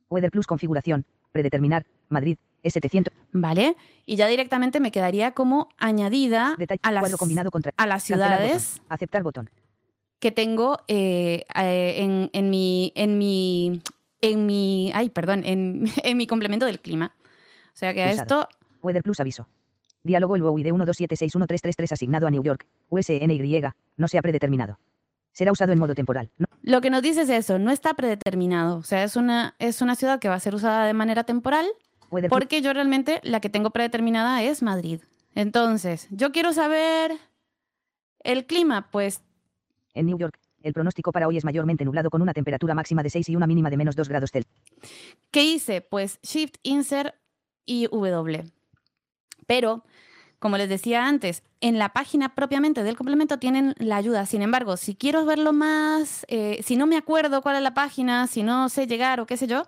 Weather 0.08 0.30
Plus 0.30 0.46
configuración, 0.46 1.04
predeterminar, 1.32 1.86
Madrid, 2.08 2.38
S700, 2.62 3.08
Vale, 3.32 3.76
y 4.06 4.14
ya 4.14 4.28
directamente 4.28 4.78
me 4.78 4.92
quedaría 4.92 5.32
como 5.32 5.68
añadida 5.76 6.54
detalle, 6.56 6.80
a 6.84 6.92
las, 6.92 7.00
cuadro 7.02 7.18
combinado 7.18 7.50
contra, 7.50 7.72
a 7.76 7.86
las 7.86 8.02
cancelar 8.02 8.30
botón, 8.30 8.46
ciudades 8.46 8.82
aceptar 8.88 9.22
botón, 9.24 9.50
que 10.20 10.30
tengo 10.30 10.78
eh, 10.86 11.44
eh, 11.56 11.94
en, 11.98 12.30
en 12.32 12.50
mi, 12.50 12.92
en 12.94 13.18
mi, 13.18 13.82
en 14.32 14.46
mi, 14.46 14.90
ay, 14.94 15.10
perdón, 15.10 15.42
en, 15.44 15.84
en 16.02 16.16
mi 16.16 16.26
complemento 16.26 16.66
del 16.66 16.80
clima. 16.80 17.14
O 17.74 17.76
sea 17.76 17.92
que 17.92 18.02
a 18.02 18.12
esto, 18.12 18.48
Weather 18.82 19.02
Plus 19.02 19.20
aviso. 19.20 19.48
Diálogo 20.02 20.36
el 20.36 20.42
UID 20.42 20.66
127611333 20.66 21.92
asignado 21.92 22.26
a 22.26 22.30
New 22.30 22.42
York, 22.42 22.66
USNY, 22.90 23.62
no 23.96 24.08
se 24.08 24.18
ha 24.18 24.22
predeterminado. 24.22 24.78
Será 25.32 25.50
usado 25.50 25.72
en 25.72 25.78
modo 25.78 25.94
temporal. 25.94 26.30
No, 26.38 26.46
lo 26.62 26.80
que 26.80 26.90
nos 26.90 27.02
dice 27.02 27.22
es 27.22 27.30
eso, 27.30 27.58
no 27.58 27.70
está 27.70 27.94
predeterminado. 27.94 28.76
O 28.76 28.82
sea, 28.82 29.02
es 29.02 29.16
una, 29.16 29.56
es 29.58 29.80
una 29.82 29.96
ciudad 29.96 30.20
que 30.20 30.28
va 30.28 30.34
a 30.34 30.40
ser 30.40 30.54
usada 30.54 30.86
de 30.86 30.92
manera 30.92 31.24
temporal 31.24 31.66
Weather 32.10 32.30
porque 32.30 32.60
yo 32.62 32.72
realmente 32.72 33.20
la 33.24 33.40
que 33.40 33.48
tengo 33.48 33.70
predeterminada 33.70 34.42
es 34.42 34.62
Madrid. 34.62 35.00
Entonces, 35.34 36.06
yo 36.10 36.30
quiero 36.30 36.52
saber 36.52 37.12
el 38.20 38.46
clima, 38.46 38.90
pues 38.90 39.22
en 39.94 40.06
New 40.06 40.18
York, 40.18 40.38
el 40.64 40.72
pronóstico 40.72 41.12
para 41.12 41.28
hoy 41.28 41.36
es 41.36 41.44
mayormente 41.44 41.84
nublado 41.84 42.10
con 42.10 42.22
una 42.22 42.32
temperatura 42.32 42.74
máxima 42.74 43.02
de 43.02 43.10
6 43.10 43.28
y 43.28 43.36
una 43.36 43.46
mínima 43.46 43.70
de 43.70 43.76
menos 43.76 43.94
2 43.94 44.08
grados 44.08 44.30
Celsius. 44.32 44.52
¿Qué 45.30 45.44
hice? 45.44 45.82
Pues 45.82 46.18
Shift, 46.22 46.56
Insert 46.62 47.14
y 47.66 47.86
W. 47.86 48.44
Pero, 49.46 49.84
como 50.38 50.56
les 50.56 50.68
decía 50.68 51.06
antes, 51.06 51.42
en 51.60 51.78
la 51.78 51.90
página 51.90 52.34
propiamente 52.34 52.82
del 52.82 52.96
complemento 52.96 53.38
tienen 53.38 53.74
la 53.78 53.96
ayuda. 53.96 54.24
Sin 54.26 54.42
embargo, 54.42 54.76
si 54.78 54.94
quiero 54.94 55.26
verlo 55.26 55.52
más, 55.52 56.24
eh, 56.28 56.60
si 56.64 56.76
no 56.76 56.86
me 56.86 56.96
acuerdo 56.96 57.42
cuál 57.42 57.56
es 57.56 57.62
la 57.62 57.74
página, 57.74 58.26
si 58.26 58.42
no 58.42 58.70
sé 58.70 58.86
llegar 58.86 59.20
o 59.20 59.26
qué 59.26 59.36
sé 59.36 59.46
yo, 59.46 59.64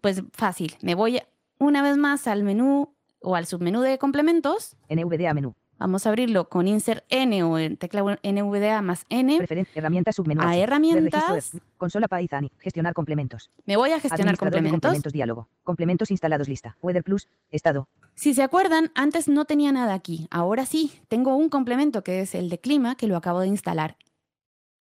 pues 0.00 0.22
fácil. 0.32 0.74
Me 0.80 0.94
voy 0.94 1.20
una 1.58 1.82
vez 1.82 1.98
más 1.98 2.26
al 2.26 2.42
menú 2.42 2.94
o 3.20 3.36
al 3.36 3.46
submenú 3.46 3.82
de 3.82 3.98
complementos. 3.98 4.76
NVDA 4.88 5.34
menú. 5.34 5.54
Vamos 5.80 6.04
a 6.04 6.10
abrirlo 6.10 6.50
con 6.50 6.68
Insert 6.68 7.04
N 7.08 7.42
o 7.42 7.58
en 7.58 7.78
tecla 7.78 8.02
NVDA 8.22 8.82
más 8.82 9.06
N. 9.08 9.38
Preferencia, 9.38 9.72
herramientas 9.80 10.14
submenú. 10.16 10.42
A 10.42 10.54
herramientas. 10.54 11.52
de- 11.52 11.60
Consola 11.78 12.06
Python. 12.06 12.50
Gestionar 12.58 12.92
complementos. 12.92 13.50
Me 13.64 13.78
voy 13.78 13.92
a 13.92 13.98
gestionar 13.98 14.36
complementos. 14.36 14.72
complementos 14.72 15.12
diálogo. 15.14 15.48
Complementos 15.64 16.10
instalados 16.10 16.48
lista. 16.48 16.76
Weather 16.82 17.02
Plus. 17.02 17.28
Estado. 17.50 17.88
Si 18.14 18.34
se 18.34 18.42
acuerdan, 18.42 18.92
antes 18.94 19.26
no 19.26 19.46
tenía 19.46 19.72
nada 19.72 19.94
aquí. 19.94 20.28
Ahora 20.30 20.66
sí, 20.66 20.92
tengo 21.08 21.34
un 21.34 21.48
complemento 21.48 22.04
que 22.04 22.20
es 22.20 22.34
el 22.34 22.50
de 22.50 22.58
clima 22.60 22.94
que 22.94 23.06
lo 23.06 23.16
acabo 23.16 23.40
de 23.40 23.46
instalar. 23.46 23.96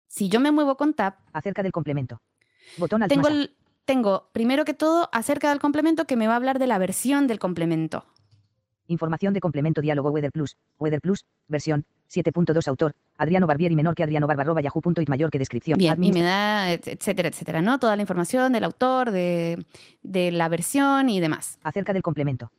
Si 0.07 0.31
yo 0.31 0.41
me 0.41 0.53
muevo 0.53 0.79
con 0.79 0.95
Tab, 0.95 1.17
Acerca 1.35 1.63
del 1.63 1.73
complemento. 1.73 2.23
Botón 2.79 3.03
alt 3.03 3.13
tengo, 3.13 3.29
el- 3.29 3.55
tengo 3.85 4.31
primero 4.33 4.65
que 4.65 4.73
todo 4.73 5.11
acerca 5.13 5.51
del 5.51 5.59
complemento 5.59 6.07
que 6.07 6.17
me 6.17 6.27
va 6.29 6.33
a 6.33 6.37
hablar 6.37 6.59
de 6.59 6.67
la 6.67 6.79
versión 6.79 7.27
del 7.27 7.39
complemento. 7.39 8.07
Información 8.89 9.33
de 9.35 9.41
complemento 9.41 9.81
diálogo 9.81 10.11
Weather 10.11 10.33
Plus. 10.33 10.57
Weather 10.79 11.01
Plus. 11.01 11.25
Versión. 11.47 11.85
7.2 12.11 12.67
autor. 12.69 12.95
Adriano 13.19 13.47
Barbieri 13.47 13.77
menor 13.77 13.95
que 13.95 14.03
Adriano 14.03 14.27
Barba 14.27 14.43
arroba 14.43 14.61
yahoo.it 14.63 15.09
mayor 15.09 15.31
que 15.31 15.39
descripción. 15.39 15.79
Bien, 15.79 15.91
y 15.91 15.93
Administra- 15.95 16.21
me 16.21 16.27
da, 16.27 16.73
et- 16.73 16.89
etcétera, 16.89 17.29
etcétera, 17.29 17.61
¿no? 17.61 17.79
Toda 17.79 17.97
la 17.97 18.03
información 18.03 18.53
del 18.53 18.65
autor, 18.65 19.11
de, 19.11 19.65
de 20.03 20.33
la 20.33 20.49
versión 20.49 21.11
y 21.11 21.21
demás. 21.21 21.59
Acerca 21.63 21.93
del 21.93 22.03
complemento. 22.03 22.51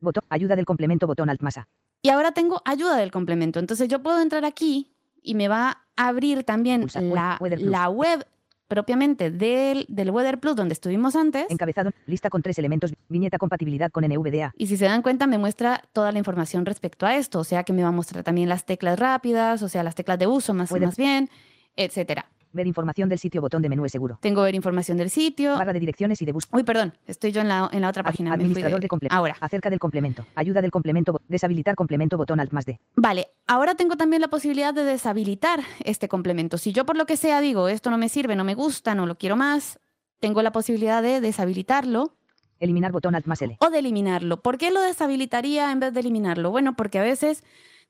Botón. 0.00 0.22
Ayuda 0.28 0.54
del 0.56 0.64
complemento. 0.66 1.06
Botón 1.06 1.28
alt 1.30 1.42
más 1.42 1.58
A. 1.58 1.68
Y 2.00 2.10
ahora 2.10 2.32
tengo 2.32 2.62
ayuda 2.64 2.96
del 2.96 3.10
complemento. 3.10 3.58
Entonces 3.58 3.88
yo 3.88 4.02
puedo 4.02 4.20
entrar 4.20 4.44
aquí 4.44 4.92
y 5.20 5.34
me 5.34 5.48
va 5.48 5.82
a 5.96 6.08
abrir 6.08 6.44
también 6.44 6.82
Pulsa, 6.82 7.00
la, 7.00 7.38
la 7.40 7.88
web 7.88 8.24
propiamente 8.72 9.30
del, 9.30 9.84
del 9.90 10.10
Weather 10.10 10.40
Plus 10.40 10.56
donde 10.56 10.72
estuvimos 10.72 11.14
antes. 11.14 11.44
Encabezado. 11.50 11.90
Lista 12.06 12.30
con 12.30 12.40
tres 12.40 12.58
elementos. 12.58 12.94
Viñeta 13.10 13.36
compatibilidad 13.36 13.90
con 13.90 14.02
NVDA. 14.02 14.54
Y 14.56 14.66
si 14.66 14.78
se 14.78 14.86
dan 14.86 15.02
cuenta, 15.02 15.26
me 15.26 15.36
muestra 15.36 15.82
toda 15.92 16.10
la 16.10 16.16
información 16.18 16.64
respecto 16.64 17.04
a 17.04 17.14
esto. 17.16 17.40
O 17.40 17.44
sea 17.44 17.64
que 17.64 17.74
me 17.74 17.82
va 17.82 17.88
a 17.88 17.92
mostrar 17.92 18.24
también 18.24 18.48
las 18.48 18.64
teclas 18.64 18.98
rápidas, 18.98 19.62
o 19.62 19.68
sea, 19.68 19.82
las 19.82 19.94
teclas 19.94 20.18
de 20.18 20.26
uso 20.26 20.54
más, 20.54 20.72
más 20.72 20.96
bien, 20.96 21.28
etcétera. 21.76 22.24
Ver 22.52 22.66
información 22.66 23.08
del 23.08 23.18
sitio. 23.18 23.40
Botón 23.40 23.62
de 23.62 23.68
menú 23.68 23.84
es 23.84 23.92
seguro. 23.92 24.18
Tengo 24.20 24.42
ver 24.42 24.54
información 24.54 24.98
del 24.98 25.10
sitio. 25.10 25.56
Barra 25.56 25.72
de 25.72 25.80
direcciones 25.80 26.20
y 26.20 26.24
de 26.26 26.32
búsqueda. 26.32 26.56
Uy, 26.56 26.64
perdón, 26.64 26.92
estoy 27.06 27.32
yo 27.32 27.40
en 27.40 27.48
la, 27.48 27.68
en 27.72 27.80
la 27.80 27.88
otra 27.88 28.02
página. 28.02 28.32
Administrador 28.34 28.78
de- 28.80 28.84
de 28.84 28.88
complemento. 28.88 29.16
Ahora. 29.16 29.36
Acerca 29.40 29.70
del 29.70 29.78
complemento. 29.78 30.26
Ayuda 30.34 30.60
del 30.60 30.70
complemento. 30.70 31.20
Deshabilitar 31.28 31.74
complemento. 31.74 32.16
Botón 32.16 32.40
alt 32.40 32.52
más 32.52 32.66
D. 32.66 32.78
Vale, 32.96 33.28
ahora 33.46 33.74
tengo 33.74 33.96
también 33.96 34.20
la 34.22 34.28
posibilidad 34.28 34.74
de 34.74 34.84
deshabilitar 34.84 35.60
este 35.84 36.08
complemento. 36.08 36.58
Si 36.58 36.72
yo 36.72 36.84
por 36.84 36.96
lo 36.96 37.06
que 37.06 37.16
sea 37.16 37.40
digo, 37.40 37.68
esto 37.68 37.90
no 37.90 37.98
me 37.98 38.08
sirve, 38.08 38.36
no 38.36 38.44
me 38.44 38.54
gusta, 38.54 38.94
no 38.94 39.06
lo 39.06 39.16
quiero 39.16 39.36
más, 39.36 39.78
tengo 40.20 40.42
la 40.42 40.52
posibilidad 40.52 41.02
de 41.02 41.20
deshabilitarlo 41.20 42.12
Eliminar 42.60 42.92
botón 42.92 43.14
alt 43.16 43.26
más 43.26 43.42
L. 43.42 43.56
o 43.60 43.70
de 43.70 43.78
eliminarlo. 43.80 44.40
¿Por 44.40 44.56
qué 44.56 44.70
lo 44.70 44.80
deshabilitaría 44.82 45.72
en 45.72 45.80
vez 45.80 45.92
de 45.94 45.98
eliminarlo? 46.00 46.50
Bueno, 46.52 46.76
porque 46.76 47.00
a 47.00 47.02
veces, 47.02 47.42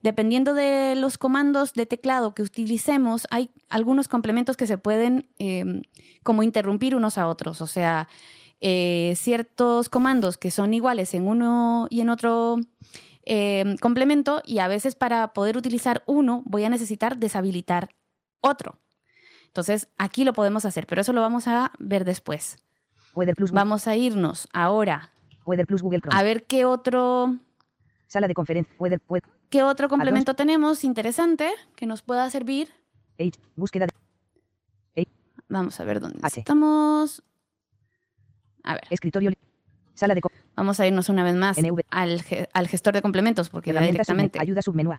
dependiendo 0.03 0.55
de 0.55 0.95
los 0.97 1.19
comandos 1.19 1.73
de 1.75 1.87
teclado 1.87 2.35
que 2.35 2.43
utilicemos, 2.43 3.27
hay 3.31 3.51
algunos 3.69 4.09
complementos 4.09 4.57
que 4.57 4.67
se 4.67 4.79
pueden 4.79 5.29
eh, 5.39 5.83
como 6.23 6.43
interrumpir 6.43 6.95
unos 6.95 7.19
a 7.19 7.29
otros. 7.29 7.61
O 7.61 7.67
sea, 7.67 8.09
eh, 8.61 9.15
ciertos 9.17 9.89
comandos 9.89 10.39
que 10.39 10.51
son 10.51 10.75
iguales 10.75 11.15
en 11.15 11.27
uno 11.27 11.87
y 11.91 12.01
en 12.01 12.11
otro 12.11 12.59
eh, 13.25 13.77
complemento 13.81 14.43
y 14.45 14.59
a 14.59 14.69
veces 14.69 14.95
para 14.95 15.33
poder 15.33 15.57
utilizar 15.57 16.03
uno 16.07 16.43
voy 16.45 16.65
a 16.65 16.69
necesitar 16.69 17.17
deshabilitar 17.17 17.91
otro. 18.41 18.79
Entonces, 19.47 19.89
aquí 19.99 20.25
lo 20.25 20.33
podemos 20.33 20.65
hacer, 20.65 20.87
pero 20.87 21.01
eso 21.01 21.13
lo 21.13 21.21
vamos 21.21 21.47
a 21.47 21.73
ver 21.79 22.05
después. 22.05 22.57
Weather 23.15 23.35
Plus. 23.35 23.53
Vamos 23.53 23.87
a 23.87 23.97
irnos 23.97 24.49
ahora 24.53 25.13
Weather 25.45 25.67
Plus 25.67 25.83
Google 25.83 26.01
Chrome. 26.01 26.19
a 26.19 26.23
ver 26.23 26.45
qué 26.45 26.65
otro, 26.65 27.37
Sala 28.13 28.29
de 28.29 28.35
conferencia. 28.35 28.75
Qué 29.49 29.63
otro 29.63 29.89
complemento 29.89 30.35
tenemos 30.35 30.85
interesante 30.85 31.49
que 31.75 31.87
nos 31.87 32.03
pueda 32.03 32.29
servir. 32.29 32.69
H. 33.19 33.41
Búsqueda 33.57 33.87
de. 34.95 35.09
Vamos 35.49 35.81
a 35.81 35.85
ver 35.85 35.99
dónde 35.99 36.19
H. 36.21 36.41
estamos. 36.41 37.23
A 38.65 38.75
ver, 38.75 38.83
Escritorio. 38.91 39.33
Sala 39.95 40.15
de 40.15 40.21
vamos 40.55 40.79
a 40.81 40.87
irnos 40.87 41.09
una 41.09 41.25
vez 41.25 41.35
más 41.37 41.57
NV. 41.57 41.81
al, 41.91 42.21
ge- 42.23 42.49
al 42.53 42.69
gestor 42.69 42.93
de 42.93 43.01
complementos, 43.01 43.49
porque 43.49 43.73
directamente. 43.73 44.39
ayuda 44.39 44.61
submenú. 44.61 44.93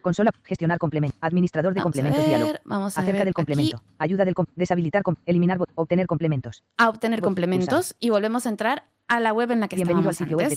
Consola. 0.00 0.30
Gestionar 0.44 0.78
complemento. 0.78 1.18
Administrador 1.20 1.74
de 1.74 1.80
Vamos 1.80 1.82
a 1.82 2.00
complementos. 2.00 2.26
Diálogo. 2.26 2.52
ver, 2.52 2.60
vamos 2.64 2.96
a 2.96 3.00
Acerca 3.02 3.18
ver 3.18 3.24
del 3.26 3.28
aquí 3.32 3.34
complemento. 3.34 3.82
Ayuda 3.98 4.24
del 4.24 4.34
com- 4.34 4.46
deshabilitar. 4.56 5.02
com- 5.02 5.16
eliminar. 5.26 5.58
obtener 5.74 6.06
complementos. 6.06 6.64
a 6.78 6.88
obtener 6.88 7.20
complementos 7.20 7.94
y 8.00 8.08
volvemos 8.08 8.46
a 8.46 8.48
entrar 8.48 8.84
a 9.08 9.20
la 9.20 9.34
web 9.34 9.50
en 9.50 9.60
la 9.60 9.68
que 9.68 9.76
Bienvenido 9.76 10.08
al 10.08 10.14
sitio 10.14 10.38
web 10.38 10.48
de 10.48 10.54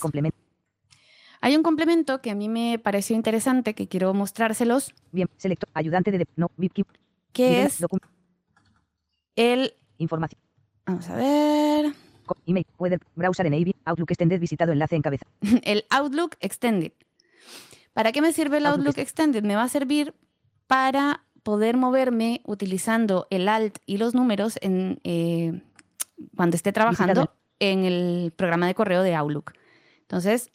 Hay 1.44 1.58
un 1.58 1.62
complemento 1.62 2.22
que 2.22 2.30
a 2.30 2.34
mí 2.34 2.48
me 2.48 2.78
pareció 2.78 3.14
interesante, 3.14 3.74
que 3.74 3.86
quiero 3.86 4.14
mostrárselos, 4.14 4.94
Bien. 5.12 5.28
Selector. 5.36 5.68
Ayudante 5.74 6.10
de. 6.10 6.16
de- 6.16 6.28
no. 6.36 6.50
VIP. 6.56 6.86
que 7.34 7.64
es 7.64 7.84
el... 9.36 9.74
Información. 9.98 10.40
Vamos 10.86 11.06
a 11.10 11.16
ver... 11.16 11.92
email. 12.46 12.66
Weather. 12.78 12.98
Browser 13.14 13.44
Enable. 13.44 13.74
Outlook 13.84 14.10
Extended. 14.10 14.40
Visitado 14.40 14.72
enlace 14.72 14.96
encabezado. 14.96 15.30
el 15.64 15.84
Outlook 15.90 16.36
Extended. 16.40 16.92
¿Para 17.92 18.12
qué 18.12 18.22
me 18.22 18.32
sirve 18.32 18.56
el 18.56 18.64
Outlook 18.64 18.86
Outlook 18.86 19.02
Extended? 19.02 19.42
Me 19.42 19.54
va 19.54 19.64
a 19.64 19.68
servir 19.68 20.14
para 20.66 21.26
poder 21.42 21.76
moverme 21.76 22.40
utilizando 22.46 23.26
el 23.28 23.50
Alt 23.50 23.80
y 23.84 23.98
los 23.98 24.14
números 24.14 24.58
en, 24.62 24.98
eh, 25.04 25.60
cuando 26.36 26.56
esté 26.56 26.72
trabajando 26.72 27.34
en 27.58 27.84
el 27.84 28.32
programa 28.34 28.66
de 28.66 28.74
correo 28.74 29.02
de 29.02 29.14
Outlook. 29.14 29.52
Entonces, 30.00 30.50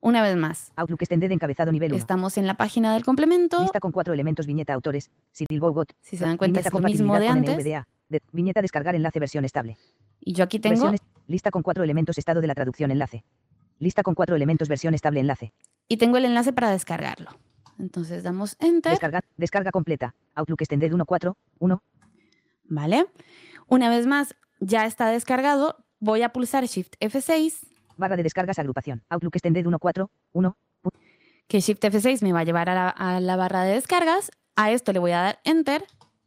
una 0.00 0.22
vez 0.22 0.36
más, 0.36 0.72
Outlook 0.76 1.02
Extended 1.02 1.30
encabezado 1.32 1.72
nivel 1.72 1.92
1. 1.92 1.98
estamos 1.98 2.38
en 2.38 2.46
la 2.46 2.54
página 2.54 2.94
del 2.94 3.04
complemento. 3.04 3.60
Lista 3.60 3.80
con 3.80 3.92
cuatro 3.92 4.14
elementos. 4.14 4.46
Viñeta 4.46 4.72
autores. 4.74 5.10
Cyril 5.32 5.60
Bogot. 5.60 5.92
Si 6.00 6.16
se 6.16 6.24
dan 6.24 6.36
cuenta, 6.36 6.60
es 6.60 6.66
el 6.66 6.82
mismo 6.82 7.18
de 7.18 7.28
antes. 7.28 7.56
NVDA. 7.56 7.88
De- 8.08 8.22
viñeta 8.32 8.62
descargar 8.62 8.94
enlace 8.94 9.18
versión 9.18 9.44
estable. 9.44 9.76
Y 10.20 10.32
yo 10.34 10.44
aquí 10.44 10.58
tengo, 10.58 10.90
Versiones- 10.90 11.02
lista 11.26 11.50
con 11.50 11.62
cuatro 11.62 11.84
elementos 11.84 12.16
estado 12.18 12.40
de 12.40 12.46
la 12.46 12.54
traducción 12.54 12.90
enlace. 12.90 13.24
Lista 13.78 14.02
con 14.02 14.14
cuatro 14.14 14.34
elementos 14.36 14.68
versión 14.68 14.94
estable 14.94 15.20
enlace. 15.20 15.52
y 15.88 15.96
tengo 15.96 16.16
el 16.18 16.24
enlace 16.26 16.52
para 16.52 16.70
descargarlo. 16.70 17.30
Entonces 17.78 18.22
damos 18.22 18.56
Enter. 18.60 18.92
Descarga, 18.92 19.20
descarga 19.36 19.70
completa. 19.70 20.14
Outlook 20.34 20.60
Extended 20.62 20.92
1.4.1. 20.92 21.80
¿Vale? 22.64 23.06
Una 23.68 23.88
vez 23.88 24.06
más, 24.06 24.34
ya 24.60 24.84
está 24.86 25.08
descargado. 25.10 25.76
Voy 26.00 26.22
a 26.22 26.30
pulsar 26.32 26.64
Shift 26.64 26.94
F6 27.00 27.66
Barra 27.98 28.16
de 28.16 28.22
descargas 28.22 28.58
agrupación. 28.58 29.02
Outlook 29.10 29.36
Extended 29.36 29.66
1.4.1. 29.66 30.54
que 31.46 31.60
Shift 31.60 31.82
F6 31.84 32.22
me 32.22 32.32
va 32.32 32.40
a 32.40 32.44
llevar 32.44 32.70
a 32.70 32.74
la, 32.74 32.88
a 32.88 33.20
la 33.20 33.36
barra 33.36 33.64
de 33.64 33.74
descargas. 33.74 34.30
A 34.56 34.70
esto 34.70 34.92
le 34.92 34.98
voy 35.00 35.10
a 35.12 35.20
dar 35.20 35.40
Enter 35.44 35.84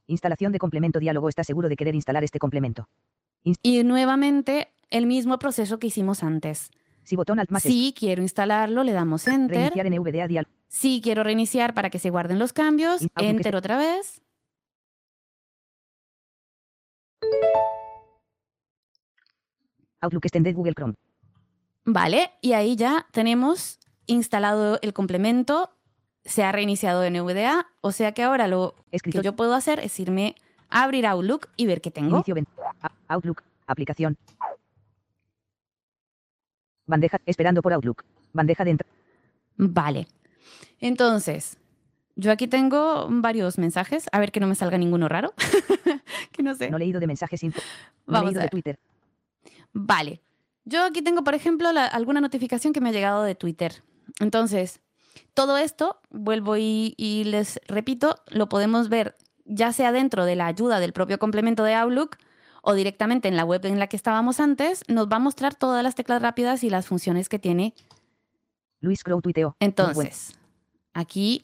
Instalación 0.08 0.52
de 0.52 0.60
complemento 0.60 1.00
diálogo. 1.00 1.30
¿Está 1.30 1.44
seguro 1.44 1.70
de 1.70 1.76
querer 1.76 1.96
instalar 1.96 2.24
este 2.24 2.38
complemento? 2.38 2.88
y 3.44 3.84
nuevamente 3.84 4.72
el 4.92 5.08
mismo 5.08 5.40
proceso 5.40 5.80
que 5.80 5.88
hicimos 5.88 6.22
antes. 6.22 6.70
Si 7.04 7.16
botón 7.16 7.40
alt 7.40 7.50
más 7.50 7.64
Si 7.64 7.92
quiero 7.98 8.22
instalarlo, 8.22 8.84
le 8.84 8.92
damos 8.92 9.28
Enter. 9.28 9.74
reiniciar 9.74 9.90
NVDA 9.90 10.28
dial. 10.28 10.48
Si 10.68 11.02
quiero 11.02 11.24
reiniciar 11.24 11.74
para 11.74 11.90
que 11.90 11.98
se 11.98 12.12
guarden 12.12 12.38
los 12.38 12.54
cambios, 12.54 13.02
Enter 13.16 13.56
otra 13.56 13.78
vez. 13.78 14.22
Outlook 20.02 20.26
Extended 20.26 20.56
Google 20.56 20.74
Chrome. 20.74 20.94
Vale, 21.86 22.32
y 22.42 22.54
ahí 22.54 22.76
ya 22.76 23.08
tenemos 23.12 23.80
instalado 24.06 24.80
el 24.82 24.94
complemento, 24.94 25.72
se 26.24 26.44
ha 26.44 26.52
reiniciado 26.52 27.10
NVDA, 27.10 27.68
o 27.82 27.92
sea 27.92 28.12
que 28.12 28.24
ahora 28.24 28.48
lo 28.48 28.76
que 28.92 29.22
yo 29.22 29.36
puedo 29.36 29.54
hacer 29.56 29.80
es 29.80 30.00
irme 30.00 30.36
a 30.70 30.84
abrir 30.84 31.06
Outlook 31.08 31.48
y 31.58 31.66
ver 31.66 31.82
qué 31.82 31.92
tengo. 31.92 32.18
Inicio 32.18 32.36
Outlook. 33.08 33.44
Aplicación. 33.68 34.18
Bandeja. 36.86 37.20
Esperando 37.26 37.62
por 37.62 37.74
Outlook. 37.74 38.04
Bandeja 38.34 38.64
de 38.64 38.72
entrada. 38.72 38.94
Vale. 39.58 40.08
Entonces, 40.80 41.58
yo 42.16 42.32
aquí 42.32 42.48
tengo 42.48 43.08
varios 43.10 43.58
mensajes. 43.58 44.08
A 44.12 44.20
ver 44.20 44.32
que 44.32 44.40
no 44.40 44.48
me 44.48 44.56
salga 44.56 44.78
ninguno 44.78 45.08
raro. 45.08 45.34
que 46.32 46.44
no 46.44 46.56
sé. 46.56 46.70
No 46.70 46.78
leído 46.78 47.00
de 47.00 47.08
mensajes 47.08 47.44
info. 47.44 47.62
No 48.08 48.14
Vamos 48.14 48.30
leído 48.30 48.42
a 48.42 48.44
de. 48.44 48.50
Twitter. 48.50 48.80
Vale. 49.74 50.22
Yo 50.66 50.84
aquí 50.84 51.02
tengo, 51.02 51.24
por 51.24 51.34
ejemplo, 51.36 51.72
la- 51.72 51.86
alguna 51.88 52.22
notificación 52.22 52.74
que 52.74 52.82
me 52.82 52.90
ha 52.90 52.94
llegado 52.94 53.24
de 53.24 53.36
Twitter. 53.36 53.84
Entonces, 54.20 54.80
todo 55.34 55.58
esto, 55.58 56.00
vuelvo 56.10 56.58
y, 56.58 56.94
y 56.98 57.24
les 57.26 57.60
repito, 57.68 58.18
lo 58.28 58.48
podemos 58.50 58.90
ver 58.90 59.16
ya 59.46 59.74
sea 59.74 59.92
dentro 59.92 60.24
de 60.26 60.36
la 60.36 60.46
ayuda 60.46 60.80
del 60.80 60.94
propio 60.94 61.20
complemento 61.20 61.64
de 61.64 61.74
Outlook 61.74 62.18
o 62.62 62.74
directamente 62.74 63.28
en 63.28 63.36
la 63.36 63.44
web 63.44 63.66
en 63.66 63.80
la 63.80 63.88
que 63.88 63.96
estábamos 63.98 64.40
antes, 64.40 64.84
nos 64.88 65.08
va 65.08 65.16
a 65.16 65.20
mostrar 65.20 65.56
todas 65.56 65.84
las 65.84 65.96
teclas 65.96 66.22
rápidas 66.22 66.64
y 66.64 66.70
las 66.70 66.86
funciones 66.88 67.28
que 67.28 67.40
tiene 67.40 67.74
Luis 68.80 69.04
Crow 69.04 69.22
tuiteó. 69.22 69.56
Entonces, 69.60 70.38
aquí 70.94 71.42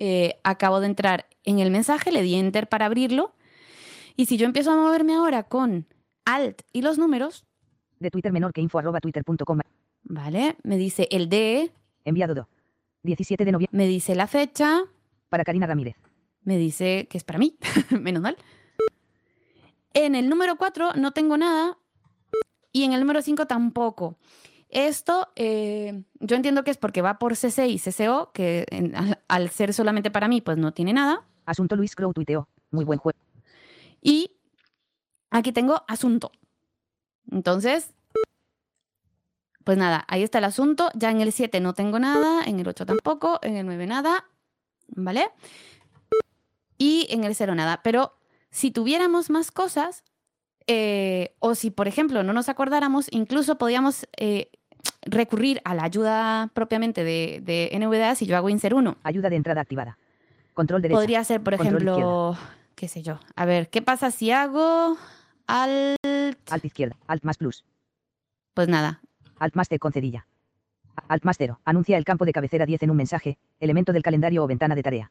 eh, 0.00 0.40
acabo 0.42 0.80
de 0.80 0.86
entrar 0.86 1.26
en 1.44 1.60
el 1.60 1.70
mensaje, 1.70 2.10
le 2.12 2.22
di 2.22 2.34
enter 2.34 2.68
para 2.68 2.86
abrirlo. 2.86 3.34
Y 4.16 4.26
si 4.26 4.36
yo 4.36 4.44
empiezo 4.46 4.72
a 4.72 4.76
moverme 4.76 5.14
ahora 5.14 5.44
con 5.44 5.86
alt 6.24 6.62
y 6.72 6.82
los 6.82 6.98
números, 6.98 7.44
De 8.04 8.10
Twitter 8.10 8.32
menor 8.32 8.52
que 8.52 8.60
info 8.60 8.78
arroba 8.78 9.00
twitter.com. 9.00 9.58
¿vale? 10.04 10.56
Me 10.62 10.76
dice 10.76 11.08
el 11.10 11.28
DE, 11.28 11.72
Enviado 12.04 12.34
do. 12.34 12.48
17 13.02 13.44
de 13.44 13.52
noviembre. 13.52 13.76
me 13.76 13.86
dice 13.86 14.14
la 14.14 14.26
fecha, 14.26 14.82
Para 15.28 15.44
Karina 15.44 15.66
Ramírez. 15.66 15.96
me 16.42 16.56
dice 16.58 17.06
que 17.10 17.18
es 17.18 17.24
para 17.24 17.38
mí, 17.38 17.56
menos 17.90 18.22
mal. 18.22 18.36
En 19.92 20.14
el 20.14 20.28
número 20.28 20.56
4 20.56 20.94
no 20.94 21.12
tengo 21.12 21.36
nada 21.36 21.78
y 22.72 22.84
en 22.84 22.92
el 22.92 23.00
número 23.00 23.22
5 23.22 23.46
tampoco. 23.46 24.16
Esto 24.68 25.28
eh, 25.36 26.02
yo 26.18 26.34
entiendo 26.36 26.64
que 26.64 26.70
es 26.72 26.76
porque 26.78 27.00
va 27.02 27.18
por 27.18 27.36
CC 27.36 27.68
y 27.68 27.78
CCO, 27.78 28.32
que 28.32 28.66
en- 28.70 28.94
al- 28.96 29.22
al 29.28 29.50
ser 29.50 29.72
solamente 29.72 30.10
para 30.10 30.26
mí, 30.28 30.40
pues 30.40 30.56
no 30.58 30.72
tiene 30.72 30.92
nada. 30.92 31.24
Asunto 31.46 31.76
Luis 31.76 31.94
Crow 31.94 32.12
tuiteó. 32.12 32.48
Muy 32.72 32.84
buen 32.84 32.98
juego. 32.98 33.18
Y 34.02 34.32
aquí 35.30 35.52
tengo 35.52 35.82
asunto. 35.86 36.32
Entonces, 37.30 37.94
pues 39.64 39.78
nada, 39.78 40.04
ahí 40.08 40.22
está 40.22 40.38
el 40.38 40.44
asunto. 40.44 40.90
Ya 40.94 41.10
en 41.10 41.20
el 41.20 41.32
7 41.32 41.60
no 41.60 41.72
tengo 41.72 41.98
nada, 41.98 42.44
en 42.44 42.60
el 42.60 42.68
8 42.68 42.86
tampoco, 42.86 43.38
en 43.42 43.56
el 43.56 43.66
9 43.66 43.86
nada, 43.86 44.26
¿vale? 44.88 45.30
Y 46.78 47.06
en 47.10 47.24
el 47.24 47.34
0 47.34 47.54
nada. 47.54 47.80
Pero 47.82 48.12
si 48.50 48.70
tuviéramos 48.70 49.30
más 49.30 49.50
cosas, 49.50 50.04
eh, 50.66 51.34
o 51.40 51.54
si, 51.54 51.70
por 51.70 51.88
ejemplo, 51.88 52.22
no 52.22 52.32
nos 52.32 52.48
acordáramos, 52.48 53.06
incluso 53.10 53.56
podíamos 53.56 54.06
eh, 54.16 54.50
recurrir 55.02 55.60
a 55.64 55.74
la 55.74 55.84
ayuda 55.84 56.50
propiamente 56.54 57.04
de, 57.04 57.40
de 57.42 57.70
NVDA 57.78 58.14
si 58.14 58.26
yo 58.26 58.36
hago 58.36 58.48
insert 58.50 58.74
1. 58.74 58.98
Ayuda 59.02 59.30
de 59.30 59.36
entrada 59.36 59.62
activada. 59.62 59.98
Control 60.52 60.82
derecha. 60.82 60.98
Podría 60.98 61.24
ser, 61.24 61.42
por 61.42 61.56
Control 61.56 61.82
ejemplo, 61.82 62.38
qué 62.74 62.88
sé 62.88 63.02
yo. 63.02 63.18
A 63.34 63.44
ver, 63.44 63.68
¿qué 63.70 63.82
pasa 63.82 64.10
si 64.10 64.30
hago 64.30 64.96
alt? 66.24 66.52
Alt 66.52 66.64
izquierda. 66.64 66.96
Alt 67.06 67.24
más 67.24 67.36
plus. 67.38 67.64
Pues 68.54 68.68
nada, 68.68 69.00
Alt 69.38 69.54
más 69.56 69.68
T 69.68 69.78
con 69.78 69.92
cedilla. 69.92 70.26
Alt 71.08 71.24
más 71.24 71.36
0. 71.38 71.60
Anuncia 71.64 71.98
el 71.98 72.04
campo 72.04 72.24
de 72.24 72.32
cabecera 72.32 72.66
10 72.66 72.84
en 72.84 72.90
un 72.90 72.96
mensaje, 72.96 73.36
elemento 73.58 73.92
del 73.92 74.02
calendario 74.04 74.44
o 74.44 74.46
ventana 74.46 74.74
de 74.76 74.82
tarea. 74.84 75.10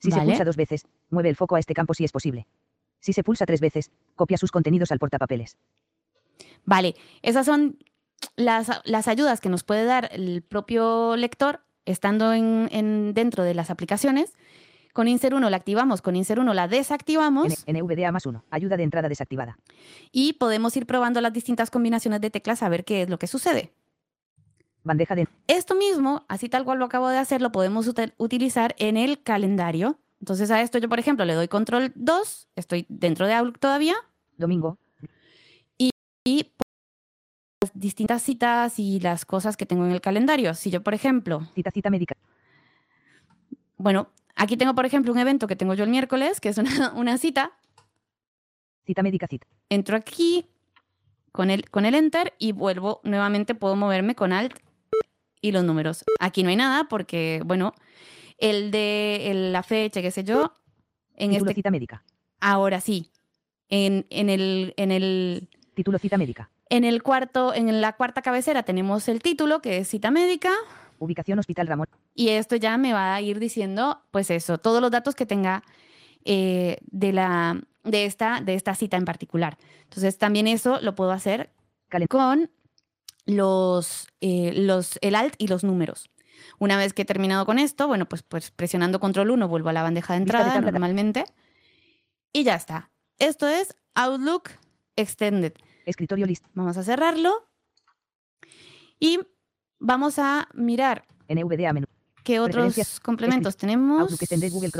Si 0.00 0.10
se 0.10 0.16
pulsa 0.30 0.44
dos 0.44 0.56
veces, 0.56 0.86
mueve 1.10 1.28
el 1.28 1.36
foco 1.36 1.56
a 1.56 1.58
este 1.58 1.74
campo 1.74 1.92
si 1.92 2.04
es 2.04 2.12
posible. 2.12 2.46
Si 3.00 3.12
se 3.12 3.22
pulsa 3.22 3.44
tres 3.44 3.60
veces, 3.60 3.90
copia 4.16 4.38
sus 4.38 4.50
contenidos 4.50 4.90
al 4.90 4.98
portapapeles. 4.98 5.56
Vale, 6.64 6.94
esas 7.22 7.44
son 7.46 7.78
las, 8.36 8.70
las 8.84 9.06
ayudas 9.08 9.40
que 9.40 9.48
nos 9.50 9.64
puede 9.64 9.84
dar 9.84 10.08
el 10.12 10.42
propio 10.42 11.16
lector 11.16 11.60
estando 11.84 12.32
en, 12.32 12.68
en- 12.72 13.12
dentro 13.14 13.44
de 13.44 13.54
las 13.54 13.70
aplicaciones. 13.70 14.34
Con 14.92 15.06
Insert 15.06 15.34
1 15.34 15.48
la 15.50 15.56
activamos, 15.56 16.02
con 16.02 16.16
Insert 16.16 16.40
1 16.40 16.54
la 16.54 16.66
desactivamos 16.66 17.64
NVDA 17.66 18.10
más 18.10 18.26
1. 18.26 18.44
Ayuda 18.50 18.76
de 18.76 18.82
entrada 18.82 19.08
desactivada. 19.08 19.58
y 20.10 20.32
podemos 20.34 20.76
ir 20.76 20.86
probando 20.86 21.20
las 21.20 21.32
distintas 21.32 21.70
combinaciones 21.70 22.20
de 22.20 22.30
teclas 22.30 22.62
a 22.62 22.68
ver 22.68 22.84
qué 22.84 23.02
es 23.02 23.10
lo 23.10 23.18
que 23.18 23.26
sucede. 23.26 23.72
Bandeja 24.84 25.14
de 25.14 25.28
Esto 25.46 25.74
mismo, 25.74 26.24
así 26.28 26.48
tal 26.48 26.64
cual 26.64 26.78
lo 26.78 26.86
acabo 26.86 27.08
de 27.08 27.18
hacer, 27.18 27.42
lo 27.42 27.52
podemos 27.52 27.86
util- 27.88 28.14
utilizar 28.16 28.74
en 28.78 28.96
el 28.96 29.22
calendario. 29.22 29.98
Entonces 30.20 30.50
a 30.50 30.62
esto 30.62 30.78
yo, 30.78 30.88
por 30.88 30.98
ejemplo, 30.98 31.24
le 31.24 31.34
doy 31.34 31.46
control 31.48 31.92
2, 31.94 32.48
estoy 32.56 32.86
dentro 32.88 33.26
de 33.26 33.34
Outlook 33.34 33.58
todavía, 33.60 33.94
domingo. 34.36 34.78
y 35.78 35.90
las 37.62 37.70
distintas 37.74 38.22
citas 38.22 38.78
y 38.78 39.00
las 39.00 39.24
cosas 39.24 39.56
que 39.56 39.66
tengo 39.66 39.84
en 39.84 39.92
el 39.92 40.00
calendario. 40.00 40.54
Si 40.54 40.70
yo, 40.70 40.82
por 40.82 40.94
ejemplo, 40.94 41.46
Cita 41.54 41.70
cita 41.70 41.90
médica. 41.90 42.14
bueno, 43.76 44.08
aquí 44.38 44.56
tengo, 44.56 44.74
por 44.74 44.86
ejemplo, 44.86 45.12
un 45.12 45.18
evento 45.18 45.46
que 45.46 45.56
tengo 45.56 45.74
yo 45.74 45.84
el 45.84 45.90
miércoles, 45.90 46.40
que 46.40 46.48
es 46.48 46.56
una, 46.58 46.92
una 46.94 47.18
cita, 47.18 47.52
Cita 48.86 49.02
médica 49.02 49.26
cita. 49.26 49.46
entro 49.68 49.96
aquí 49.96 50.46
con 51.32 51.50
el, 51.50 51.68
con 51.68 51.84
el 51.84 51.94
enter 51.94 52.32
y 52.38 52.52
vuelvo 52.52 53.00
nuevamente, 53.04 53.54
puedo 53.54 53.76
moverme 53.76 54.14
con 54.14 54.32
alt 54.32 54.58
y 55.42 55.52
los 55.52 55.62
números. 55.62 56.04
Aquí 56.20 56.42
no 56.42 56.48
hay 56.48 56.56
nada 56.56 56.84
porque, 56.88 57.42
bueno, 57.44 57.74
el 58.38 58.70
de 58.70 59.30
el- 59.30 59.52
la 59.52 59.62
fecha, 59.62 60.00
qué 60.00 60.10
sé 60.10 60.24
yo, 60.24 60.56
en 61.16 61.30
Título 61.32 61.50
este 61.50 61.54
cita 61.58 61.70
médica. 61.70 62.02
Ahora 62.40 62.80
sí. 62.80 63.10
En, 63.68 64.06
en 64.08 64.30
el, 64.30 64.72
en 64.78 64.90
el, 64.90 65.48
Título 65.74 65.98
cita 65.98 66.16
médica. 66.16 66.50
En 66.70 66.84
el 66.84 67.02
cuarto, 67.02 67.52
en 67.54 67.80
la 67.82 67.92
cuarta 67.94 68.22
cabecera 68.22 68.62
tenemos 68.62 69.08
el 69.08 69.20
título, 69.20 69.60
que 69.60 69.78
es 69.78 69.88
cita 69.88 70.10
médica, 70.10 70.52
Ubicación 70.98 71.38
Hospital 71.38 71.66
Ramón. 71.66 71.88
y 72.14 72.30
esto 72.30 72.56
ya 72.56 72.76
me 72.78 72.92
va 72.92 73.14
a 73.14 73.20
ir 73.20 73.38
diciendo, 73.38 74.02
pues 74.10 74.30
eso, 74.30 74.58
todos 74.58 74.80
los 74.80 74.90
datos 74.90 75.14
que 75.14 75.26
tenga 75.26 75.62
eh, 76.24 76.78
de, 76.90 77.12
la, 77.12 77.60
de, 77.84 78.04
esta, 78.04 78.40
de 78.40 78.54
esta 78.54 78.74
cita 78.74 78.96
en 78.96 79.04
particular. 79.04 79.56
Entonces, 79.84 80.18
también 80.18 80.46
eso 80.46 80.80
lo 80.80 80.94
puedo 80.94 81.12
hacer 81.12 81.50
con 82.08 82.50
los, 83.24 84.08
eh, 84.20 84.52
los, 84.54 84.98
el 85.00 85.14
alt 85.14 85.34
y 85.38 85.48
los 85.48 85.64
números. 85.64 86.10
Una 86.58 86.76
vez 86.76 86.92
que 86.92 87.02
he 87.02 87.04
terminado 87.04 87.46
con 87.46 87.58
esto, 87.58 87.86
bueno, 87.86 88.06
pues, 88.06 88.22
pues 88.22 88.50
presionando 88.50 89.00
control 89.00 89.30
1 89.30 89.48
vuelvo 89.48 89.68
a 89.68 89.72
la 89.72 89.82
bandeja 89.82 90.14
de 90.14 90.18
entrada 90.18 90.60
normalmente 90.60 91.24
y 92.32 92.44
ya 92.44 92.54
está. 92.54 92.90
Esto 93.18 93.48
es 93.48 93.74
Outlook 93.94 94.50
Extended. 94.96 95.54
Escritorio 95.86 96.26
list. 96.26 96.44
Vamos 96.54 96.76
a 96.76 96.82
cerrarlo 96.82 97.48
y 99.00 99.20
vamos 99.78 100.18
a 100.18 100.48
mirar 100.54 101.04
NVDA 101.28 101.72
menú. 101.72 101.86
qué 102.24 102.40
otros 102.40 103.00
complementos 103.00 103.56
tenemos. 103.56 104.00
Outlook 104.00 104.50
Google 104.52 104.70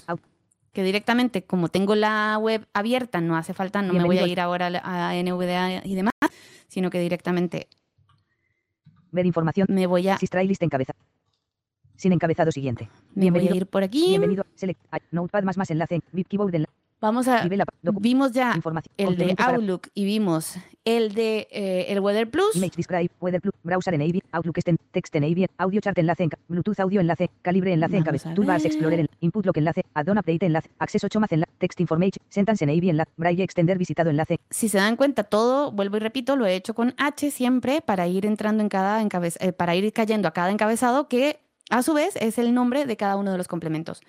que 0.72 0.82
directamente, 0.82 1.42
como 1.42 1.68
tengo 1.68 1.94
la 1.94 2.38
web 2.38 2.66
abierta, 2.72 3.20
no 3.20 3.36
hace 3.36 3.54
falta, 3.54 3.82
no 3.82 3.94
me 3.94 4.04
voy 4.04 4.18
a 4.18 4.26
ir 4.26 4.38
ahora 4.40 4.66
a 4.68 5.10
a 5.10 5.14
NVDA 5.22 5.84
y 5.84 5.94
demás, 5.94 6.12
sino 6.68 6.90
que 6.90 7.00
directamente 7.00 7.68
Ver 9.10 9.26
información. 9.26 9.66
me 9.70 9.86
voy 9.86 10.08
a, 10.08 10.18
Sistray 10.18 10.46
list 10.46 10.62
encabezado. 10.62 10.98
Sin 11.96 12.12
encabezado 12.12 12.52
siguiente. 12.52 12.84
me 12.84 12.90
voy 12.90 13.00
a 13.00 13.32
bienvenido- 13.32 13.56
ir 13.56 13.66
por 13.66 13.82
aquí. 13.82 14.06
Bienvenido. 14.10 14.44
Select. 14.54 14.80
Notepad 15.10 15.42
más 15.42 15.56
más 15.56 15.70
enlace. 15.70 16.00
Keyboard 16.28 16.54
enlace. 16.54 16.72
Vamos 17.00 17.28
a, 17.28 17.42
vimos 18.00 18.32
ya 18.32 18.54
el 18.96 19.16
de 19.16 19.34
Outlook 19.54 19.88
y 19.94 20.04
vimos 20.04 20.56
el 20.84 21.14
de 21.14 21.46
eh, 21.52 21.86
el 21.90 22.00
Weather 22.00 22.28
Plus. 22.28 22.56
Image 22.56 22.72
Describe, 22.76 23.08
Weather 23.20 23.40
Plus, 23.40 23.54
Browser 23.62 23.94
Enable, 23.94 24.20
Outlook 24.32 24.58
Extend, 24.58 24.78
Text 24.90 25.14
Enable, 25.14 25.46
Audio 25.58 25.80
Chart 25.80 25.96
Enlace, 25.96 26.24
enca- 26.24 26.38
Bluetooth 26.48 26.80
Audio 26.80 27.00
Enlace, 27.00 27.30
Calibre 27.42 27.72
Enlace 27.72 27.98
a 27.98 28.34
Toolbars. 28.34 28.64
Explorer, 28.64 29.00
en- 29.00 29.08
Input 29.20 29.46
Lock 29.46 29.58
Enlace, 29.58 29.82
Add-on 29.94 30.18
Update 30.18 30.44
Enlace, 30.46 30.68
Access 30.80 31.04
8 31.04 31.20
más 31.20 31.30
Enlace, 31.30 31.52
Text 31.58 31.80
Information, 31.80 32.24
Sentence 32.30 32.64
Enable 32.64 32.90
Enlace, 32.90 33.10
Braille 33.16 33.44
Extender 33.44 33.78
Visitado 33.78 34.10
Enlace, 34.10 34.40
Si 34.50 34.68
se 34.68 34.78
dan 34.78 34.96
cuenta, 34.96 35.22
todo, 35.22 35.70
vuelvo 35.70 35.98
y 35.98 36.00
repito, 36.00 36.34
lo 36.34 36.46
he 36.46 36.56
hecho 36.56 36.74
con 36.74 36.94
H 36.98 37.30
siempre 37.30 37.80
para 37.80 38.08
ir 38.08 38.26
entrando 38.26 38.60
en 38.62 38.68
cada 38.68 39.00
encabez- 39.04 39.36
eh, 39.38 39.52
para 39.52 39.76
ir 39.76 39.92
cayendo 39.92 40.26
a 40.26 40.32
cada 40.32 40.50
encabezado 40.50 41.06
que 41.06 41.38
a 41.70 41.82
su 41.84 41.94
vez 41.94 42.16
es 42.16 42.38
el 42.38 42.54
nombre 42.54 42.86
de 42.86 42.96
cada 42.96 43.14
uno 43.16 43.30
de 43.30 43.38
los 43.38 43.46
complementos. 43.46 44.00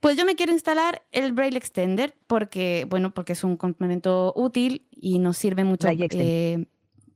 Pues 0.00 0.16
yo 0.16 0.24
me 0.24 0.36
quiero 0.36 0.52
instalar 0.52 1.02
el 1.10 1.32
Braille 1.32 1.58
Extender 1.58 2.14
porque, 2.26 2.86
bueno, 2.88 3.12
porque 3.12 3.32
es 3.32 3.42
un 3.42 3.56
complemento 3.56 4.32
útil 4.36 4.86
y 4.92 5.18
nos 5.18 5.36
sirve 5.36 5.64
mucho 5.64 5.88
Extender. 5.88 6.20
eh, 6.20 6.66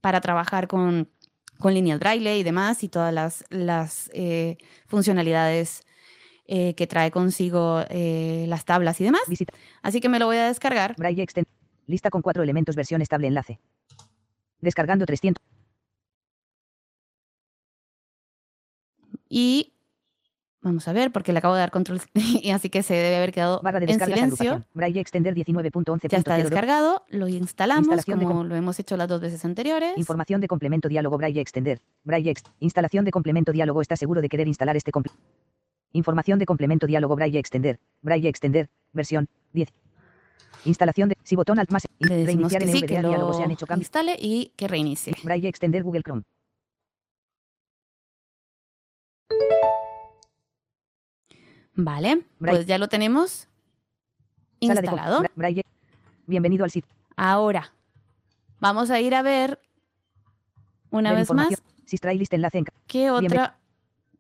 para 0.01 0.21
trabajar 0.21 0.66
con, 0.66 1.09
con 1.59 1.75
lineal 1.75 2.01
Braille 2.01 2.38
y 2.38 2.42
demás 2.42 2.83
y 2.83 2.88
todas 2.88 3.14
las, 3.14 3.45
las 3.51 4.11
eh, 4.14 4.57
funcionalidades 4.87 5.85
eh, 6.47 6.75
que 6.75 6.88
trae 6.88 7.12
consigo 7.12 7.85
las 7.88 8.64
tablas 8.64 9.01
y 9.01 9.05
demás. 9.05 9.23
Visita, 9.29 9.55
Así 9.83 10.01
que 10.01 10.09
me 10.09 10.18
lo 10.18 10.27
voy 10.27 10.38
a 10.38 10.49
descargar. 10.49 10.97
Braille 10.99 11.23
Extend, 11.23 11.47
lista 11.87 12.11
con 12.11 12.21
cuatro 12.21 12.42
elementos 12.42 12.75
versión 12.75 13.01
estable 13.01 13.29
enlace. 13.29 13.61
Descargando 14.61 15.07
300, 15.07 15.42
Y 19.35 19.71
vamos 20.62 20.88
a 20.88 20.92
ver, 20.92 21.11
porque 21.11 21.33
le 21.33 21.38
acabo 21.38 21.55
de 21.55 21.61
dar 21.61 21.70
control 21.70 22.01
y 22.14 22.51
así 22.51 22.70
que 22.70 22.83
se 22.83 22.94
debe 22.94 23.16
haber 23.16 23.33
quedado 23.33 23.61
barra 23.62 23.81
de 23.81 23.92
en 23.92 24.01
silencio. 24.01 24.64
Braille 24.72 25.01
Extender 25.01 25.35
19.11.02, 25.35 26.09
Ya 26.09 26.18
está 26.18 26.37
descargado, 26.37 27.05
lo 27.09 27.29
instalamos 27.29 28.05
como 28.05 28.44
lo 28.44 28.57
hemos 28.57 28.79
hecho 28.79 28.96
las 28.96 29.09
dos 29.09 29.20
veces 29.20 29.44
anteriores. 29.44 29.92
Información 29.96 30.40
de 30.40 30.48
complemento 30.48 30.88
diálogo 30.88 31.18
Braille 31.18 31.40
Extender. 31.40 31.81
Braille 32.05 32.31
Ext. 32.31 32.48
Instalación 32.61 33.05
de 33.05 33.11
complemento 33.11 33.53
diálogo. 33.53 33.83
¿Está 33.83 33.96
seguro 33.96 34.20
de 34.20 34.29
querer 34.29 34.48
instalar 34.48 34.77
este 34.77 34.92
complemento? 34.92 35.22
Información 35.92 36.38
de 36.38 36.46
complemento 36.46 36.87
diálogo 36.87 37.16
Braille 37.16 37.38
Extender. 37.38 37.79
Braille 38.01 38.29
Extender. 38.29 38.70
Versión 38.92 39.29
10. 39.53 39.68
Instalación 40.64 41.09
de. 41.11 41.16
Si 41.22 41.37
botón 41.37 41.59
alt 41.59 41.70
más. 41.70 41.87
Le 41.98 42.16
decimos 42.16 42.53
Reiniciar 42.53 42.62
que 42.62 42.68
sí, 42.68 42.81
que 42.83 43.01
diálogo. 43.01 43.35
Se 43.35 43.42
han 43.42 43.51
hecho 43.51 43.66
cambios. 43.66 43.87
instale 43.87 44.16
y 44.18 44.53
que 44.57 44.68
reinicie. 44.68 45.14
Braille 45.22 45.48
Extender 45.48 45.83
Google 45.83 46.03
Chrome. 46.03 46.22
Vale, 51.74 52.22
pues 52.38 52.66
ya 52.66 52.78
lo 52.78 52.88
tenemos 52.88 53.48
instalado. 54.61 55.22
Bienvenido 56.26 56.64
al 56.64 56.70
sitio. 56.70 56.90
Ahora, 57.16 57.72
vamos 58.61 58.90
a 58.90 59.00
ir 59.00 59.14
a 59.14 59.22
ver 59.22 59.61
una 60.90 61.12
vez 61.12 61.32
más 61.32 61.48
qué 62.87 63.11
otra 63.11 63.58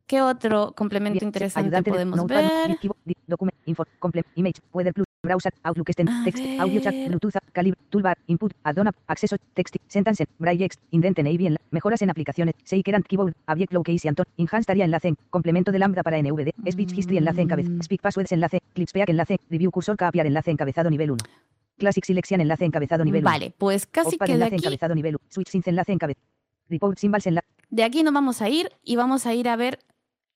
qué 0.06 0.20
otro 0.22 0.72
complemento 0.74 1.24
interesante 1.24 1.82
podemos 1.82 2.26
ver. 2.26 2.78
Info. 3.66 3.84
Comple. 3.98 4.24
Image. 4.36 4.60
Weather 4.72 4.92
Plus. 4.92 5.06
Browser. 5.22 5.52
Outlook 5.62 5.88
Extend. 5.88 6.10
Text. 6.24 6.42
Audio 6.60 6.80
Chat. 6.80 6.94
Bluetooth. 7.08 7.34
Calibre. 7.52 7.78
Toolbar. 7.90 8.18
Input. 8.26 8.52
Add-on. 8.64 8.88
Acceso. 9.06 9.36
Text. 9.54 9.76
Sentence. 9.88 10.26
Braille. 10.38 10.68
Indent 10.90 11.18
Enable. 11.18 11.46
enla- 11.48 11.60
Mejoras 11.70 12.02
en 12.02 12.10
aplicaciones. 12.10 12.54
Shaker 12.64 12.94
and 12.96 13.06
Keyboard. 13.06 13.34
Object 13.46 13.72
Location 13.72 14.08
Anton. 14.10 14.26
Enhanced 14.36 14.70
Area 14.70 14.84
Enlace. 14.84 15.08
en- 15.08 15.16
Complemento 15.30 15.70
de 15.72 15.78
Lambda 15.78 16.02
para 16.02 16.18
NVD. 16.18 16.52
Speech 16.70 16.92
History 16.98 17.18
Enlace 17.18 17.40
encabez. 17.42 17.68
Mm. 17.68 17.80
Speak 17.82 18.00
Passwords 18.02 18.32
Enlace. 18.32 18.60
Clipspeak 18.74 19.08
Enlace. 19.08 19.38
Review 19.50 19.70
Cursor 19.70 19.96
Capiar 19.96 20.26
Enlace 20.26 20.50
encabezado 20.50 20.90
nivel 20.90 21.12
1. 21.12 21.24
Classic 21.78 22.04
Selection 22.04 22.40
Enlace 22.40 22.64
encabezado 22.64 23.04
nivel 23.04 23.22
1. 23.22 23.30
Vale, 23.30 23.54
pues 23.58 23.86
casi 23.86 24.16
Opad 24.16 24.26
que 24.26 24.32
de 24.32 24.34
enlace 24.34 24.54
aquí 24.56 24.64
encabezado 24.64 24.94
nivel 24.94 25.14
1. 25.16 25.24
Switch 25.28 25.48
Synth 25.48 25.68
enlace 25.68 25.92
encabezado. 25.92 26.26
Report 26.68 26.98
Symbols 26.98 27.26
enlace. 27.26 27.46
De 27.70 27.82
aquí 27.84 28.02
nos 28.02 28.12
vamos 28.14 28.40
a 28.42 28.48
ir 28.48 28.70
y 28.84 28.96
vamos 28.96 29.26
a 29.26 29.34
ir 29.34 29.48
a 29.48 29.56
ver 29.56 29.78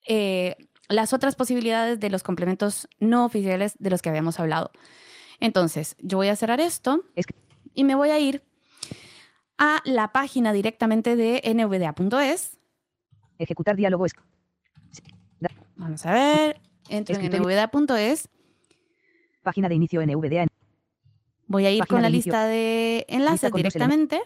eh, 0.08 0.56
las 0.88 1.12
otras 1.12 1.34
posibilidades 1.34 2.00
de 2.00 2.10
los 2.10 2.22
complementos 2.22 2.88
no 3.00 3.24
oficiales 3.24 3.74
de 3.78 3.90
los 3.90 4.02
que 4.02 4.08
habíamos 4.08 4.38
hablado. 4.40 4.70
Entonces, 5.40 5.96
yo 6.00 6.16
voy 6.18 6.28
a 6.28 6.36
cerrar 6.36 6.60
esto 6.60 7.04
y 7.74 7.84
me 7.84 7.94
voy 7.94 8.10
a 8.10 8.18
ir 8.18 8.42
a 9.58 9.82
la 9.84 10.12
página 10.12 10.52
directamente 10.52 11.16
de 11.16 11.42
nvda.es. 11.54 12.58
Ejecutar 13.38 13.76
diálogo 13.76 14.06
es. 14.06 14.12
Vamos 15.76 16.06
a 16.06 16.12
ver, 16.12 16.60
entro 16.88 17.16
en 17.16 17.30
nvda.es. 17.30 18.28
Página 19.42 19.68
de 19.68 19.74
inicio 19.74 20.04
NVDA. 20.04 20.46
Voy 21.46 21.66
a 21.66 21.70
ir 21.70 21.80
Página 21.80 21.96
con 21.96 22.02
la 22.02 22.08
de 22.08 22.12
lista 22.12 22.46
de 22.46 23.04
enlaces 23.08 23.52
directamente, 23.52 24.20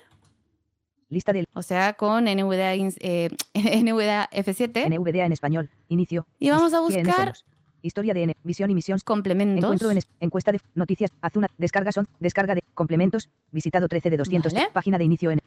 Lista 1.11 1.33
del 1.33 1.47
o 1.53 1.63
sea, 1.63 1.93
con 1.95 2.25
NVDA, 2.25 2.75
eh, 2.75 3.31
NVDA 3.55 4.31
F7. 4.31 4.89
NVDA 4.89 5.27
en 5.27 5.33
español. 5.33 5.69
Inicio. 5.89 6.27
Y 6.39 6.51
vamos 6.51 6.73
a 6.73 6.81
¿Quiénes 6.87 7.07
buscar? 7.07 7.35
Historia 7.83 8.15
de 8.15 8.23
N. 8.25 8.37
Visión 8.45 8.71
y 8.71 8.75
misión. 8.75 8.99
complementos. 9.05 9.65
Encuentro 9.65 9.91
en 9.91 9.99
es- 9.99 10.09
encuesta 10.21 10.53
de 10.53 10.61
noticias. 10.75 11.11
Azuna. 11.21 11.49
Descarga 11.59 11.93
son. 11.93 12.07
Descarga 12.21 12.55
de 12.55 12.63
complementos. 12.75 13.29
Visitado 13.51 13.89
13 13.89 14.11
de 14.11 14.17
200. 14.19 14.53
Vale. 14.53 14.69
Página 14.73 14.99
de 14.99 15.05
inicio 15.05 15.31
en. 15.31 15.41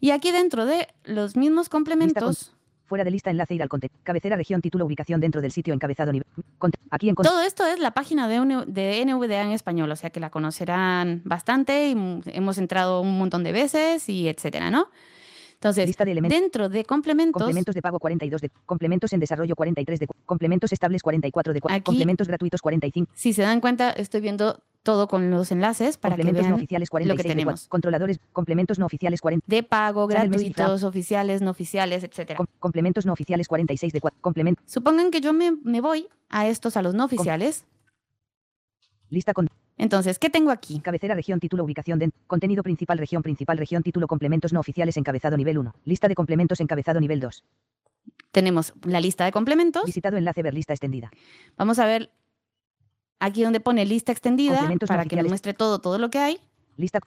Y 0.00 0.10
aquí 0.10 0.32
dentro 0.32 0.66
de 0.66 0.88
los 1.04 1.36
mismos 1.36 1.68
complementos, 1.68 2.55
Fuera 2.86 3.04
de 3.04 3.10
lista 3.10 3.30
enlace 3.30 3.54
ir 3.54 3.62
al 3.62 3.68
content. 3.68 3.92
Cabecera 4.04 4.36
región 4.36 4.60
título 4.60 4.86
ubicación 4.86 5.20
dentro 5.20 5.40
del 5.40 5.50
sitio 5.52 5.74
encabezado 5.74 6.12
aquí 6.90 7.08
en 7.08 7.14
todo 7.16 7.42
esto 7.42 7.66
es 7.66 7.78
la 7.80 7.90
página 7.92 8.28
de, 8.28 8.64
de 8.66 9.04
NVDA 9.04 9.42
en 9.42 9.50
español, 9.50 9.90
o 9.90 9.96
sea 9.96 10.10
que 10.10 10.20
la 10.20 10.30
conocerán 10.30 11.22
bastante 11.24 11.88
y 11.88 12.20
hemos 12.26 12.58
entrado 12.58 13.00
un 13.00 13.18
montón 13.18 13.42
de 13.44 13.52
veces 13.52 14.08
y 14.08 14.28
etcétera, 14.28 14.70
¿no? 14.70 14.88
Entonces, 15.54 15.86
lista 15.86 16.04
de 16.04 16.12
elementos. 16.12 16.38
dentro 16.38 16.68
de 16.68 16.84
complementos, 16.84 17.40
Complementos 17.40 17.74
de 17.74 17.80
pago 17.82 17.98
42 17.98 18.40
de 18.42 18.50
complementos 18.66 19.12
en 19.14 19.20
desarrollo 19.20 19.56
43 19.56 20.00
de 20.00 20.06
complementos 20.26 20.70
estables 20.70 21.02
44 21.02 21.54
de 21.54 21.60
Aquí- 21.70 21.82
complementos 21.82 22.28
gratuitos 22.28 22.60
45 22.60 23.10
si 23.14 23.32
se 23.32 23.42
dan 23.42 23.60
cuenta, 23.60 23.90
estoy 23.90 24.20
viendo 24.20 24.62
todo 24.86 25.06
con 25.08 25.30
los 25.30 25.52
enlaces 25.52 25.98
para 25.98 26.16
que 26.16 26.22
complementos 26.22 26.44
no 26.44 26.48
vean 26.48 26.58
oficiales 26.60 26.88
lo 26.88 26.90
46 26.92 27.16
que 27.22 27.28
de 27.28 27.34
tenemos. 27.34 27.68
controladores 27.68 28.20
complementos 28.32 28.78
no 28.78 28.86
oficiales 28.86 29.20
40 29.20 29.44
De 29.46 29.62
pago, 29.62 30.06
gratuitos, 30.06 30.82
oficiales, 30.82 31.42
no 31.42 31.50
oficiales, 31.50 32.04
etcétera. 32.04 32.38
com- 32.38 32.46
complementos 32.58 33.04
no 33.04 33.12
oficiales 33.12 33.48
46 33.48 33.92
de 33.92 34.00
complementos 34.22 34.64
Supongan 34.66 35.10
que 35.10 35.20
yo 35.20 35.34
me, 35.34 35.50
me 35.52 35.82
voy 35.82 36.08
a 36.30 36.46
estos, 36.48 36.78
a 36.78 36.82
los 36.82 36.94
no 36.94 37.04
oficiales. 37.04 37.66
lista 39.10 39.34
con. 39.34 39.48
Entonces, 39.78 40.18
¿qué 40.18 40.30
tengo 40.30 40.50
aquí? 40.50 40.80
cabecera 40.80 41.14
región 41.14 41.38
título 41.38 41.62
ubicación 41.64 41.98
de. 41.98 42.10
Contenido 42.26 42.62
principal 42.62 42.96
región 42.98 43.22
principal 43.22 43.58
región 43.58 43.82
título 43.82 44.06
complementos 44.06 44.52
no 44.52 44.60
oficiales 44.60 44.96
encabezado 44.96 45.36
nivel 45.36 45.58
1 45.58 45.74
lista 45.84 46.08
de 46.08 46.14
complementos 46.14 46.60
encabezado 46.60 46.98
nivel 47.00 47.20
2 47.20 47.44
Tenemos 48.30 48.72
la 48.84 49.00
lista 49.00 49.24
de 49.24 49.32
complementos. 49.32 49.84
visitado 49.84 50.16
enlace 50.16 50.42
ver 50.42 50.54
lista 50.54 50.72
extendida. 50.72 51.10
Vamos 51.56 51.78
a 51.78 51.86
ver 51.86 52.10
aquí 53.20 53.42
donde 53.42 53.60
pone 53.60 53.84
lista 53.84 54.12
extendida 54.12 54.68
para 54.86 55.04
que 55.04 55.16
nos 55.16 55.28
muestre 55.28 55.54
todo, 55.54 55.78
todo 55.80 55.98
lo 55.98 56.10
que 56.10 56.18
hay. 56.18 56.40
lista 56.76 57.00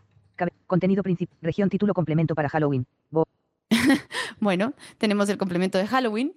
contenido 0.67 1.03
principal 1.03 1.37
región 1.41 1.69
título 1.69 1.93
complemento 1.93 2.33
para 2.35 2.47
Halloween 2.49 2.85
Bo- 3.09 3.27
Bueno, 4.39 4.73
tenemos 4.97 5.27
el 5.29 5.37
complemento 5.37 5.77
de 5.77 5.85
Halloween. 5.87 6.33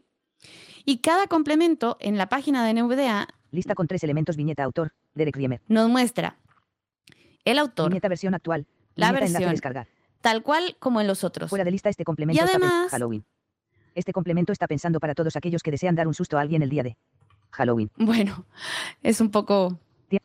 Y 0.85 0.99
cada 0.99 1.29
complemento 1.29 1.97
en 2.01 2.19
la 2.19 2.29
página 2.29 2.65
de 2.67 2.75
NVDA 2.75 3.29
lista 3.53 3.75
con 3.77 3.87
tres 3.87 4.03
elementos 4.03 4.37
viñeta 4.37 4.65
autor 4.65 4.93
Derek 5.15 5.37
Riemer 5.37 5.61
nos 5.69 5.89
muestra 5.89 6.37
el 7.45 7.59
autor, 7.59 7.91
viñeta 7.91 8.09
versión 8.09 8.35
actual 8.35 8.67
la 8.97 9.09
viñeta 9.09 9.27
enlace 9.27 9.33
versión, 9.45 9.51
descargar 9.53 9.89
tal 10.21 10.43
cual 10.43 10.77
como 10.81 11.01
en 11.01 11.07
los 11.07 11.23
otros. 11.25 11.51
Fuera 11.51 11.65
de 11.65 11.71
lista 11.71 11.89
este 11.89 12.05
complemento 12.05 12.45
Halloween. 12.91 13.25
Este 13.95 14.13
complemento 14.13 14.53
está 14.53 14.67
pensando 14.67 14.99
para 15.01 15.15
todos 15.15 15.37
aquellos 15.37 15.63
que 15.63 15.71
desean 15.71 15.95
dar 15.95 16.09
un 16.09 16.15
susto 16.15 16.39
a 16.39 16.41
alguien 16.41 16.63
el 16.63 16.71
día 16.71 16.83
de 16.83 16.97
Halloween. 17.53 17.91
Bueno, 17.97 18.45
es 19.03 19.21
un 19.21 19.31
poco 19.31 19.79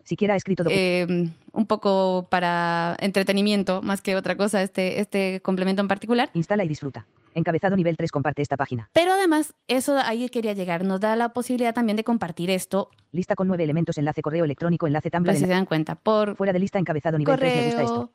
Siquiera 0.03 0.33
ha 0.33 0.37
escrito 0.37 0.65
eh, 0.69 1.29
un 1.53 1.65
poco 1.65 2.27
para 2.29 2.97
entretenimiento 2.99 3.81
más 3.81 4.01
que 4.01 4.17
otra 4.17 4.35
cosa 4.35 4.61
este, 4.61 4.99
este 4.99 5.39
complemento 5.41 5.81
en 5.81 5.87
particular. 5.87 6.29
Instala 6.33 6.65
y 6.65 6.67
disfruta. 6.67 7.05
Encabezado 7.35 7.77
nivel 7.77 7.95
3 7.95 8.11
comparte 8.11 8.41
esta 8.41 8.57
página. 8.57 8.89
Pero 8.91 9.13
además, 9.13 9.53
eso 9.69 9.97
ahí 9.97 10.27
quería 10.27 10.51
llegar, 10.51 10.83
nos 10.83 10.99
da 10.99 11.15
la 11.15 11.29
posibilidad 11.29 11.73
también 11.73 11.95
de 11.95 12.03
compartir 12.03 12.49
esto, 12.49 12.89
Lista 13.13 13.35
con 13.35 13.47
nueve 13.47 13.63
elementos, 13.63 13.97
enlace 13.97 14.21
correo 14.21 14.43
electrónico, 14.43 14.87
enlace 14.87 15.09
Tumblr, 15.09 15.27
pues 15.29 15.37
si 15.37 15.45
se 15.45 15.45
enlace- 15.45 15.55
dan 15.57 15.65
cuenta, 15.65 15.95
por 15.95 16.35
fuera 16.35 16.51
de 16.51 16.59
lista 16.59 16.79
encabezado 16.79 17.17
nivel 17.17 17.37
3 17.37 17.55
me 17.55 17.65
gusta 17.67 17.81
esto. 17.83 17.93
correo, 17.95 18.11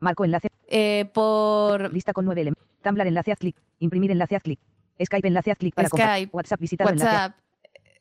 Marco 0.00 0.24
enlace, 0.26 0.48
eh, 0.68 1.08
por 1.14 1.92
lista 1.94 2.12
con 2.12 2.26
nueve 2.26 2.42
elementos. 2.42 2.66
Tumblr 2.82 3.06
enlace 3.06 3.32
haz 3.32 3.38
clic, 3.38 3.56
imprimir 3.78 4.10
enlace 4.10 4.36
haz 4.36 4.42
clic. 4.42 4.58
Skype 5.02 5.28
enlace 5.28 5.50
haz 5.52 5.58
clic 5.58 5.74
para 5.74 5.88
Skype, 5.88 6.30
WhatsApp 6.36 6.60
enlace 6.60 6.76
haz- 6.82 6.90
WhatsApp, 6.90 7.36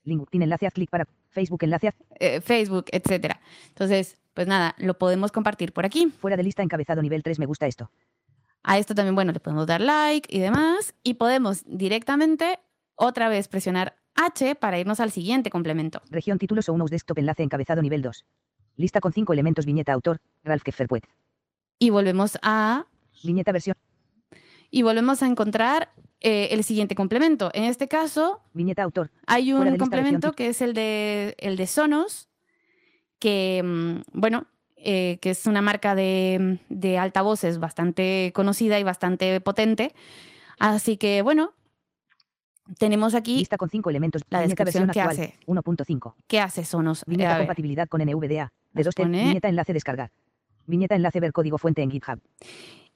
LinkedIn 0.05 0.41
enlace 0.43 0.67
haz 0.67 0.73
clic 0.73 0.89
para 0.89 1.07
Facebook 1.31 1.63
enlace 1.63 1.87
haz- 1.89 1.95
eh, 2.19 2.41
Facebook, 2.41 2.85
etcétera. 2.91 3.39
Entonces, 3.69 4.17
pues 4.33 4.47
nada, 4.47 4.75
lo 4.77 4.97
podemos 4.97 5.31
compartir 5.31 5.73
por 5.73 5.85
aquí. 5.85 6.07
fuera 6.07 6.37
de 6.37 6.43
lista 6.43 6.63
encabezado 6.63 7.01
nivel 7.01 7.23
3 7.23 7.39
me 7.39 7.45
gusta 7.45 7.67
esto. 7.67 7.89
A 8.63 8.77
esto 8.79 8.95
también, 8.95 9.15
bueno, 9.15 9.31
le 9.31 9.39
podemos 9.39 9.67
dar 9.67 9.81
like 9.81 10.27
y 10.35 10.39
demás. 10.39 10.95
Y 11.03 11.15
podemos 11.15 11.63
directamente 11.65 12.59
otra 12.95 13.29
vez 13.29 13.47
presionar 13.47 13.95
H 14.15 14.55
para 14.55 14.79
irnos 14.79 14.99
al 14.99 15.11
siguiente 15.11 15.49
complemento. 15.49 16.01
Región 16.09 16.37
títulos 16.39 16.67
o 16.69 16.73
unos 16.73 16.89
desktop 16.89 17.19
enlace 17.19 17.43
encabezado 17.43 17.81
nivel 17.81 18.01
2. 18.01 18.25
Lista 18.77 18.99
con 19.01 19.13
cinco 19.13 19.33
elementos 19.33 19.65
viñeta 19.65 19.93
autor, 19.93 20.19
Ralph 20.43 20.63
Kefferpuet. 20.63 21.03
Y 21.79 21.89
volvemos 21.89 22.37
a, 22.41 22.85
Viñeta 23.23 23.51
versión, 23.51 23.75
y 24.71 24.81
volvemos 24.83 25.21
a 25.23 25.27
encontrar 25.27 25.89
eh, 26.27 26.47
el 26.51 26.63
siguiente 26.63 26.95
complemento. 26.95 27.51
En 27.53 27.65
este 27.65 27.87
caso, 27.87 28.41
viñeta 28.53 28.81
autor, 28.81 29.11
hay 29.27 29.53
un 29.53 29.77
complemento 29.77 30.33
que 30.33 30.47
es 30.47 30.61
el 30.61 30.73
de, 30.73 31.35
el 31.37 31.55
de 31.55 31.67
Sonos, 31.67 32.27
que, 33.19 33.61
mm, 33.63 34.01
bueno, 34.19 34.47
eh, 34.75 35.19
que 35.21 35.29
es 35.29 35.45
una 35.45 35.61
marca 35.61 35.93
de, 35.93 36.59
de 36.69 36.97
altavoces 36.97 37.59
bastante 37.59 38.31
conocida 38.33 38.79
y 38.79 38.83
bastante 38.83 39.39
potente. 39.39 39.93
Así 40.57 40.97
que, 40.97 41.21
bueno, 41.21 41.53
tenemos 42.79 43.13
aquí 43.13 43.37
lista 43.37 43.57
con 43.57 43.69
cinco 43.69 43.91
elementos, 43.91 44.23
la 44.29 44.41
descripción 44.41 44.89
que 44.89 45.01
actual, 45.01 45.15
hace. 45.27 45.35
1.5. 45.45 46.15
qué 46.27 46.39
hace 46.39 46.65
Sonos. 46.65 47.03
Viñeta 47.05 47.37
compatibilidad 47.37 47.87
con 47.87 48.01
NVDA, 48.01 48.51
de 48.73 48.79
Nos 48.83 48.85
2 48.85 48.95
pone- 48.95 49.23
viñeta 49.25 49.47
enlace 49.49 49.73
descargar. 49.73 50.11
Viñeta 50.65 50.95
enlace 50.95 51.19
ver 51.19 51.31
código 51.33 51.59
fuente 51.59 51.83
en 51.83 51.91
GitHub. 51.91 52.19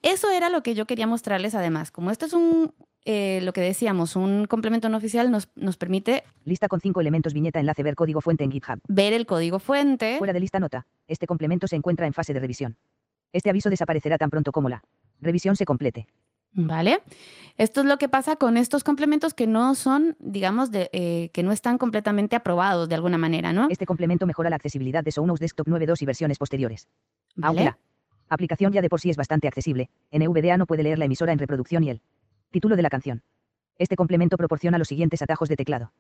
Eso 0.02 0.32
era 0.32 0.50
lo 0.50 0.64
que 0.64 0.74
yo 0.76 0.86
quería 0.88 1.06
mostrarles 1.06 1.54
además. 1.54 1.92
Como 1.92 2.10
esto 2.10 2.26
es 2.26 2.34
un, 2.34 2.74
eh, 3.06 3.40
lo 3.44 3.54
que 3.54 3.62
decíamos, 3.62 4.16
un 4.16 4.46
complemento 4.46 4.90
no 4.90 4.98
oficial, 4.98 5.32
nos, 5.32 5.50
nos 5.56 5.78
permite 5.78 6.24
Lista 6.46 6.68
con 6.68 6.80
cinco 6.80 7.02
elementos 7.02 7.34
viñeta 7.34 7.60
enlace 7.60 7.84
ver 7.84 7.96
código 7.96 8.22
fuente 8.22 8.44
en 8.44 8.52
GitHub. 8.52 8.80
ver 8.88 9.14
el 9.14 9.26
código 9.26 9.60
fuente. 9.60 10.18
Fuera 10.18 10.34
de 10.34 10.40
lista 10.40 10.60
nota. 10.60 10.86
Este 11.08 11.28
complemento 11.28 11.68
se 11.68 11.76
encuentra 11.76 12.08
en 12.08 12.14
fase 12.14 12.34
de 12.34 12.40
revisión. 12.40 12.78
Este 13.32 13.50
aviso 13.50 13.70
desaparecerá 13.70 14.18
tan 14.18 14.30
pronto 14.30 14.52
como 14.52 14.70
la 14.70 14.84
revisión 15.22 15.56
se 15.56 15.66
complete. 15.66 16.08
¿Vale? 16.52 17.02
Esto 17.58 17.82
es 17.82 17.86
lo 17.86 17.98
que 17.98 18.10
pasa 18.10 18.36
con 18.36 18.58
estos 18.58 18.84
complementos 18.84 19.34
que 19.34 19.46
no 19.46 19.76
son, 19.76 20.16
digamos, 20.20 20.72
de, 20.72 20.90
eh, 20.94 21.30
que 21.32 21.44
no 21.44 21.52
están 21.52 21.78
completamente 21.78 22.36
aprobados 22.36 22.90
de 22.90 22.96
alguna 22.96 23.18
manera, 23.18 23.54
¿no? 23.54 23.68
Este 23.70 23.86
complemento 23.86 24.26
mejora 24.26 24.50
la 24.50 24.56
accesibilidad 24.56 25.04
de 25.04 25.12
Sonos 25.12 25.40
Desktop 25.40 25.68
9.2 25.68 26.02
y 26.02 26.06
versiones 26.06 26.38
posteriores. 26.40 26.88
Aunque 27.42 27.66
¿Vale? 27.66 27.66
la 27.66 27.78
aplicación 28.30 28.72
ya 28.72 28.82
de 28.82 28.90
por 28.90 29.00
sí 29.00 29.10
es 29.10 29.18
bastante 29.18 29.48
accesible, 29.48 29.90
NVDA 30.12 30.58
no 30.58 30.66
puede 30.66 30.84
leer 30.84 30.98
la 30.98 31.06
emisora 31.06 31.34
en 31.34 31.40
reproducción 31.40 31.84
y 31.84 31.92
el 31.92 32.02
título 32.52 32.76
de 32.76 32.82
la 32.82 32.90
canción. 32.90 33.24
Este 33.78 33.96
complemento 33.96 34.38
proporciona 34.38 34.78
los 34.78 34.88
siguientes 34.88 35.22
atajos 35.22 35.50
de 35.50 35.56
teclado. 35.56 35.92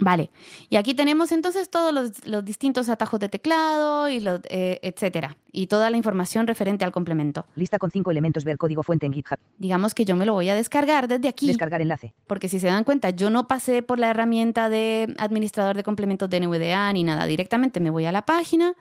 Vale. 0.00 0.30
Y 0.68 0.76
aquí 0.76 0.94
tenemos 0.94 1.32
entonces 1.32 1.70
todos 1.70 1.92
los, 1.92 2.26
los 2.26 2.44
distintos 2.44 2.88
atajos 2.88 3.18
de 3.20 3.28
teclado 3.28 4.08
y 4.08 4.20
los, 4.20 4.40
eh, 4.48 4.78
etcétera. 4.82 5.36
Y 5.50 5.66
toda 5.66 5.90
la 5.90 5.96
información 5.96 6.46
referente 6.46 6.84
al 6.84 6.92
complemento. 6.92 7.46
Lista 7.56 7.78
con 7.78 7.90
cinco 7.90 8.10
elementos 8.10 8.44
ver 8.44 8.58
código 8.58 8.82
fuente 8.82 9.06
en 9.06 9.12
GitHub. 9.12 9.38
Digamos 9.56 9.94
que 9.94 10.04
yo 10.04 10.14
me 10.14 10.26
lo 10.26 10.34
voy 10.34 10.48
a 10.50 10.54
descargar 10.54 11.08
desde 11.08 11.28
aquí. 11.28 11.46
Descargar 11.46 11.80
enlace. 11.80 12.14
Porque 12.26 12.48
si 12.48 12.60
se 12.60 12.68
dan 12.68 12.84
cuenta, 12.84 13.10
yo 13.10 13.30
no 13.30 13.48
pasé 13.48 13.82
por 13.82 13.98
la 13.98 14.10
herramienta 14.10 14.68
de 14.68 15.14
administrador 15.18 15.74
de 15.74 15.82
complementos 15.82 16.28
de 16.28 16.40
NVDA 16.40 16.92
ni 16.92 17.02
nada. 17.02 17.26
Directamente 17.26 17.80
me 17.80 17.90
voy 17.90 18.04
a 18.04 18.12
la 18.12 18.22
página, 18.22 18.74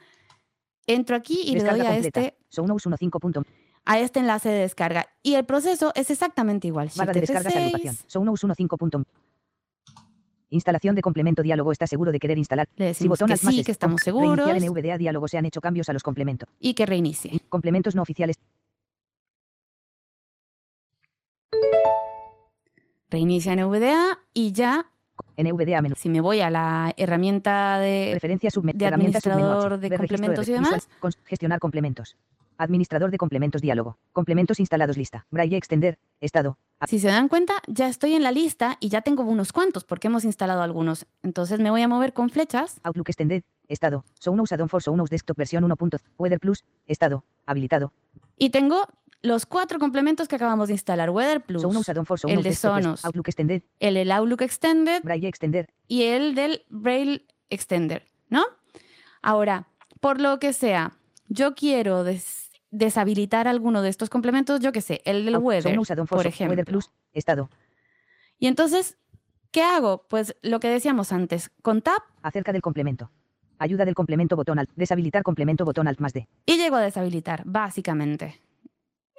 entro 0.86 1.16
aquí 1.16 1.42
y 1.46 1.56
le 1.56 1.64
doy 1.64 1.80
a 1.80 1.86
completa. 1.86 2.22
este, 2.22 2.38
Sonos 2.50 2.86
1.5. 2.86 3.44
a 3.88 4.00
este 4.00 4.20
enlace 4.20 4.50
de 4.50 4.60
descarga. 4.60 5.08
Y 5.24 5.36
el 5.36 5.46
proceso 5.46 5.94
es 5.96 6.12
exactamente 6.12 6.68
igual. 6.68 6.92
Barra 6.96 7.14
de 7.14 7.22
descargas 7.22 7.56
F6, 7.56 7.58
agrupación. 7.58 7.96
Sonos 8.06 8.44
1.5. 8.44 9.06
Instalación 10.50 10.94
de 10.96 11.02
complemento 11.02 11.42
diálogo. 11.42 11.72
¿Está 11.72 11.88
seguro 11.88 12.12
de 12.12 12.20
querer 12.20 12.38
instalar? 12.38 12.68
Le 12.76 12.94
Si 12.94 13.06
decimos 13.06 13.20
botón 13.20 13.30
que 13.30 13.38
sí, 13.38 13.64
que 13.64 13.72
estamos 13.72 14.04
Reiniciar 14.04 14.40
seguros 14.46 14.64
en 14.64 14.72
NVDA 14.72 14.98
diálogo 14.98 15.28
se 15.30 15.38
han 15.38 15.46
hecho 15.46 15.62
cambios 15.62 15.88
a 15.88 15.94
los 15.94 16.04
complementos. 16.04 16.50
y 16.60 16.74
que 16.74 16.86
reinicie. 16.86 17.40
Complementos 17.48 17.96
no 17.96 18.02
oficiales. 18.02 18.36
Reinicia 23.10 23.56
NVDA 23.56 24.20
y 24.34 24.52
ya, 24.52 24.92
NVDA 25.38 25.82
menú. 25.82 25.96
si 25.96 26.10
me 26.10 26.20
voy 26.20 26.42
a 26.42 26.50
la 26.50 26.94
herramienta 26.98 27.80
de... 27.80 28.12
Referencia 28.14 28.52
submenú. 28.52 28.78
de 28.78 28.86
administrador 28.86 29.80
de 29.80 29.98
complementos 29.98 30.50
y 30.50 30.52
demás. 30.52 30.90
Gestionar 31.24 31.60
complementos. 31.60 32.18
Administrador 32.58 33.12
de 33.12 33.18
complementos 33.18 33.62
diálogo. 33.62 33.98
Complementos 34.14 34.60
instalados 34.60 34.98
lista. 34.98 35.26
Braille 35.32 35.58
extender. 35.58 36.00
Estado. 36.22 36.58
Si 36.88 37.00
se 37.00 37.08
dan 37.08 37.28
cuenta, 37.28 37.54
ya 37.68 37.88
estoy 37.88 38.14
en 38.14 38.24
la 38.24 38.32
lista 38.32 38.78
y 38.80 38.90
ya 38.90 39.02
tengo 39.02 39.24
unos 39.24 39.52
cuantos 39.54 39.84
porque 39.84 40.08
hemos 40.08 40.26
instalado 40.26 40.62
algunos. 40.62 41.06
Entonces 41.24 41.60
me 41.60 41.70
voy 41.70 41.82
a 41.82 41.88
mover 41.88 42.14
con 42.14 42.30
flechas 42.30 42.80
Outlook 42.84 43.10
extended. 43.10 43.44
Estado. 43.68 44.06
Sonos 44.20 44.52
Addon 44.52 44.70
for 44.70 44.82
Sonos 44.82 45.10
Desktop 45.10 45.38
versión 45.38 45.64
1. 45.64 45.76
Weather 46.18 46.40
Plus. 46.40 46.64
Estado. 46.88 47.24
Habilitado. 47.46 47.94
y 48.38 48.50
tengo 48.50 48.88
los 49.24 49.46
cuatro 49.48 49.80
complementos 49.80 50.28
que 50.28 50.36
acabamos 50.36 50.68
de 50.68 50.76
instalar. 50.76 51.10
Weather 51.10 51.42
Plus, 51.42 51.64
for 52.06 52.20
el 52.28 52.44
de 52.44 52.54
Sonos, 52.54 53.04
Outlook 53.04 53.28
extended. 53.28 53.64
el 53.80 53.96
del 53.96 54.12
Outlook 54.12 54.42
Extended 54.44 55.02
Braille 55.04 55.28
extender. 55.28 55.70
y 55.88 56.04
el 56.04 56.36
del 56.36 56.64
Braille 56.70 57.26
Extender, 57.50 58.06
¿no? 58.30 58.44
Ahora, 59.22 59.68
por 60.00 60.22
lo 60.22 60.40
que 60.40 60.54
sea, 60.54 60.94
yo 61.30 61.56
quiero 61.56 62.04
des- 62.04 62.47
deshabilitar 62.78 63.48
alguno 63.48 63.82
de 63.82 63.90
estos 63.90 64.10
complementos, 64.10 64.60
yo 64.60 64.72
qué 64.72 64.82
sé, 64.82 65.02
el 65.06 65.26
del 65.26 65.38
Weather, 65.38 65.78
por 66.08 66.28
ejemplo. 66.28 66.52
Weather 66.52 66.66
Plus. 66.66 66.92
Estado. 67.14 67.50
Y 68.40 68.48
entonces, 68.48 68.98
¿qué 69.52 69.64
hago? 69.64 70.06
Pues 70.08 70.36
lo 70.42 70.60
que 70.60 70.70
decíamos 70.70 71.12
antes, 71.12 71.52
con 71.62 71.82
Tab 71.82 72.02
Acerca 72.22 72.54
del 72.54 72.62
complemento. 72.62 73.12
Ayuda 73.60 73.86
del 73.86 73.96
complemento 73.96 74.36
botón 74.36 74.60
alt. 74.60 74.70
Deshabilitar 74.76 75.24
complemento 75.24 75.66
botón 75.66 75.88
alt 75.88 76.00
más 76.00 76.14
D. 76.14 76.28
y 76.46 76.58
llego 76.58 76.76
a 76.76 76.82
deshabilitar, 76.82 77.42
básicamente. 77.46 78.40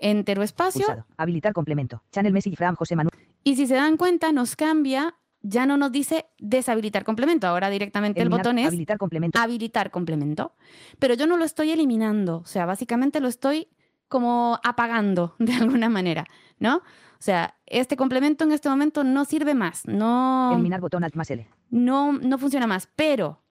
Entero 0.00 0.44
espacio 0.44 0.86
Pulsado. 0.86 1.06
Habilitar 1.16 1.52
complemento. 1.52 2.04
Channel 2.12 2.32
Message 2.32 2.56
from 2.56 2.76
José 2.76 2.94
Manuel. 2.94 3.18
y 3.42 3.56
si 3.56 3.66
se 3.66 3.74
dan 3.74 3.96
cuenta 3.96 4.30
nos 4.32 4.54
cambia, 4.54 5.16
ya 5.42 5.66
no 5.66 5.76
nos 5.76 5.92
dice 5.92 6.26
deshabilitar 6.38 7.04
complemento, 7.04 7.46
ahora 7.46 7.70
directamente 7.70 8.20
el 8.20 8.28
botón 8.28 8.58
es 8.58 8.68
Habilitar 8.68 8.98
complemento. 8.98 9.38
habilitar 9.38 9.90
complemento. 9.90 10.54
Pero 10.98 11.14
yo 11.14 11.26
no 11.26 11.36
lo 11.36 11.44
estoy 11.44 11.70
eliminando, 11.70 12.38
o 12.38 12.46
sea, 12.46 12.66
básicamente 12.66 13.20
lo 13.20 13.28
estoy 13.28 13.68
como 14.08 14.58
apagando 14.64 15.34
de 15.38 15.54
alguna 15.54 15.88
manera, 15.88 16.26
¿no? 16.58 16.76
O 16.76 17.20
sea, 17.20 17.56
este 17.66 17.96
complemento 17.96 18.44
en 18.44 18.52
este 18.52 18.68
momento 18.68 19.02
no 19.04 19.24
sirve 19.24 19.54
más, 19.54 19.86
no, 19.86 20.52
Eliminar 20.52 20.80
botón 20.80 21.02
alt 21.04 21.14
más 21.14 21.30
L. 21.30 21.46
no, 21.70 22.12
no 22.12 22.38
funciona 22.38 22.66
más, 22.66 22.88
pero 22.94 23.42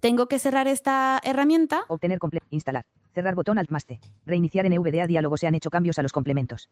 tengo 0.00 0.28
que 0.28 0.38
cerrar 0.38 0.68
esta 0.68 1.20
herramienta 1.24 1.82
Obtener 1.88 2.18
comple 2.20 2.40
Instalar. 2.50 2.86
Cerrar 3.14 3.34
botón 3.34 3.58
alt 3.58 3.70
más 3.70 3.84
T. 3.84 3.98
Reiniciar 4.26 4.64
en 4.66 4.74
NVDA 4.80 5.08
diálogo 5.08 5.36
se 5.36 5.48
han 5.48 5.56
hecho 5.56 5.70
cambios 5.70 5.98
a 5.98 6.02
los 6.02 6.12
complementos. 6.12 6.70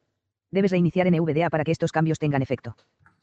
Debes 0.53 0.71
reiniciar 0.71 1.09
en 1.09 1.17
NVDA 1.17 1.51
para 1.51 1.65
que 1.65 1.73
estos 1.73 1.91
cambios 1.91 2.21
tengan 2.21 2.41
efecto. 2.41 2.77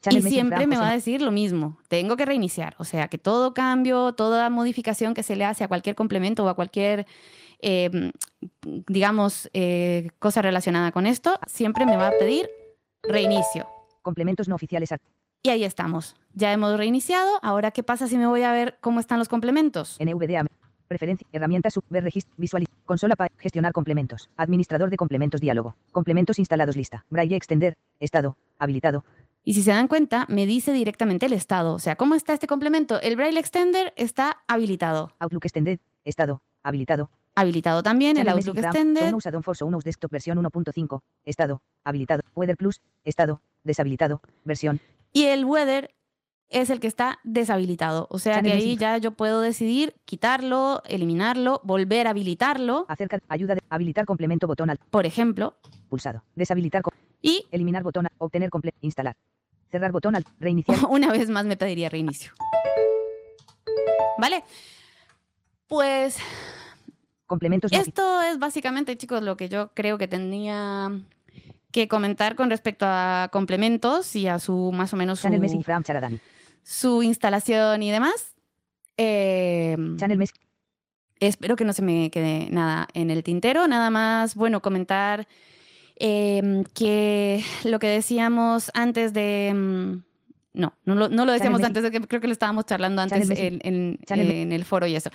Channel 0.04 0.26
y 0.26 0.30
siempre 0.30 0.66
me 0.66 0.76
José 0.76 0.84
va 0.84 0.90
a 0.90 0.94
decir 0.94 1.22
lo 1.22 1.32
mismo, 1.32 1.78
tengo 1.88 2.16
que 2.16 2.26
reiniciar, 2.26 2.74
o 2.78 2.84
sea, 2.84 3.08
que 3.08 3.18
todo 3.18 3.54
cambio, 3.54 4.12
toda 4.12 4.50
modificación 4.50 5.14
que 5.14 5.22
se 5.22 5.34
le 5.34 5.44
hace 5.44 5.64
a 5.64 5.68
cualquier 5.68 5.96
complemento 5.96 6.44
o 6.44 6.48
a 6.48 6.54
cualquier, 6.54 7.06
eh, 7.62 8.12
digamos, 8.62 9.48
eh, 9.54 10.10
cosa 10.18 10.42
relacionada 10.42 10.92
con 10.92 11.06
esto, 11.06 11.38
siempre 11.46 11.86
me 11.86 11.96
va 11.96 12.08
a 12.08 12.12
pedir 12.18 12.48
reinicio. 13.02 13.66
Complementos 14.02 14.48
no 14.48 14.54
oficiales. 14.54 14.90
Y 15.42 15.50
ahí 15.50 15.64
estamos. 15.64 16.16
Ya 16.34 16.52
hemos 16.52 16.76
reiniciado. 16.76 17.38
Ahora, 17.42 17.70
¿qué 17.70 17.82
pasa 17.82 18.06
si 18.06 18.16
me 18.16 18.26
voy 18.26 18.42
a 18.42 18.52
ver 18.52 18.78
cómo 18.80 19.00
están 19.00 19.18
los 19.18 19.28
complementos? 19.28 19.98
NVDA. 20.00 20.46
Preferencia. 20.88 21.26
Herramienta 21.32 21.70
sub. 21.70 21.84
Ver 21.88 22.04
registro. 22.04 22.34
Visual. 22.36 22.66
Consola 22.84 23.16
para 23.16 23.30
gestionar 23.38 23.72
complementos. 23.72 24.30
Administrador 24.36 24.90
de 24.90 24.96
complementos 24.96 25.40
diálogo. 25.40 25.76
Complementos 25.92 26.38
instalados 26.38 26.76
lista. 26.76 27.04
Braille 27.10 27.36
extender. 27.36 27.74
Estado. 28.00 28.36
Habilitado. 28.58 29.04
Y 29.44 29.54
si 29.54 29.62
se 29.62 29.72
dan 29.72 29.88
cuenta, 29.88 30.24
me 30.28 30.46
dice 30.46 30.72
directamente 30.72 31.26
el 31.26 31.34
estado. 31.34 31.74
O 31.74 31.78
sea, 31.78 31.96
¿cómo 31.96 32.14
está 32.14 32.32
este 32.32 32.46
complemento? 32.46 32.98
El 33.00 33.16
Braille 33.16 33.38
Extender 33.38 33.92
está 33.96 34.42
habilitado. 34.48 35.12
Outlook 35.18 35.44
extended. 35.44 35.80
Estado. 36.04 36.42
Habilitado. 36.62 37.10
habilitado 37.34 37.82
también 37.82 38.16
el 38.16 38.28
Outlook 38.28 38.58
Extended. 38.58 39.02
Sonos 39.02 39.26
Add-on 39.26 39.42
for 39.42 39.56
Sonos 39.56 39.84
Desktop 39.84 40.10
versión 40.10 40.38
1.5. 40.38 41.02
Estado. 41.24 41.60
Habilitado. 41.84 42.22
Weather 42.34 42.56
Plus. 42.56 42.80
Estado. 43.04 43.42
Deshabilitado. 43.64 44.22
Versión. 44.44 44.80
Y 45.12 45.24
el 45.24 45.44
weather 45.44 45.94
es 46.48 46.70
el 46.70 46.80
que 46.80 46.86
está 46.86 47.18
deshabilitado. 47.22 48.06
O 48.10 48.18
sea 48.18 48.36
Channel 48.36 48.52
que 48.52 48.58
ahí 48.58 48.76
ya 48.76 48.96
yo 48.96 49.10
puedo 49.10 49.42
decidir 49.42 49.94
quitarlo, 50.06 50.82
eliminarlo, 50.86 51.60
volver 51.64 52.06
a 52.06 52.10
habilitarlo, 52.10 52.86
Acerca. 52.88 53.18
Ayuda 53.28 53.56
de. 53.56 53.62
Habilitar 53.68 54.06
complemento 54.06 54.46
botón 54.46 54.70
al. 54.70 54.78
por 54.78 55.04
ejemplo. 55.04 55.54
Pulsado. 55.90 56.22
Deshabilitar. 56.34 56.82
Y 57.24 57.46
Eliminar 57.50 57.82
botón. 57.82 58.06
Obtener 58.18 58.50
comple. 58.50 58.74
Instalar. 58.82 59.16
Cerrar 59.70 59.92
botón 59.92 60.14
al. 60.14 60.26
Reiniciar. 60.38 60.78
una 60.90 61.10
vez 61.10 61.30
más 61.30 61.46
me 61.46 61.56
pediría 61.56 61.88
reinicio. 61.88 62.32
¿Vale? 64.18 64.44
Pues 65.66 66.18
Complementos. 67.26 67.72
esto 67.72 68.20
es 68.20 68.38
básicamente, 68.38 68.96
chicos, 68.98 69.22
lo 69.22 69.38
que 69.38 69.48
yo 69.48 69.70
creo 69.72 69.96
que 69.96 70.06
tenía 70.06 70.92
que 71.72 71.88
comentar 71.88 72.36
con 72.36 72.50
respecto 72.50 72.84
a 72.86 73.30
complementos 73.32 74.14
y 74.14 74.28
a 74.28 74.38
su 74.38 74.70
más 74.72 74.92
o 74.92 74.96
menos 74.96 75.22
Channel 75.22 75.48
su, 75.48 75.62
Charadani. 75.82 76.20
su 76.62 77.02
instalación 77.02 77.82
y 77.82 77.90
demás. 77.90 78.34
Eh, 78.98 79.76
Channel 79.96 80.18
Message. 80.18 80.40
Espero 81.20 81.56
que 81.56 81.64
no 81.64 81.72
se 81.72 81.80
me 81.80 82.10
quede 82.10 82.48
nada 82.50 82.86
en 82.92 83.10
el 83.10 83.24
tintero. 83.24 83.66
Nada 83.66 83.88
más, 83.88 84.34
bueno, 84.34 84.60
comentar 84.60 85.26
em, 85.96 86.64
que 86.74 87.42
lo 87.64 87.78
que 87.78 87.86
decíamos 87.88 88.70
antes 88.74 89.12
de... 89.12 89.52
mm, 89.54 90.02
no, 90.54 90.72
no 90.84 90.94
lo, 90.94 91.08
no 91.08 91.24
lo 91.24 91.32
decíamos 91.32 91.60
Messi. 91.60 91.66
antes, 91.68 91.82
de 91.82 91.90
que 91.90 92.00
creo 92.06 92.20
que 92.20 92.28
lo 92.28 92.32
estábamos 92.32 92.64
charlando 92.66 93.02
antes 93.02 93.28
en, 93.46 93.60
en- 93.64 93.98
Me- 94.28 94.42
en 94.42 94.52
el 94.52 94.64
foro 94.64 94.86
y 94.86 94.94
eso. 94.94 95.10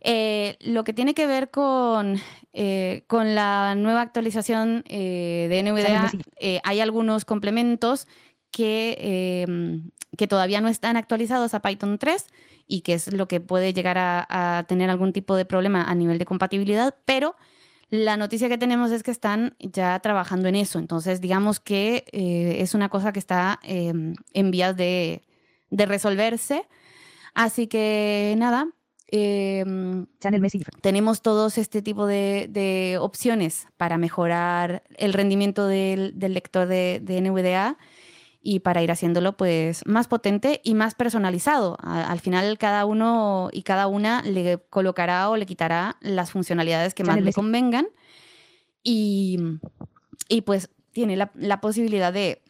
Eh, 0.00 0.56
lo 0.60 0.84
que 0.84 0.92
tiene 0.92 1.14
que 1.14 1.26
ver 1.26 1.50
con, 1.50 2.16
eh, 2.52 3.02
con 3.08 3.34
la 3.34 3.74
nueva 3.74 4.02
actualización 4.02 4.84
eh, 4.88 5.48
de 5.50 5.62
NVDA, 5.64 6.02
eh, 6.38 6.60
hay 6.62 6.78
algunos 6.80 7.24
complementos 7.24 8.06
que, 8.52 8.96
eh, 9.00 9.80
que 10.16 10.28
todavía 10.28 10.60
no 10.60 10.68
están 10.68 10.96
actualizados 10.96 11.54
a 11.54 11.60
Python 11.60 11.98
3 11.98 12.26
y 12.68 12.82
que 12.82 12.94
es 12.94 13.12
lo 13.12 13.26
que 13.26 13.40
puede 13.40 13.72
llegar 13.72 13.98
a, 13.98 14.58
a 14.58 14.62
tener 14.64 14.90
algún 14.90 15.12
tipo 15.12 15.34
de 15.34 15.44
problema 15.44 15.82
a 15.82 15.94
nivel 15.96 16.18
de 16.18 16.24
compatibilidad, 16.24 16.94
pero 17.04 17.34
la 17.90 18.16
noticia 18.16 18.48
que 18.48 18.58
tenemos 18.58 18.90
es 18.90 19.02
que 19.02 19.10
están 19.10 19.56
ya 19.58 19.98
trabajando 20.00 20.48
en 20.48 20.56
eso. 20.56 20.78
Entonces, 20.78 21.20
digamos 21.20 21.58
que 21.60 22.04
eh, 22.12 22.56
es 22.60 22.74
una 22.74 22.88
cosa 22.88 23.12
que 23.12 23.18
está 23.18 23.60
eh, 23.62 23.92
en 24.32 24.50
vías 24.50 24.76
de, 24.76 25.22
de 25.70 25.86
resolverse. 25.86 26.66
Así 27.34 27.66
que 27.66 28.34
nada, 28.36 28.68
em, 29.06 30.06
Channel 30.20 30.40
Message. 30.40 30.64
tenemos 30.82 31.22
todos 31.22 31.56
este 31.56 31.82
tipo 31.82 32.06
de, 32.06 32.46
de 32.50 32.98
opciones 33.00 33.66
para 33.76 33.96
mejorar 33.96 34.82
el 34.96 35.12
rendimiento 35.12 35.66
del, 35.66 36.18
del 36.18 36.34
lector 36.34 36.66
de, 36.68 37.00
de 37.02 37.20
NVDA 37.20 37.78
y 38.40 38.60
para 38.60 38.82
ir 38.82 38.90
haciéndolo 38.90 39.36
pues 39.36 39.84
más 39.86 40.06
potente 40.08 40.60
y 40.64 40.74
más 40.74 40.94
personalizado. 40.94 41.76
Al 41.82 42.20
final 42.20 42.56
cada 42.58 42.84
uno 42.84 43.50
y 43.52 43.62
cada 43.62 43.86
una 43.88 44.22
le 44.22 44.58
colocará 44.70 45.28
o 45.30 45.36
le 45.36 45.46
quitará 45.46 45.96
las 46.00 46.30
funcionalidades 46.30 46.94
que 46.94 47.04
más 47.04 47.20
le 47.20 47.32
convengan 47.32 47.88
y, 48.82 49.38
y 50.28 50.42
pues 50.42 50.70
tiene 50.92 51.16
la, 51.16 51.30
la 51.34 51.60
posibilidad 51.60 52.12
de, 52.12 52.42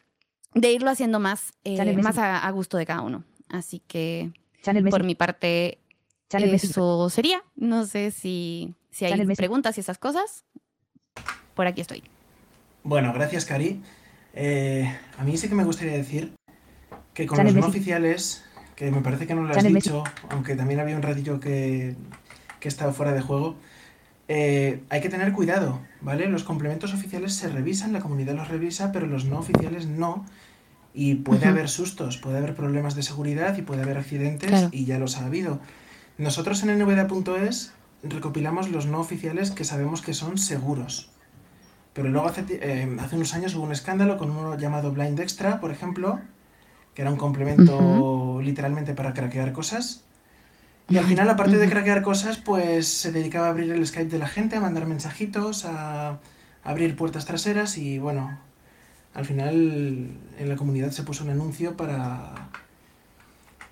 de 0.55 0.73
irlo 0.73 0.91
haciendo 0.91 1.21
más, 1.21 1.53
eh, 1.65 1.97
más 1.97 2.19
a, 2.19 2.39
a 2.39 2.51
gusto 2.51 2.77
de 2.77 2.87
cada 2.87 3.01
uno. 3.03 3.25
Así 3.49 3.81
que 3.81 4.31
Channel 4.63 4.85
por 4.91 5.05
mi 5.05 5.15
parte 5.15 5.79
Channel 6.29 6.55
eso 6.55 7.09
sería. 7.09 7.43
No 7.57 7.87
sé 7.87 8.11
si, 8.11 8.75
si 8.91 9.07
hay 9.07 9.13
Channel 9.13 9.27
Messi. 9.27 9.39
preguntas 9.39 9.79
y 9.79 9.81
esas 9.81 9.99
cosas. 9.99 10.45
Por 11.55 11.67
aquí 11.67 11.81
estoy. 11.81 12.05
Bueno, 12.85 13.13
gracias, 13.13 13.45
Cari. 13.45 13.83
Eh, 14.41 14.89
a 15.19 15.25
mí 15.25 15.37
sí 15.37 15.49
que 15.49 15.55
me 15.57 15.65
gustaría 15.65 15.95
decir 15.95 16.33
que 17.13 17.27
con 17.27 17.45
los 17.45 17.55
no 17.55 17.61
Messi. 17.63 17.71
oficiales, 17.71 18.45
que 18.77 18.91
me 18.93 19.01
parece 19.01 19.27
que 19.27 19.35
no 19.35 19.43
lo 19.43 19.51
has 19.51 19.65
Messi. 19.65 19.75
dicho, 19.75 20.05
aunque 20.31 20.55
también 20.55 20.79
había 20.79 20.95
un 20.95 21.03
ratillo 21.03 21.41
que, 21.41 21.97
que 22.61 22.69
estaba 22.69 22.93
fuera 22.93 23.13
de 23.13 23.21
juego, 23.21 23.57
eh, 24.29 24.85
hay 24.91 25.01
que 25.01 25.09
tener 25.09 25.33
cuidado, 25.33 25.81
¿vale? 26.03 26.29
Los 26.29 26.45
complementos 26.45 26.95
oficiales 26.95 27.35
se 27.35 27.49
revisan, 27.49 27.93
la 27.93 27.99
comunidad 28.01 28.35
los 28.37 28.47
revisa, 28.49 28.93
pero 28.93 29.07
los 29.07 29.25
no 29.25 29.39
oficiales 29.41 29.87
no. 29.87 30.25
Y 30.95 31.17
puede 31.17 31.47
haber 31.47 31.69
sustos, 31.69 32.19
puede 32.19 32.39
haber 32.39 32.55
problemas 32.55 32.95
de 32.95 33.03
seguridad 33.03 33.57
y 33.59 33.63
puede 33.63 33.83
haber 33.83 33.99
accidentes, 33.99 34.49
Claro. 34.51 34.69
y 34.71 34.85
ya 34.85 34.99
los 34.99 35.17
ha 35.19 35.27
habido. 35.27 35.61
Nosotros 36.17 36.63
en 36.63 36.79
nvda.es 36.79 37.73
recopilamos 38.05 38.69
los 38.71 38.87
no 38.87 39.01
oficiales 39.01 39.51
que 39.51 39.65
sabemos 39.65 40.01
que 40.03 40.15
son 40.15 40.39
seguros. 40.39 41.11
Pero 41.93 42.09
luego 42.09 42.29
hace, 42.29 42.45
eh, 42.51 42.97
hace 43.01 43.17
unos 43.17 43.35
años 43.35 43.55
hubo 43.55 43.65
un 43.65 43.73
escándalo 43.73 44.17
con 44.19 44.31
uno 44.31 44.57
llamado 44.57 44.93
Blind 44.93 45.19
Extra, 45.21 45.61
por 45.61 45.71
ejemplo, 45.71 46.21
que 46.95 47.03
era 47.03 47.11
un 47.11 47.17
complemento 47.17 48.41
literalmente 48.43 48.95
para 48.95 49.15
craquear 49.15 49.53
cosas. 49.53 50.05
Y 50.89 50.97
al 50.97 51.05
final, 51.05 51.29
aparte 51.29 51.59
de 51.59 51.69
craquear 51.69 52.03
cosas, 52.03 52.39
pues 52.39 52.89
se 52.89 53.13
dedicaba 53.13 53.49
a 53.49 53.51
abrir 53.51 53.71
el 53.71 53.87
Skype 53.87 54.11
de 54.11 54.19
la 54.19 54.29
gente, 54.29 54.57
a 54.57 54.61
mandar 54.61 54.87
mensajitos, 54.87 55.65
a 55.67 56.19
abrir 56.65 56.97
puertas 56.97 57.27
traseras 57.27 57.77
y 57.79 57.99
bueno, 57.99 58.39
al 59.15 59.25
final 59.25 60.11
en 60.39 60.49
la 60.49 60.57
comunidad 60.57 60.91
se 60.91 61.03
puso 61.03 61.25
un 61.25 61.31
anuncio 61.31 61.77
para, 61.77 62.51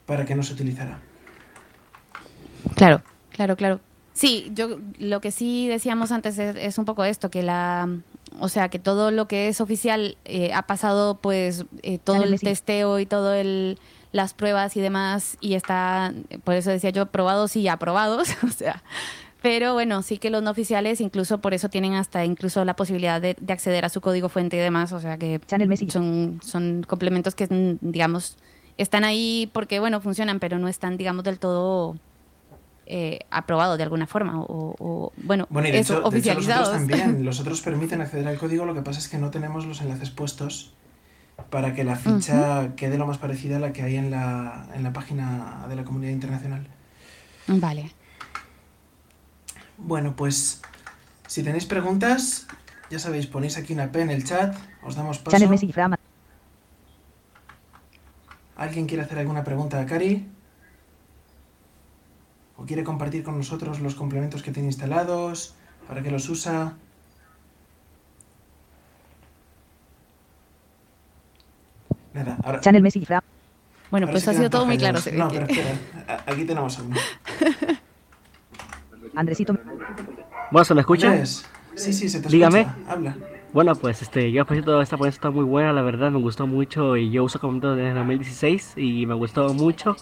para 0.04 0.24
que 0.24 0.34
no 0.34 0.42
se 0.42 0.54
utilizara. 0.54 0.98
Claro, 2.74 3.02
claro, 3.30 3.56
claro. 3.56 3.80
Sí, 4.16 4.50
yo 4.54 4.78
lo 4.98 5.20
que 5.20 5.30
sí 5.30 5.68
decíamos 5.68 6.10
antes 6.10 6.38
es, 6.38 6.56
es 6.56 6.78
un 6.78 6.86
poco 6.86 7.04
esto, 7.04 7.30
que 7.30 7.42
la, 7.42 7.86
o 8.40 8.48
sea, 8.48 8.70
que 8.70 8.78
todo 8.78 9.10
lo 9.10 9.28
que 9.28 9.48
es 9.48 9.60
oficial 9.60 10.16
eh, 10.24 10.54
ha 10.54 10.62
pasado, 10.62 11.18
pues, 11.20 11.66
eh, 11.82 11.98
todo 11.98 12.22
el 12.22 12.40
testeo 12.40 12.98
y 12.98 13.04
todo 13.04 13.34
el 13.34 13.78
las 14.12 14.32
pruebas 14.32 14.74
y 14.78 14.80
demás 14.80 15.36
y 15.42 15.52
está, 15.52 16.14
por 16.44 16.54
eso 16.54 16.70
decía 16.70 16.88
yo, 16.88 17.02
aprobados 17.02 17.56
y 17.56 17.68
aprobados, 17.68 18.30
o 18.42 18.48
sea, 18.48 18.82
pero 19.42 19.74
bueno, 19.74 20.00
sí 20.00 20.16
que 20.16 20.30
los 20.30 20.42
no 20.42 20.50
oficiales 20.50 21.02
incluso 21.02 21.42
por 21.42 21.52
eso 21.52 21.68
tienen 21.68 21.92
hasta 21.92 22.24
incluso 22.24 22.64
la 22.64 22.74
posibilidad 22.74 23.20
de, 23.20 23.36
de 23.38 23.52
acceder 23.52 23.84
a 23.84 23.90
su 23.90 24.00
código 24.00 24.30
fuente 24.30 24.56
y 24.56 24.60
demás, 24.60 24.92
o 24.92 25.00
sea 25.00 25.18
que 25.18 25.38
son, 25.90 26.40
son 26.42 26.84
complementos 26.88 27.34
que, 27.34 27.48
mm, 27.48 27.78
digamos, 27.82 28.38
están 28.78 29.04
ahí 29.04 29.50
porque, 29.52 29.78
bueno, 29.78 30.00
funcionan, 30.00 30.40
pero 30.40 30.58
no 30.58 30.68
están, 30.68 30.96
digamos, 30.96 31.22
del 31.22 31.38
todo 31.38 31.96
eh, 32.86 33.18
aprobados 33.30 33.76
de 33.76 33.82
alguna 33.82 34.06
forma 34.06 34.40
o, 34.40 34.74
o, 34.78 35.12
bueno, 35.16 35.46
Bueno, 35.50 35.68
y 35.68 35.72
de 35.72 35.80
eso, 35.80 35.98
hecho, 35.98 36.10
de 36.10 36.18
hecho 36.18 36.34
los 36.34 36.48
otros 36.48 36.70
también. 36.70 37.24
Los 37.24 37.40
otros 37.40 37.60
permiten 37.60 38.00
acceder 38.00 38.28
al 38.28 38.38
código, 38.38 38.64
lo 38.64 38.74
que 38.74 38.82
pasa 38.82 39.00
es 39.00 39.08
que 39.08 39.18
no 39.18 39.30
tenemos 39.30 39.66
los 39.66 39.80
enlaces 39.80 40.10
puestos 40.10 40.72
para 41.50 41.74
que 41.74 41.84
la 41.84 41.96
ficha 41.96 42.74
quede 42.76 42.96
lo 42.96 43.06
más 43.06 43.18
parecida 43.18 43.56
a 43.56 43.60
la 43.60 43.72
que 43.72 43.82
hay 43.82 43.96
en 43.96 44.10
la, 44.10 44.68
en 44.74 44.82
la 44.82 44.92
página 44.92 45.66
de 45.68 45.76
la 45.76 45.84
comunidad 45.84 46.12
internacional. 46.12 46.66
Vale. 47.46 47.90
Bueno, 49.76 50.14
pues 50.16 50.62
si 51.26 51.42
tenéis 51.42 51.66
preguntas, 51.66 52.46
ya 52.90 52.98
sabéis, 52.98 53.26
ponéis 53.26 53.58
aquí 53.58 53.72
una 53.72 53.90
P 53.90 54.00
en 54.00 54.10
el 54.10 54.24
chat, 54.24 54.56
os 54.82 54.94
damos 54.94 55.18
paso. 55.18 55.36
¿Alguien 58.56 58.86
quiere 58.86 59.02
hacer 59.02 59.18
alguna 59.18 59.44
pregunta 59.44 59.80
a 59.80 59.86
Cari? 59.86 60.26
¿O 62.56 62.64
quiere 62.64 62.84
compartir 62.84 63.22
con 63.22 63.36
nosotros 63.36 63.80
los 63.80 63.94
complementos 63.94 64.42
que 64.42 64.50
tiene 64.50 64.68
instalados? 64.68 65.54
¿Para 65.86 66.02
qué 66.02 66.10
los 66.10 66.28
usa? 66.28 66.76
Nada, 72.14 72.38
ahora, 72.42 72.60
Channel 72.60 72.82
Ram. 73.06 73.20
Bueno, 73.90 74.06
ahora 74.06 74.12
pues 74.12 74.26
ha 74.28 74.32
sido 74.32 74.48
todo 74.50 74.66
muy 74.66 74.78
claro. 74.78 74.98
No, 75.12 75.28
que- 75.30 75.40
pero 75.40 75.52
espera, 75.52 76.24
aquí 76.26 76.44
tenemos 76.44 76.78
a 76.78 76.82
uno. 76.82 76.96
Andresito. 79.14 79.54
Bueno, 80.50 80.64
¿se 80.64 80.74
me 80.74 80.80
escucha? 80.80 81.10
Andrés, 81.10 81.46
Sí, 81.74 81.92
sí, 81.92 82.08
se 82.08 82.20
te 82.20 82.28
Dígame. 82.28 82.62
escucha. 82.62 82.92
Habla. 82.92 83.16
Bueno, 83.52 83.74
pues 83.76 84.02
este, 84.02 84.32
yo 84.32 84.44
pues 84.46 84.64
toda 84.64 84.82
esta 84.82 84.96
ponencia 84.96 85.18
está 85.18 85.30
muy 85.30 85.44
buena, 85.44 85.72
la 85.72 85.82
verdad, 85.82 86.10
me 86.10 86.18
gustó 86.18 86.46
mucho 86.46 86.96
y 86.96 87.10
yo 87.10 87.24
uso 87.24 87.38
Comento 87.38 87.74
desde 87.76 87.94
2016 87.94 88.72
y 88.76 89.06
me 89.06 89.14
gustó 89.14 89.52
mucho 89.54 89.96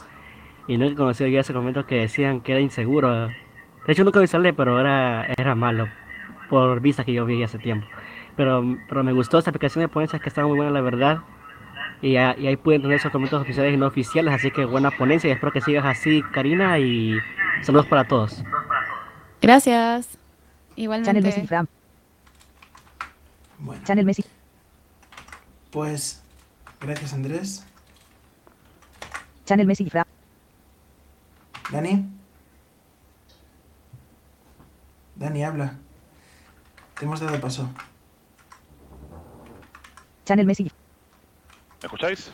y 0.67 0.77
nunca 0.79 0.93
he 0.93 0.97
conocido 0.97 1.29
ya 1.29 1.41
ese 1.41 1.53
Comento 1.53 1.87
que 1.87 1.97
decían 1.97 2.41
que 2.41 2.53
era 2.53 2.61
inseguro. 2.61 3.29
De 3.29 3.93
hecho 3.93 4.05
nunca 4.05 4.21
instalé, 4.21 4.53
pero 4.53 4.81
era, 4.81 5.27
era 5.37 5.55
malo 5.55 5.89
por 6.49 6.81
vista 6.81 7.05
que 7.05 7.13
yo 7.13 7.25
vi 7.27 7.43
hace 7.43 7.59
tiempo. 7.59 7.87
Pero, 8.37 8.65
pero 8.89 9.05
me 9.05 9.13
gustó 9.13 9.39
esta 9.39 9.51
aplicación 9.51 9.83
de 9.83 9.89
ponencias 9.89 10.21
que 10.23 10.29
estaba 10.29 10.47
muy 10.49 10.57
buena, 10.57 10.73
la 10.73 10.81
verdad. 10.81 11.19
Y, 12.03 12.17
a- 12.17 12.37
y 12.39 12.47
ahí 12.49 12.57
pueden 12.57 12.83
tener 12.83 12.97
esos 12.97 13.13
comentarios 13.13 13.43
oficiales 13.43 13.73
y 13.75 13.77
no 13.77 13.87
oficiales, 13.87 14.35
así 14.35 14.51
que 14.51 14.65
buena 14.65 14.91
ponencia 14.91 15.29
y 15.29 15.33
espero 15.33 15.53
que 15.53 15.61
sigas 15.61 15.85
así, 15.87 16.23
Karina, 16.33 16.79
y 16.79 17.17
saludos 17.63 17.87
para 17.87 18.05
todos. 18.05 18.43
Gracias. 19.41 20.09
Channel 20.09 20.19
Igualmente. 20.77 21.47
Ram. 21.49 21.67
Bueno, 23.59 23.83
Channel 23.85 24.05
Message. 24.05 24.29
pues 25.71 26.23
gracias 26.81 27.15
Andrés. 27.15 27.67
Channel 29.47 29.67
Message 29.67 29.91
Ram. 29.91 30.05
Dani. 31.71 32.05
Dani, 35.17 35.45
habla. 35.45 35.79
Te 36.99 37.05
hemos 37.05 37.21
dado 37.21 37.41
paso. 37.41 37.69
Channel 40.25 40.47
Message. 40.47 40.71
¿Me 41.83 41.87
escucháis? 41.87 42.33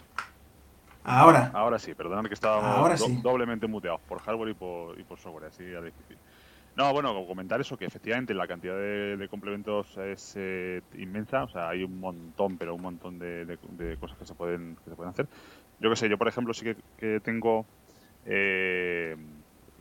Ahora. 1.03 1.51
Ahora 1.55 1.79
sí, 1.79 1.95
perdonad 1.95 2.25
que 2.25 2.35
estábamos 2.35 2.77
Ahora 2.77 2.97
do- 2.97 3.07
sí. 3.07 3.21
doblemente 3.23 3.67
muteados 3.67 4.01
por 4.03 4.21
hardware 4.21 4.51
y 4.51 4.55
por, 4.55 4.99
y 5.01 5.05
por 5.05 5.19
software, 5.19 5.47
así 5.47 5.63
era 5.65 5.83
difícil. 5.83 6.19
No, 6.77 6.93
bueno, 6.93 7.27
comentar 7.27 7.61
eso, 7.61 7.77
que 7.77 7.85
efectivamente 7.85 8.33
la 8.33 8.47
cantidad 8.47 8.77
de, 8.77 9.17
de 9.17 9.29
complementos 9.29 9.97
es 9.99 10.35
eh, 10.37 10.83
inmensa, 10.95 11.43
o 11.45 11.49
sea, 11.49 11.69
hay 11.71 11.83
un 11.83 11.99
montón, 11.99 12.57
pero 12.59 12.75
un 12.77 12.83
montón 12.83 13.19
de, 13.19 13.45
de- 13.45 13.59
de 13.71 13.97
cosas 13.97 14.17
que 14.19 14.25
se 14.27 14.35
pueden 14.35 14.77
que 14.77 14.91
se 14.91 14.97
pueden 14.97 15.11
hacer. 15.11 15.29
Yo 15.81 15.91
qué 15.91 15.97
sé, 15.97 16.09
yo 16.09 16.17
por 16.17 16.29
ejemplo 16.29 16.55
sí 16.55 16.65
que, 16.65 16.77
que 16.97 17.21
tengo 17.21 17.67
eh, 18.27 19.17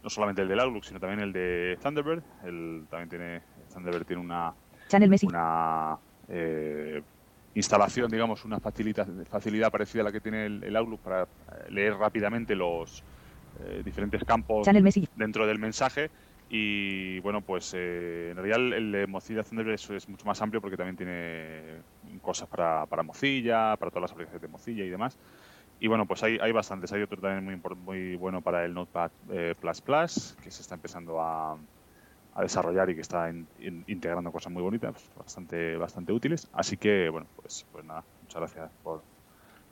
no 0.03 0.09
solamente 0.09 0.41
el 0.41 0.47
del 0.47 0.59
Outlook, 0.59 0.85
sino 0.85 0.99
también 0.99 1.19
el 1.19 1.33
de 1.33 1.77
Thunderbird, 1.81 2.23
el, 2.45 2.85
también 2.89 3.09
tiene, 3.09 3.41
Thunderbird 3.73 4.05
tiene 4.05 4.21
una, 4.21 4.53
Channel 4.87 5.15
una 5.23 5.97
eh, 6.27 7.01
instalación, 7.53 8.09
digamos, 8.09 8.45
una 8.45 8.59
facilidad, 8.59 9.07
facilidad 9.29 9.71
parecida 9.71 10.01
a 10.01 10.05
la 10.05 10.11
que 10.11 10.21
tiene 10.21 10.45
el, 10.45 10.63
el 10.63 10.75
Outlook 10.75 11.01
para 11.01 11.23
eh, 11.23 11.27
leer 11.69 11.95
rápidamente 11.95 12.55
los 12.55 13.03
eh, 13.61 13.81
diferentes 13.83 14.23
campos 14.23 14.67
dentro 15.15 15.45
del 15.45 15.59
mensaje. 15.59 16.09
Y 16.51 17.19
bueno, 17.19 17.41
pues 17.41 17.73
eh, 17.75 18.29
en 18.31 18.37
realidad 18.37 18.57
el, 18.57 18.73
el 18.73 18.91
de 18.91 19.07
Mozilla 19.07 19.43
Thunderbird 19.43 19.75
es, 19.75 19.89
es 19.91 20.09
mucho 20.09 20.25
más 20.25 20.41
amplio 20.41 20.61
porque 20.61 20.77
también 20.77 20.95
tiene 20.95 21.81
cosas 22.21 22.47
para, 22.47 22.87
para 22.87 23.03
Mozilla, 23.03 23.75
para 23.77 23.91
todas 23.91 24.01
las 24.01 24.11
aplicaciones 24.13 24.41
de 24.41 24.47
Mozilla 24.47 24.83
y 24.83 24.89
demás. 24.89 25.17
Y 25.79 25.87
bueno, 25.87 26.05
pues 26.07 26.23
hay, 26.23 26.37
hay 26.41 26.51
bastantes. 26.51 26.91
Hay 26.93 27.01
otro 27.01 27.21
también 27.21 27.45
muy, 27.61 27.75
muy 27.77 28.15
bueno 28.17 28.41
para 28.41 28.65
el 28.65 28.73
Notepad 28.73 29.11
eh, 29.31 29.55
Plus 29.59 29.81
Plus, 29.81 30.37
que 30.41 30.51
se 30.51 30.61
está 30.61 30.75
empezando 30.75 31.21
a, 31.21 31.53
a 32.31 32.41
desarrollar 32.41 32.89
y 32.89 32.95
que 32.95 33.01
está 33.01 33.29
in- 33.29 33.49
in- 33.57 33.83
integrando 33.87 34.31
cosas 34.31 34.51
muy 34.53 34.63
bonitas, 34.63 35.11
bastante, 35.15 35.77
bastante 35.77 36.13
útiles. 36.13 36.47
Así 36.53 36.77
que, 36.77 37.09
bueno, 37.09 37.29
pues, 37.35 37.67
pues 37.71 37.85
nada, 37.85 38.07
muchas 38.21 38.41
gracias 38.41 38.73
por 38.81 39.05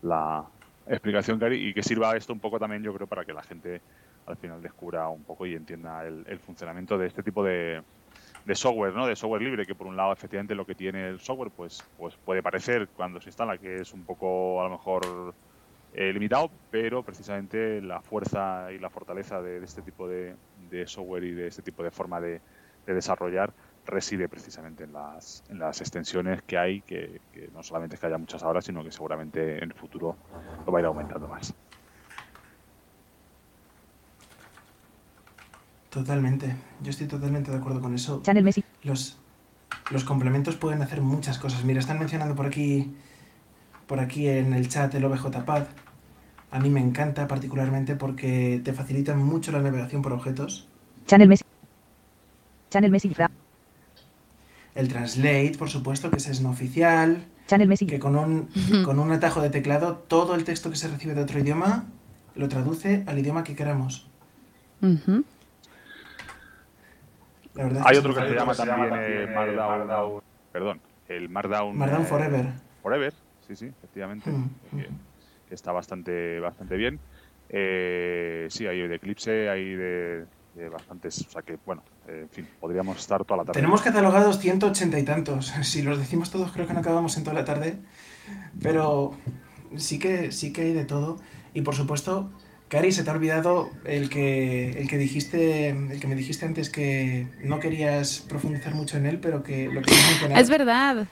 la 0.01 0.51
explicación, 0.85 1.39
Cari, 1.39 1.69
y 1.69 1.73
que 1.73 1.83
sirva 1.83 2.15
esto 2.15 2.33
un 2.33 2.39
poco 2.41 2.59
también, 2.59 2.83
yo 2.83 2.93
creo, 2.93 3.07
para 3.07 3.25
que 3.25 3.33
la 3.33 3.43
gente 3.43 3.83
al 4.25 4.37
final 4.37 4.61
descubra 4.61 5.09
un 5.09 5.25
poco 5.25 5.45
y 5.45 5.55
entienda 5.55 6.05
el, 6.07 6.23
el 6.27 6.39
funcionamiento 6.39 6.97
de 6.97 7.07
este 7.07 7.23
tipo 7.23 7.43
de, 7.43 7.83
de 8.45 8.55
software, 8.55 8.93
¿no? 8.93 9.07
De 9.07 9.15
software 9.15 9.41
libre, 9.41 9.65
que 9.65 9.75
por 9.75 9.87
un 9.87 9.97
lado, 9.97 10.13
efectivamente, 10.13 10.55
lo 10.55 10.65
que 10.65 10.75
tiene 10.75 11.07
el 11.09 11.19
software, 11.19 11.51
pues, 11.55 11.89
pues 11.95 12.17
puede 12.23 12.43
parecer 12.43 12.89
cuando 12.93 13.21
se 13.21 13.29
instala 13.29 13.57
que 13.57 13.81
es 13.81 13.93
un 13.93 14.05
poco, 14.05 14.61
a 14.61 14.65
lo 14.65 14.71
mejor, 14.71 15.35
eh, 15.93 16.11
limitado, 16.13 16.51
pero 16.69 17.03
precisamente 17.03 17.81
la 17.81 18.01
fuerza 18.01 18.71
y 18.71 18.79
la 18.79 18.89
fortaleza 18.89 19.41
de, 19.41 19.59
de 19.59 19.65
este 19.65 19.81
tipo 19.81 20.07
de, 20.07 20.35
de 20.69 20.87
software 20.87 21.23
y 21.23 21.31
de 21.31 21.47
este 21.47 21.61
tipo 21.61 21.83
de 21.83 21.91
forma 21.91 22.19
de, 22.21 22.41
de 22.85 22.93
desarrollar 22.93 23.53
reside 23.85 24.27
precisamente 24.27 24.83
en 24.83 24.93
las, 24.93 25.43
en 25.49 25.59
las 25.59 25.79
extensiones 25.79 26.41
que 26.41 26.57
hay, 26.57 26.81
que, 26.81 27.21
que 27.31 27.49
no 27.53 27.63
solamente 27.63 27.95
es 27.95 28.01
que 28.01 28.07
haya 28.07 28.17
muchas 28.17 28.43
ahora, 28.43 28.61
sino 28.61 28.83
que 28.83 28.91
seguramente 28.91 29.57
en 29.63 29.71
el 29.71 29.73
futuro 29.73 30.17
lo 30.65 30.71
va 30.71 30.79
a 30.79 30.81
ir 30.81 30.85
aumentando 30.85 31.27
más. 31.27 31.53
Totalmente. 35.89 36.53
Yo 36.81 36.89
estoy 36.89 37.07
totalmente 37.07 37.49
de 37.49 37.57
acuerdo 37.57 37.81
con 37.81 37.95
eso. 37.95 38.21
Channel 38.21 38.43
Message. 38.43 38.67
Los, 38.83 39.17
los 39.89 40.03
complementos 40.03 40.57
pueden 40.57 40.81
hacer 40.81 41.01
muchas 41.01 41.39
cosas. 41.39 41.63
Mira, 41.63 41.79
están 41.79 41.97
mencionando 41.97 42.35
por 42.35 42.45
aquí, 42.45 42.93
por 43.87 43.99
aquí 43.99 44.27
en 44.27 44.53
el 44.53 44.67
chat 44.69 44.93
el 44.95 45.05
OBJPad. 45.05 45.63
A 46.51 46.59
mí 46.59 46.69
me 46.69 46.79
encanta 46.79 47.27
particularmente 47.27 47.95
porque 47.95 48.61
te 48.63 48.73
facilita 48.73 49.15
mucho 49.15 49.51
la 49.51 49.59
navegación 49.61 50.01
por 50.01 50.13
objetos. 50.13 50.67
Channel 51.05 51.27
Message. 51.27 51.49
Channel 52.69 52.91
Message. 52.91 53.15
Fra- 53.15 53.31
El 54.75 54.87
Translate, 54.89 55.53
por 55.57 55.69
supuesto, 55.69 56.09
que 56.11 56.17
ese 56.17 56.31
es 56.31 56.41
no 56.41 56.49
oficial. 56.51 57.25
Channel 57.47 57.67
Que 57.67 57.69
Message. 57.69 57.99
con 57.99 58.15
un, 58.17 58.49
con 58.83 58.99
un 58.99 59.11
atajo 59.11 59.41
de 59.41 59.49
teclado, 59.49 59.95
todo 60.07 60.35
el 60.35 60.43
texto 60.43 60.69
que 60.69 60.75
se 60.75 60.87
recibe 60.89 61.13
de 61.15 61.21
otro 61.23 61.39
idioma 61.39 61.85
lo 62.35 62.47
traduce 62.49 63.03
al 63.07 63.17
idioma 63.19 63.43
que 63.43 63.55
queramos. 63.55 64.09
Ujú. 64.81 65.23
La 67.55 67.63
verdad 67.63 67.79
es 67.81 67.85
Hay 67.87 67.93
que 67.93 67.99
otro 67.99 68.13
sí. 68.13 68.19
que 68.21 68.27
se 68.27 68.35
llama 68.35 68.53
también 68.53 68.89
eh, 68.93 69.27
Markdown, 69.33 70.21
perdón, 70.51 70.79
el 71.07 71.29
Markdown, 71.29 71.75
Markdown 71.77 72.01
eh, 72.03 72.05
Forever. 72.05 72.45
Forever, 72.83 73.13
sí, 73.47 73.55
sí, 73.55 73.65
efectivamente, 73.65 74.29
Mm, 74.29 74.49
que, 74.77 74.89
que 75.49 75.55
está 75.55 75.71
bastante, 75.71 76.39
bastante 76.39 76.75
bien. 76.75 76.99
Eh, 77.49 78.47
sí, 78.49 78.67
hay 78.67 78.87
de 78.87 78.95
Eclipse, 78.95 79.49
hay 79.49 79.73
de, 79.75 80.25
de 80.55 80.69
bastantes, 80.69 81.25
o 81.27 81.31
sea 81.31 81.41
que, 81.41 81.57
bueno, 81.65 81.83
eh, 82.07 82.21
en 82.23 82.29
fin, 82.29 82.47
podríamos 82.59 82.97
estar 82.97 83.23
toda 83.23 83.37
la 83.37 83.43
tarde. 83.45 83.59
Tenemos 83.59 83.81
catalogados 83.81 84.39
180 84.39 84.99
y 84.99 85.03
tantos. 85.03 85.53
Si 85.63 85.81
los 85.81 85.97
decimos 85.97 86.31
todos, 86.31 86.51
creo 86.51 86.67
que 86.67 86.73
no 86.73 86.79
acabamos 86.79 87.15
en 87.17 87.23
toda 87.23 87.35
la 87.35 87.45
tarde. 87.45 87.77
Pero 88.61 89.13
sí 89.77 89.99
que, 89.99 90.31
sí 90.31 90.51
que 90.51 90.61
hay 90.63 90.73
de 90.73 90.85
todo. 90.85 91.17
Y 91.53 91.61
por 91.61 91.75
supuesto, 91.75 92.29
Cari, 92.67 92.91
se 92.91 93.03
te 93.05 93.09
ha 93.09 93.13
olvidado 93.13 93.69
el 93.85 94.09
que, 94.09 94.71
el 94.71 94.89
que 94.89 94.97
dijiste, 94.97 95.69
el 95.69 95.99
que 96.01 96.07
me 96.07 96.15
dijiste 96.15 96.45
antes 96.45 96.69
que 96.69 97.27
no 97.41 97.59
querías 97.59 98.19
profundizar 98.27 98.75
mucho 98.75 98.97
en 98.97 99.05
él, 99.05 99.19
pero 99.21 99.41
que 99.43 99.67
lo 99.67 99.81
querías 99.81 100.07
mencionar. 100.09 100.39
Es 100.41 100.49
verdad. 100.49 101.07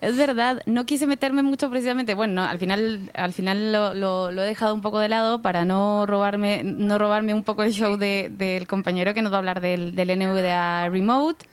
Es 0.00 0.16
verdad, 0.16 0.62
no 0.66 0.86
quise 0.86 1.08
meterme 1.08 1.42
mucho 1.42 1.68
precisamente, 1.70 2.14
bueno, 2.14 2.34
no, 2.34 2.44
al 2.48 2.58
final, 2.58 3.10
al 3.14 3.32
final 3.32 3.72
lo, 3.72 4.30
he 4.30 4.46
dejado 4.46 4.72
un 4.72 4.80
poco 4.80 5.00
de 5.00 5.08
lado 5.08 5.42
para 5.42 5.64
no 5.64 6.06
robarme, 6.06 6.62
no 6.62 6.98
robarme 6.98 7.34
un 7.34 7.42
poco 7.42 7.64
el 7.64 7.72
show 7.72 7.96
de- 7.96 8.28
del 8.30 8.68
compañero 8.68 9.12
que 9.12 9.22
nos 9.22 9.32
va 9.32 9.36
a 9.36 9.38
hablar 9.40 9.60
del, 9.60 9.96
del 9.96 10.10
NVDA 10.10 10.88
Remote, 10.88 11.44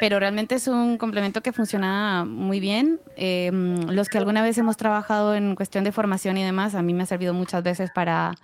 pero 0.00 0.18
realmente 0.18 0.56
es 0.56 0.66
un 0.66 0.98
complemento 0.98 1.40
que 1.40 1.52
funciona 1.52 2.24
muy 2.26 2.58
bien. 2.58 2.98
Eh, 3.16 3.50
los 3.88 4.08
que 4.08 4.18
alguna 4.18 4.42
vez 4.42 4.58
hemos 4.58 4.76
trabajado 4.76 5.36
en 5.36 5.54
cuestión 5.54 5.84
de 5.84 5.92
formación 5.92 6.36
y 6.36 6.42
demás, 6.44 6.74
a 6.74 6.82
mí 6.82 6.94
me 6.94 7.04
ha 7.04 7.06
servido 7.06 7.32
muchas 7.32 7.62
veces 7.62 7.90
para, 7.92 8.34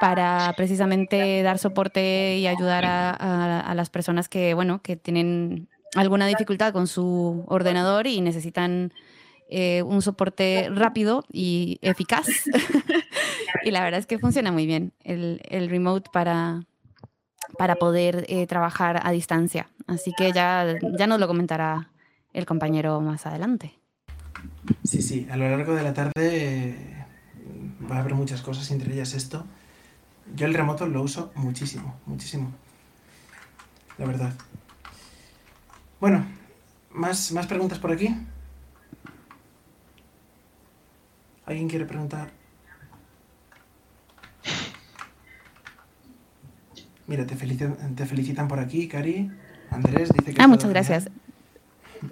para 0.00 0.52
precisamente 0.58 1.42
dar 1.42 1.58
soporte 1.58 2.36
y 2.36 2.46
ayudar 2.46 2.84
a- 2.84 3.60
a 3.60 3.74
las 3.74 3.88
personas 3.88 4.28
que, 4.28 4.52
bueno, 4.52 4.80
que 4.82 4.96
tienen 4.96 5.68
alguna 5.94 6.26
dificultad 6.26 6.72
con 6.72 6.86
su 6.86 7.44
ordenador 7.46 8.06
y 8.06 8.20
necesitan 8.20 8.92
eh, 9.50 9.82
un 9.82 10.02
soporte 10.02 10.68
rápido 10.70 11.24
y 11.32 11.78
eficaz. 11.82 12.26
y 13.64 13.70
la 13.70 13.82
verdad 13.82 14.00
es 14.00 14.06
que 14.06 14.18
funciona 14.18 14.52
muy 14.52 14.66
bien 14.66 14.92
el, 15.04 15.40
el 15.48 15.70
remote 15.70 16.10
para, 16.12 16.62
para 17.56 17.76
poder 17.76 18.26
eh, 18.28 18.46
trabajar 18.46 19.00
a 19.02 19.10
distancia. 19.10 19.70
Así 19.86 20.12
que 20.16 20.32
ya, 20.32 20.76
ya 20.98 21.06
nos 21.06 21.18
lo 21.18 21.26
comentará 21.26 21.90
el 22.34 22.44
compañero 22.44 23.00
más 23.00 23.26
adelante. 23.26 23.78
Sí, 24.84 25.00
sí, 25.02 25.26
a 25.30 25.36
lo 25.36 25.48
largo 25.48 25.74
de 25.74 25.82
la 25.82 25.94
tarde 25.94 26.12
eh, 26.16 27.06
va 27.90 27.96
a 27.96 28.00
haber 28.00 28.14
muchas 28.14 28.42
cosas, 28.42 28.70
entre 28.70 28.92
ellas 28.92 29.14
esto. 29.14 29.46
Yo 30.36 30.46
el 30.46 30.52
remoto 30.52 30.86
lo 30.86 31.02
uso 31.02 31.32
muchísimo, 31.34 31.98
muchísimo. 32.04 32.52
La 33.96 34.06
verdad. 34.06 34.34
Bueno, 36.00 36.24
¿más, 36.92 37.32
más 37.32 37.46
preguntas 37.46 37.78
por 37.78 37.92
aquí? 37.92 38.14
¿Alguien 41.44 41.68
quiere 41.68 41.86
preguntar? 41.86 42.30
Mira, 47.06 47.26
te 47.26 47.34
felicitan, 47.36 47.94
te 47.96 48.04
felicitan 48.04 48.48
por 48.48 48.60
aquí, 48.60 48.86
Cari. 48.86 49.30
Andrés 49.70 50.10
dice 50.12 50.34
que 50.34 50.42
Ah, 50.42 50.46
muchas 50.46 50.70
gracias. 50.70 51.08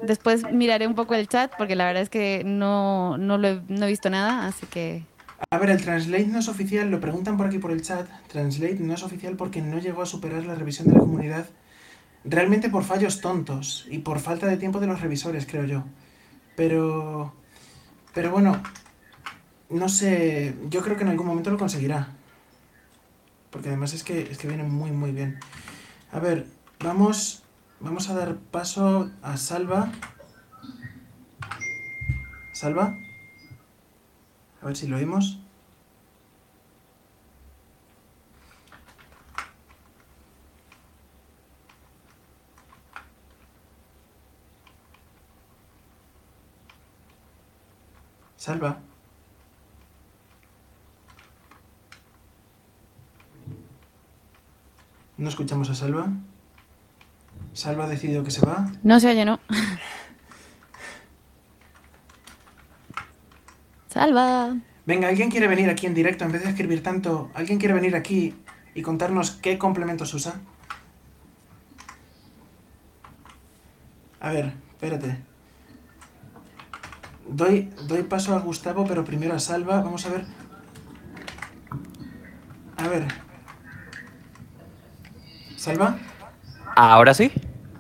Después 0.03 0.51
miraré 0.51 0.87
un 0.87 0.95
poco 0.95 1.15
el 1.15 1.29
chat 1.29 1.53
porque 1.57 1.77
la 1.77 1.85
verdad 1.87 2.03
es 2.03 2.11
que 2.11 2.43
no, 2.45 3.19
no, 3.19 3.39
lo 3.39 3.49
he, 3.49 3.63
no 3.69 3.87
he 3.87 3.89
visto 3.89 4.11
nada, 4.11 4.47
así 4.47 4.67
que 4.67 5.05
A 5.51 5.59
ver, 5.59 5.71
el 5.71 5.81
Translate 5.83 6.27
no 6.27 6.39
es 6.39 6.49
oficial, 6.49 6.91
lo 6.91 6.99
preguntan 6.99 7.37
por 7.37 7.47
aquí 7.47 7.59
por 7.59 7.71
el 7.71 7.83
chat. 7.83 8.09
Translate 8.29 8.79
no 8.81 8.95
es 8.95 9.03
oficial 9.03 9.37
porque 9.37 9.61
no 9.61 9.79
llegó 9.79 10.03
a 10.03 10.07
superar 10.07 10.45
la 10.45 10.55
revisión 10.55 10.89
de 10.89 10.95
la 10.95 11.01
comunidad. 11.01 11.47
Realmente 12.29 12.69
por 12.69 12.83
fallos 12.83 13.21
tontos 13.21 13.87
y 13.89 13.99
por 13.99 14.19
falta 14.19 14.47
de 14.47 14.57
tiempo 14.57 14.81
de 14.81 14.89
los 14.89 15.01
revisores, 15.01 15.47
creo 15.47 15.65
yo. 15.65 15.85
Pero. 16.57 17.33
Pero 18.13 18.31
bueno. 18.33 18.61
No 19.71 19.89
sé. 19.89 20.57
Yo 20.69 20.83
creo 20.83 20.97
que 20.97 21.05
en 21.05 21.11
algún 21.11 21.27
momento 21.27 21.51
lo 21.51 21.59
conseguirá. 21.59 22.09
Porque 23.51 23.69
además 23.69 23.93
es 23.95 24.03
que, 24.03 24.23
es 24.23 24.39
que 24.39 24.49
viene 24.49 24.65
muy, 24.65 24.91
muy 24.91 25.13
bien. 25.13 25.39
A 26.11 26.19
ver, 26.19 26.47
vamos. 26.81 27.45
Vamos 27.79 28.11
a 28.11 28.15
dar 28.15 28.37
paso 28.37 29.11
a 29.23 29.37
Salva. 29.37 29.93
Salva. 32.53 32.99
A 34.63 34.67
ver 34.67 34.77
si 34.77 34.89
lo 34.89 34.97
oímos. 34.97 35.46
Salva. 48.47 48.79
No 55.19 55.29
escuchamos 55.29 55.69
a 55.69 55.75
Salva. 55.75 56.07
Salva 57.55 57.87
ha 57.87 57.89
decidido 57.89 58.23
que 58.23 58.31
se 58.31 58.47
va. 58.47 58.71
No 58.85 59.01
se 59.01 59.09
oye, 59.09 59.25
¿no? 59.25 59.41
Salva. 63.89 64.57
Venga, 64.85 65.09
¿alguien 65.09 65.29
quiere 65.29 65.49
venir 65.49 65.69
aquí 65.69 65.87
en 65.87 65.95
directo 65.95 66.25
en 66.25 66.31
vez 66.31 66.45
de 66.45 66.51
escribir 66.51 66.85
tanto? 66.85 67.33
¿Alguien 67.35 67.59
quiere 67.59 67.75
venir 67.75 67.97
aquí 67.97 68.37
y 68.77 68.83
contarnos 68.83 69.33
qué 69.33 69.59
complementos 69.59 70.15
usa? 70.15 70.41
A 74.21 74.31
ver, 74.31 74.53
espérate. 74.71 75.36
Doy, 77.29 77.71
doy 77.87 78.03
paso 78.03 78.35
a 78.35 78.39
Gustavo, 78.41 78.85
pero 78.87 79.05
primero 79.05 79.35
a 79.35 79.39
Salva. 79.39 79.81
Vamos 79.81 80.07
a 80.07 80.11
ver. 80.11 80.25
A 82.77 82.89
ver. 82.89 83.07
¿Salva? 85.57 85.97
¿Ahora 86.77 87.15
sí? 87.15 87.33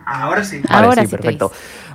Ahora 0.07 0.45
sí. 0.45 0.63
Vale, 0.69 0.87
Ahora 0.87 1.03
sí, 1.03 1.09
perfecto. 1.09 1.53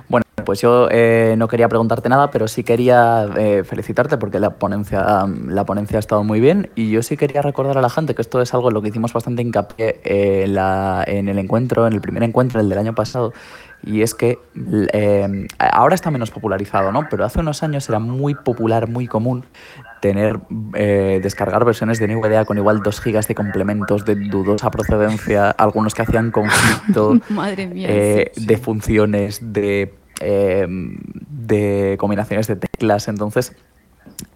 Bueno, 0.08 0.24
pues 0.44 0.60
yo 0.60 0.88
eh, 0.90 1.34
no 1.38 1.48
quería 1.48 1.68
preguntarte 1.68 2.08
nada, 2.08 2.30
pero 2.30 2.46
sí 2.48 2.62
quería 2.64 3.28
eh, 3.36 3.64
felicitarte 3.64 4.18
porque 4.18 4.38
la 4.40 4.50
ponencia, 4.56 5.26
la 5.46 5.64
ponencia 5.64 5.96
ha 5.96 6.00
estado 6.00 6.22
muy 6.22 6.40
bien 6.40 6.70
y 6.74 6.90
yo 6.90 7.02
sí 7.02 7.16
quería 7.16 7.42
recordar 7.42 7.78
a 7.78 7.80
la 7.82 7.88
gente 7.90 8.14
que 8.14 8.22
esto 8.22 8.40
es 8.42 8.52
algo 8.52 8.68
en 8.68 8.74
lo 8.74 8.82
que 8.82 8.88
hicimos 8.88 9.12
bastante 9.12 9.42
hincapié 9.42 10.00
eh, 10.04 10.42
en, 10.44 10.54
la- 10.54 11.04
en 11.06 11.28
el 11.28 11.38
encuentro, 11.38 11.86
en 11.86 11.94
el 11.94 12.00
primer 12.00 12.22
encuentro, 12.22 12.60
el 12.60 12.68
del 12.68 12.78
año 12.78 12.94
pasado, 12.94 13.32
y 13.82 14.02
es 14.02 14.14
que 14.14 14.38
eh, 14.92 15.46
ahora 15.58 15.94
está 15.94 16.10
menos 16.10 16.30
popularizado, 16.30 16.92
¿no? 16.92 17.08
Pero 17.10 17.24
hace 17.24 17.40
unos 17.40 17.62
años 17.62 17.88
era 17.88 17.98
muy 17.98 18.34
popular, 18.34 18.88
muy 18.88 19.06
común 19.06 19.44
tener, 20.00 20.40
eh, 20.74 21.20
descargar 21.22 21.64
versiones 21.64 21.98
de 21.98 22.08
NVDA 22.08 22.44
con 22.44 22.58
igual 22.58 22.82
2 22.82 23.00
gigas 23.00 23.28
de 23.28 23.34
complementos 23.34 24.04
de 24.04 24.16
dudosa 24.16 24.70
procedencia, 24.70 25.50
algunos 25.50 25.94
que 25.94 26.02
hacían 26.02 26.30
conflicto, 26.32 27.20
Madre 27.28 27.68
mía. 27.68 27.88
eh, 27.90 28.32
sí. 28.34 28.46
de 28.46 28.56
funciones, 28.56 29.52
de, 29.52 29.94
eh, 30.20 30.66
de 30.68 31.96
combinaciones 31.98 32.48
de 32.48 32.56
teclas. 32.56 33.06
Entonces, 33.08 33.54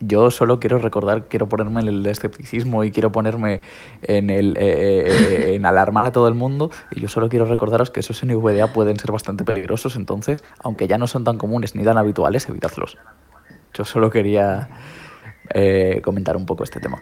yo 0.00 0.30
solo 0.30 0.58
quiero 0.60 0.78
recordar, 0.78 1.26
quiero 1.28 1.48
ponerme 1.48 1.80
en 1.80 1.88
el 1.88 2.06
escepticismo 2.06 2.84
y 2.84 2.90
quiero 2.90 3.12
ponerme 3.12 3.60
en 4.02 4.30
el 4.30 4.56
eh, 4.58 5.54
en 5.54 5.66
alarmar 5.66 6.06
a 6.06 6.12
todo 6.12 6.28
el 6.28 6.34
mundo. 6.34 6.70
Y 6.90 7.00
yo 7.00 7.08
solo 7.08 7.28
quiero 7.28 7.44
recordaros 7.46 7.90
que 7.90 8.00
esos 8.00 8.22
NVDA 8.24 8.72
pueden 8.72 8.98
ser 8.98 9.12
bastante 9.12 9.44
peligrosos. 9.44 9.96
Entonces, 9.96 10.42
aunque 10.60 10.86
ya 10.88 10.98
no 10.98 11.06
son 11.06 11.24
tan 11.24 11.38
comunes 11.38 11.74
ni 11.74 11.84
tan 11.84 11.98
habituales, 11.98 12.48
evitadlos. 12.48 12.98
Yo 13.74 13.84
solo 13.84 14.10
quería 14.10 14.68
eh, 15.54 16.00
comentar 16.04 16.36
un 16.36 16.46
poco 16.46 16.64
este 16.64 16.80
tema. 16.80 17.00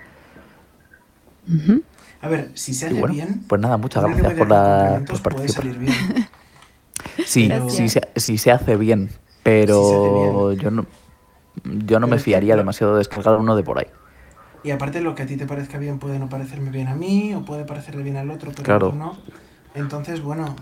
A 2.20 2.28
ver, 2.28 2.50
si 2.54 2.72
hace 2.72 2.92
bueno, 2.94 3.14
bien. 3.14 3.42
pues 3.46 3.60
nada, 3.60 3.76
muchas 3.76 4.02
gracias 4.02 4.34
por, 4.34 4.48
la, 4.48 5.02
por 5.06 5.20
puede 5.20 5.22
participar. 5.36 5.62
salir 5.64 5.78
bien. 5.78 5.94
Sí, 7.26 7.46
Pero- 7.48 7.68
sí, 7.68 7.88
se, 8.38 8.50
hace 8.50 8.76
bien, 8.76 9.10
pero 9.42 10.48
bien. 10.48 10.60
yo 10.60 10.70
no, 10.70 10.86
yo 11.62 12.00
no 12.00 12.06
me 12.06 12.16
que- 12.16 12.22
fiaría 12.22 12.56
demasiado 12.56 12.94
de 12.94 12.98
descargar 12.98 13.36
uno 13.36 13.54
de 13.56 13.62
por 13.62 13.78
ahí. 13.78 13.86
Y 14.62 14.70
aparte 14.70 15.00
lo 15.00 15.14
que 15.14 15.22
a 15.24 15.26
ti 15.26 15.36
te 15.36 15.46
parezca 15.46 15.78
bien 15.78 15.98
puede 15.98 16.18
no 16.18 16.28
parecerme 16.28 16.70
bien 16.70 16.88
a 16.88 16.94
mí 16.94 17.34
o 17.34 17.44
puede 17.44 17.64
parecerle 17.64 18.02
bien 18.02 18.16
al 18.16 18.30
otro, 18.30 18.50
pero 18.52 18.62
Claro. 18.64 18.92
no. 18.92 19.16
Entonces, 19.74 20.22
bueno, 20.22 20.56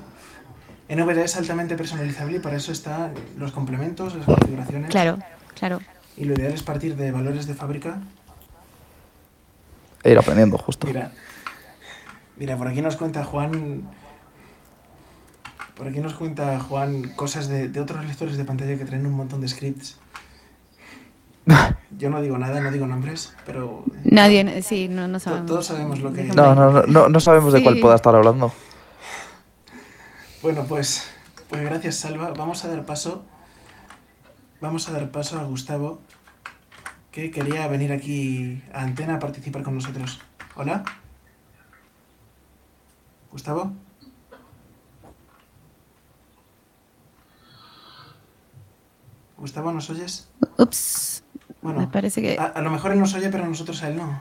NVDA 0.88 1.24
es 1.24 1.36
altamente 1.36 1.76
personalizable 1.76 2.38
y 2.38 2.40
para 2.40 2.56
eso 2.56 2.72
están 2.72 3.14
los 3.38 3.52
complementos, 3.52 4.14
las 4.16 4.26
configuraciones. 4.26 4.90
Claro, 4.90 5.18
claro. 5.54 5.78
Y 6.16 6.24
lo 6.24 6.34
ideal 6.34 6.52
es 6.52 6.62
partir 6.62 6.96
de 6.96 7.12
valores 7.12 7.46
de 7.46 7.54
fábrica. 7.54 7.98
Ir 10.04 10.18
aprendiendo, 10.18 10.58
justo. 10.58 10.86
Mira, 10.88 11.12
mira, 12.36 12.56
por 12.56 12.66
aquí 12.66 12.82
nos 12.82 12.96
cuenta 12.96 13.24
Juan. 13.24 13.88
Por 15.76 15.86
aquí 15.86 16.00
nos 16.00 16.14
cuenta 16.14 16.58
Juan 16.60 17.04
cosas 17.14 17.48
de, 17.48 17.68
de 17.68 17.80
otros 17.80 18.04
lectores 18.04 18.36
de 18.36 18.44
pantalla 18.44 18.76
que 18.76 18.84
traen 18.84 19.06
un 19.06 19.12
montón 19.14 19.40
de 19.40 19.48
scripts. 19.48 19.98
Yo 21.98 22.10
no 22.10 22.22
digo 22.22 22.38
nada, 22.38 22.60
no 22.60 22.70
digo 22.70 22.86
nombres, 22.86 23.34
pero 23.44 23.84
Nadie, 24.04 24.62
sí, 24.62 24.88
no, 24.88 25.08
no 25.08 25.18
sabemos. 25.18 25.46
todos 25.46 25.66
sabemos 25.66 26.00
lo 26.00 26.12
que. 26.12 26.24
No, 26.24 26.54
no, 26.54 26.70
no, 26.70 26.82
no, 26.84 27.08
no 27.08 27.20
sabemos 27.20 27.52
de 27.52 27.62
cuál 27.62 27.80
pueda 27.80 27.94
estar 27.96 28.14
hablando. 28.14 28.52
Bueno, 30.42 30.64
pues, 30.68 31.08
pues 31.48 31.62
gracias, 31.62 31.96
Salva. 31.96 32.32
Vamos 32.36 32.64
a 32.64 32.68
dar 32.68 32.84
paso. 32.84 33.24
Vamos 34.60 34.88
a 34.88 34.92
dar 34.92 35.10
paso 35.10 35.38
a 35.38 35.44
Gustavo, 35.44 36.00
que 37.10 37.30
quería 37.30 37.66
venir 37.66 37.92
aquí 37.92 38.62
a 38.72 38.82
Antena 38.82 39.16
a 39.16 39.18
participar 39.18 39.62
con 39.62 39.74
nosotros. 39.74 40.20
Hola. 40.54 40.84
Gustavo. 43.32 43.72
Gustavo, 49.36 49.72
¿nos 49.72 49.90
oyes? 49.90 50.28
Ups, 50.58 51.21
me 51.62 51.72
Bueno, 51.74 51.90
parece 51.90 52.20
que 52.22 52.38
a, 52.38 52.44
a 52.46 52.60
lo 52.60 52.70
mejor 52.70 52.92
él 52.92 52.98
nos 53.00 53.14
oye, 53.14 53.28
pero 53.30 53.46
nosotros 53.46 53.82
a 53.82 53.88
él 53.88 53.96
no. 53.96 54.20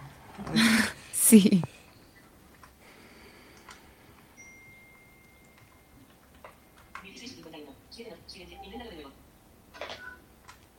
Sí. 1.11 1.61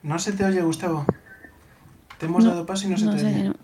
No 0.03 0.19
se 0.19 0.33
te 0.33 0.45
oye, 0.45 0.61
Gustavo. 0.63 1.05
Te 2.19 2.27
hemos 2.27 2.45
No, 2.45 2.51
dado 2.51 2.67
paso 2.67 2.87
y 2.87 2.91
no 2.91 2.97
se 2.99 3.05
No 3.05 3.15
te 3.17 3.25
oye. 3.25 3.45
no. 3.45 3.55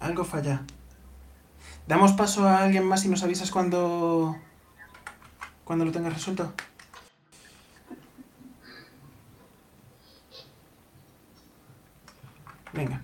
Algo 0.00 0.24
falla. 0.24 0.62
Damos 1.86 2.12
paso 2.12 2.46
a 2.48 2.58
alguien 2.62 2.84
más 2.84 3.04
y 3.04 3.08
nos 3.08 3.22
avisas 3.22 3.50
cuando. 3.50 4.36
cuando 5.64 5.84
lo 5.84 5.92
tengas 5.92 6.12
resuelto. 6.14 6.52
Venga. 12.72 13.00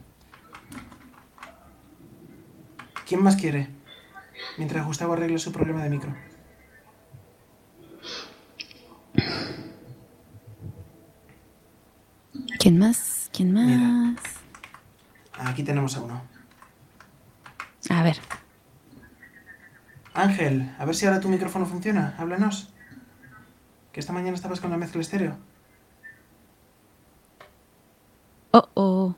¿Quién 3.06 3.22
más 3.22 3.36
quiere? 3.36 3.68
Mientras 4.58 4.84
Gustavo 4.86 5.12
arregle 5.12 5.38
su 5.38 5.52
problema 5.52 5.82
de 5.82 5.90
micro. 5.90 6.14
¿Quién 12.58 12.78
más? 12.78 13.30
¿Quién 13.32 13.52
más? 13.52 13.66
Mira. 13.66 14.16
Aquí 15.38 15.62
tenemos 15.62 15.96
a 15.96 16.00
uno. 16.00 16.22
A 17.90 18.02
ver. 18.02 18.16
Ángel, 20.14 20.74
a 20.78 20.84
ver 20.84 20.94
si 20.94 21.06
ahora 21.06 21.20
tu 21.20 21.28
micrófono 21.28 21.66
funciona. 21.66 22.14
Háblanos. 22.18 22.72
Que 23.92 24.00
esta 24.00 24.12
mañana 24.12 24.34
estabas 24.34 24.60
con 24.60 24.70
la 24.70 24.78
mezcla 24.78 25.00
estéreo. 25.00 25.36
Oh, 28.52 28.68
oh. 28.74 29.14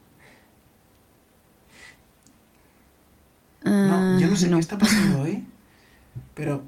No, 3.69 3.95
Ah, 3.95 4.19
yo 4.21 4.27
no 4.29 4.37
sé 4.37 4.49
no. 4.49 4.57
qué 4.57 4.61
está 4.61 4.79
pasando 4.79 5.21
hoy, 5.23 5.45
pero 6.35 6.63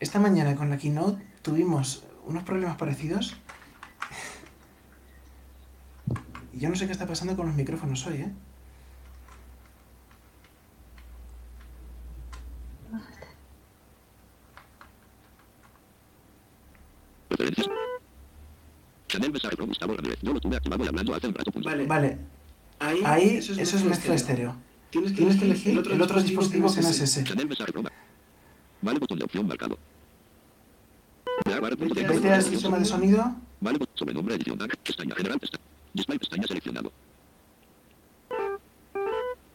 esta 0.00 0.18
mañana 0.18 0.54
con 0.56 0.70
la 0.70 0.78
keynote 0.78 1.22
tuvimos 1.42 2.04
unos 2.26 2.42
problemas 2.44 2.76
parecidos. 2.76 3.36
Y 6.52 6.60
yo 6.60 6.68
no 6.70 6.76
sé 6.76 6.86
qué 6.86 6.92
está 6.92 7.06
pasando 7.06 7.36
con 7.36 7.46
los 7.46 7.54
micrófonos 7.54 8.06
hoy, 8.06 8.16
¿eh? 8.16 8.32
Punto. 21.52 21.68
Vale. 21.68 21.86
Vale. 21.86 22.18
Ahí, 22.78 23.36
eso 23.36 23.52
es, 23.54 23.84
mezcla 23.84 24.14
estéreo. 24.14 24.56
Tienes 24.90 25.12
que, 25.12 25.44
elegir 25.44 25.72
el 25.72 26.02
otro, 26.02 26.22
dispositivo 26.22 26.72
que 26.72 26.80
no 26.80 26.88
es 26.88 27.00
ese. 27.00 27.24
Vale 28.82 28.98
botón 28.98 29.18
de 29.18 29.24
opción 29.24 29.46
marcado. 29.46 29.78
Vete 31.44 32.32
al 32.32 32.40
opción. 32.40 32.42
sistema 32.42 32.78
de 32.78 32.84
sonido. 32.84 33.34
Vale 33.60 33.78
botón 33.78 33.96
sobrenombre 33.96 34.34
edición 34.36 34.58
tag, 34.58 34.76
pestaña 34.78 35.14
general 35.14 35.40
pestaña. 35.40 35.64
Display 35.92 36.18
pestaña 36.18 36.46
seleccionado. 36.46 36.92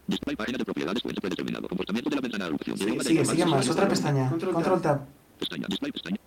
Display 0.07 0.36
página 0.36 0.57
de 0.57 0.65
propiedades 0.65 1.01
fuente 1.01 1.21
predeterminado. 1.21 1.67
Comportamiento 1.67 2.09
de 2.09 2.15
la 2.15 2.21
ventana 2.21 2.43
de 2.43 2.47
agrupación. 2.47 2.77
Sigue, 2.77 3.25
sigue, 3.25 3.45
más. 3.45 3.69
Otra 3.69 3.88
pestaña. 3.88 4.29
Control 4.29 4.82
tab. 4.82 5.05
Pestaña, 5.39 5.67
display 5.69 5.91
pestaña. 5.91 6.17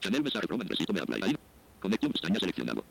Chanel 0.00 0.22
mensaje 0.22 0.46
from 0.46 0.60
recito 0.60 0.92
me 0.92 1.00
habla. 1.00 1.26
Ahí. 1.26 1.36
Conexión 1.80 2.12
pestaña 2.12 2.40
seleccionado. 2.40 2.84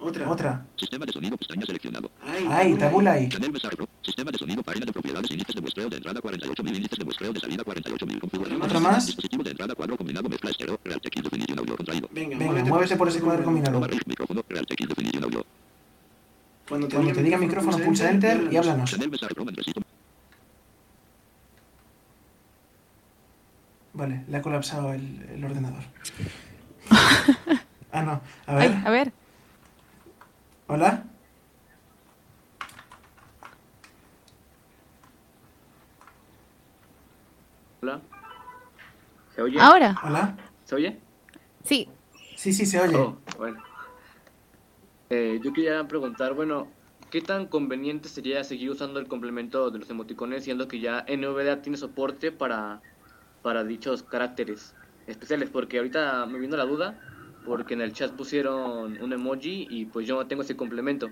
Otra. 0.00 0.30
Otra. 0.30 0.66
Sistema 0.76 1.04
de 1.04 1.12
sonido 1.12 1.36
pestaña 1.36 1.66
seleccionado. 1.66 2.10
Ahí, 2.48 2.74
tabula 2.74 3.12
ahí. 3.12 3.28
Pro. 3.28 3.86
Sistema 4.02 4.30
de 4.30 4.38
sonido, 4.38 4.62
página 4.62 4.86
de 4.86 4.92
propiedades, 4.92 5.30
índices 5.30 5.54
de 5.54 5.60
muestreo 5.60 5.90
de 5.90 5.96
entrada 5.98 6.20
48.000, 6.20 6.68
índices 6.68 6.98
de 6.98 7.04
muestreo 7.04 7.32
de 7.34 7.40
salida 7.40 7.62
48.000. 7.62 8.20
Configuración. 8.20 8.62
¿Otro 8.62 8.80
más? 8.80 9.06
Dispositivo 9.06 9.42
de 9.42 9.50
entrada 9.50 9.74
cuadro 9.74 9.98
combinado 9.98 10.28
mezcla 10.28 10.50
estéreo, 10.50 10.80
Real 10.82 11.00
Tech 11.02 11.22
definición 11.22 11.58
audio 11.58 11.76
contraído. 11.76 12.08
Venga, 12.12 12.36
muévete 12.64 12.96
por 12.96 13.08
ese 13.08 13.20
cuadro 13.20 13.44
combinado. 13.44 13.76
Arroba 13.76 13.88
Riff, 13.88 14.06
micrófono, 14.06 14.42
Real 14.48 14.66
Tech 14.66 14.78
definición 14.88 15.24
audio. 15.24 15.44
Cuando 16.66 16.88
te 16.88 17.22
diga 17.22 17.36
micrófono, 17.36 17.78
pulsa 17.78 18.10
Enter 18.10 18.48
y 18.50 18.56
háblanos. 18.56 18.96
Pro. 19.34 19.44
Vale, 23.92 24.24
le 24.28 24.36
ha 24.36 24.40
colapsado 24.40 24.94
el, 24.94 25.26
el 25.34 25.44
ordenador. 25.44 25.82
ah, 27.92 28.02
no. 28.02 28.22
A 28.46 28.54
ver. 28.54 28.70
Ay, 28.70 28.82
a 28.86 28.90
ver. 28.90 29.19
Hola. 30.72 31.02
Hola. 37.82 38.00
¿Se 39.34 39.42
oye? 39.42 39.60
Ahora. 39.60 39.96
Hola. 40.04 40.36
¿Se 40.64 40.76
oye? 40.76 41.00
Sí. 41.64 41.88
Sí, 42.36 42.52
sí, 42.52 42.66
se 42.66 42.80
oye. 42.80 42.94
Oh, 42.94 43.18
bueno. 43.36 43.60
Eh, 45.08 45.40
yo 45.42 45.52
quería 45.52 45.88
preguntar, 45.88 46.34
bueno, 46.34 46.68
¿qué 47.10 47.20
tan 47.20 47.46
conveniente 47.46 48.08
sería 48.08 48.44
seguir 48.44 48.70
usando 48.70 49.00
el 49.00 49.08
complemento 49.08 49.72
de 49.72 49.80
los 49.80 49.90
emoticones, 49.90 50.44
siendo 50.44 50.68
que 50.68 50.78
ya 50.78 51.04
NVDA 51.08 51.62
tiene 51.62 51.78
soporte 51.78 52.30
para, 52.30 52.80
para 53.42 53.64
dichos 53.64 54.04
caracteres 54.04 54.76
especiales? 55.08 55.50
Porque 55.50 55.78
ahorita 55.78 56.26
me 56.26 56.38
vino 56.38 56.56
la 56.56 56.64
duda, 56.64 56.96
porque 57.44 57.74
en 57.74 57.80
el 57.80 57.92
chat 57.92 58.12
pusieron 58.12 59.00
un 59.02 59.12
emoji 59.12 59.66
y 59.70 59.86
pues 59.86 60.06
yo 60.06 60.16
no 60.16 60.26
tengo 60.26 60.42
ese 60.42 60.56
complemento. 60.56 61.10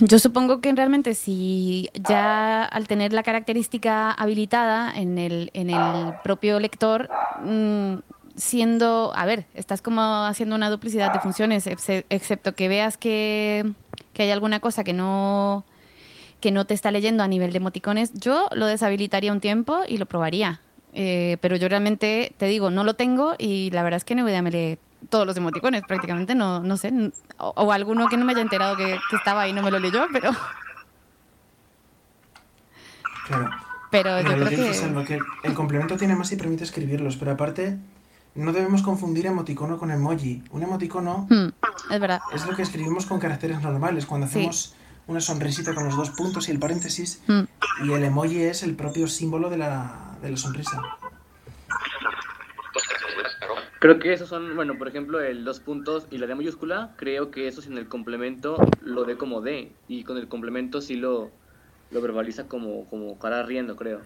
Yo 0.00 0.18
supongo 0.18 0.60
que 0.60 0.72
realmente 0.72 1.14
si 1.14 1.90
ya 1.94 2.64
al 2.64 2.86
tener 2.86 3.12
la 3.12 3.22
característica 3.22 4.10
habilitada 4.10 4.92
en 4.94 5.18
el, 5.18 5.50
en 5.54 5.70
el 5.70 6.14
propio 6.22 6.58
lector, 6.60 7.10
mm, 7.44 7.96
siendo, 8.36 9.12
a 9.14 9.26
ver, 9.26 9.44
estás 9.54 9.82
como 9.82 10.00
haciendo 10.02 10.54
una 10.56 10.70
duplicidad 10.70 11.12
de 11.12 11.20
funciones, 11.20 11.66
exce- 11.66 12.04
excepto 12.08 12.54
que 12.54 12.68
veas 12.68 12.96
que, 12.96 13.72
que 14.14 14.22
hay 14.22 14.30
alguna 14.30 14.60
cosa 14.60 14.84
que 14.84 14.92
no 14.92 15.64
que 16.40 16.50
no 16.52 16.64
te 16.64 16.72
está 16.72 16.90
leyendo 16.90 17.22
a 17.22 17.28
nivel 17.28 17.52
de 17.52 17.58
emoticones, 17.58 18.12
yo 18.14 18.48
lo 18.54 18.64
deshabilitaría 18.64 19.30
un 19.30 19.40
tiempo 19.40 19.80
y 19.86 19.98
lo 19.98 20.06
probaría. 20.06 20.62
Eh, 20.92 21.36
pero 21.40 21.56
yo 21.56 21.68
realmente 21.68 22.34
te 22.36 22.46
digo, 22.46 22.70
no 22.70 22.84
lo 22.84 22.94
tengo 22.94 23.34
y 23.38 23.70
la 23.70 23.82
verdad 23.82 23.98
es 23.98 24.04
que 24.04 24.14
NVIDIA 24.14 24.42
me 24.42 24.50
lee 24.50 24.78
todos 25.08 25.26
los 25.26 25.36
emoticones 25.36 25.82
prácticamente, 25.86 26.34
no, 26.34 26.60
no 26.60 26.76
sé, 26.76 26.92
o, 27.38 27.52
o 27.56 27.72
alguno 27.72 28.08
que 28.08 28.16
no 28.16 28.24
me 28.24 28.32
haya 28.32 28.42
enterado 28.42 28.76
que, 28.76 28.98
que 29.08 29.16
estaba 29.16 29.42
ahí 29.42 29.52
no 29.52 29.62
me 29.62 29.70
lo 29.70 29.78
leyó, 29.78 30.06
pero, 30.12 30.30
Claro. 33.26 33.50
pero 33.90 34.20
yo 34.20 34.28
creo 34.46 35.04
que 35.04 35.18
el 35.44 35.54
complemento 35.54 35.96
tiene 35.96 36.16
más 36.16 36.30
y 36.32 36.36
permite 36.36 36.64
escribirlos, 36.64 37.16
pero 37.16 37.32
aparte 37.32 37.78
no 38.34 38.52
debemos 38.52 38.82
confundir 38.82 39.26
emoticono 39.26 39.78
con 39.78 39.90
emoji. 39.90 40.42
Un 40.50 40.62
emoticono 40.62 41.26
Hmm, 41.30 41.48
es 41.92 42.00
verdad. 42.00 42.20
es 42.32 42.46
lo 42.46 42.54
que 42.56 42.62
escribimos 42.62 43.06
con 43.06 43.18
caracteres 43.20 43.60
normales, 43.60 44.06
cuando 44.06 44.26
Sí. 44.26 44.38
hacemos 44.38 44.74
una 45.06 45.20
sonrisita 45.20 45.74
con 45.74 45.84
los 45.84 45.96
dos 45.96 46.10
puntos 46.10 46.48
y 46.48 46.52
el 46.52 46.58
paréntesis, 46.58 47.22
Hmm. 47.26 47.42
y 47.84 47.92
el 47.92 48.04
emoji 48.04 48.42
es 48.42 48.62
el 48.62 48.74
propio 48.74 49.06
símbolo 49.08 49.50
de 49.50 49.58
la, 49.58 50.09
de 50.22 50.30
la 50.30 50.36
sonrisa. 50.36 50.82
Creo 53.78 53.98
que 53.98 54.12
esos 54.12 54.28
son, 54.28 54.56
bueno, 54.56 54.76
por 54.76 54.88
ejemplo, 54.88 55.20
el 55.20 55.42
dos 55.44 55.58
puntos 55.60 56.06
y 56.10 56.18
la 56.18 56.26
D 56.26 56.34
mayúscula, 56.34 56.90
creo 56.96 57.30
que 57.30 57.48
eso 57.48 57.62
sin 57.62 57.78
el 57.78 57.88
complemento 57.88 58.56
lo 58.82 59.04
dé 59.04 59.16
como 59.16 59.40
D, 59.40 59.72
y 59.88 60.04
con 60.04 60.18
el 60.18 60.28
complemento 60.28 60.82
sí 60.82 60.96
lo, 60.96 61.30
lo 61.90 62.00
verbaliza 62.02 62.44
como, 62.46 62.84
como 62.90 63.18
cara 63.18 63.42
riendo, 63.42 63.76
creo. 63.76 64.00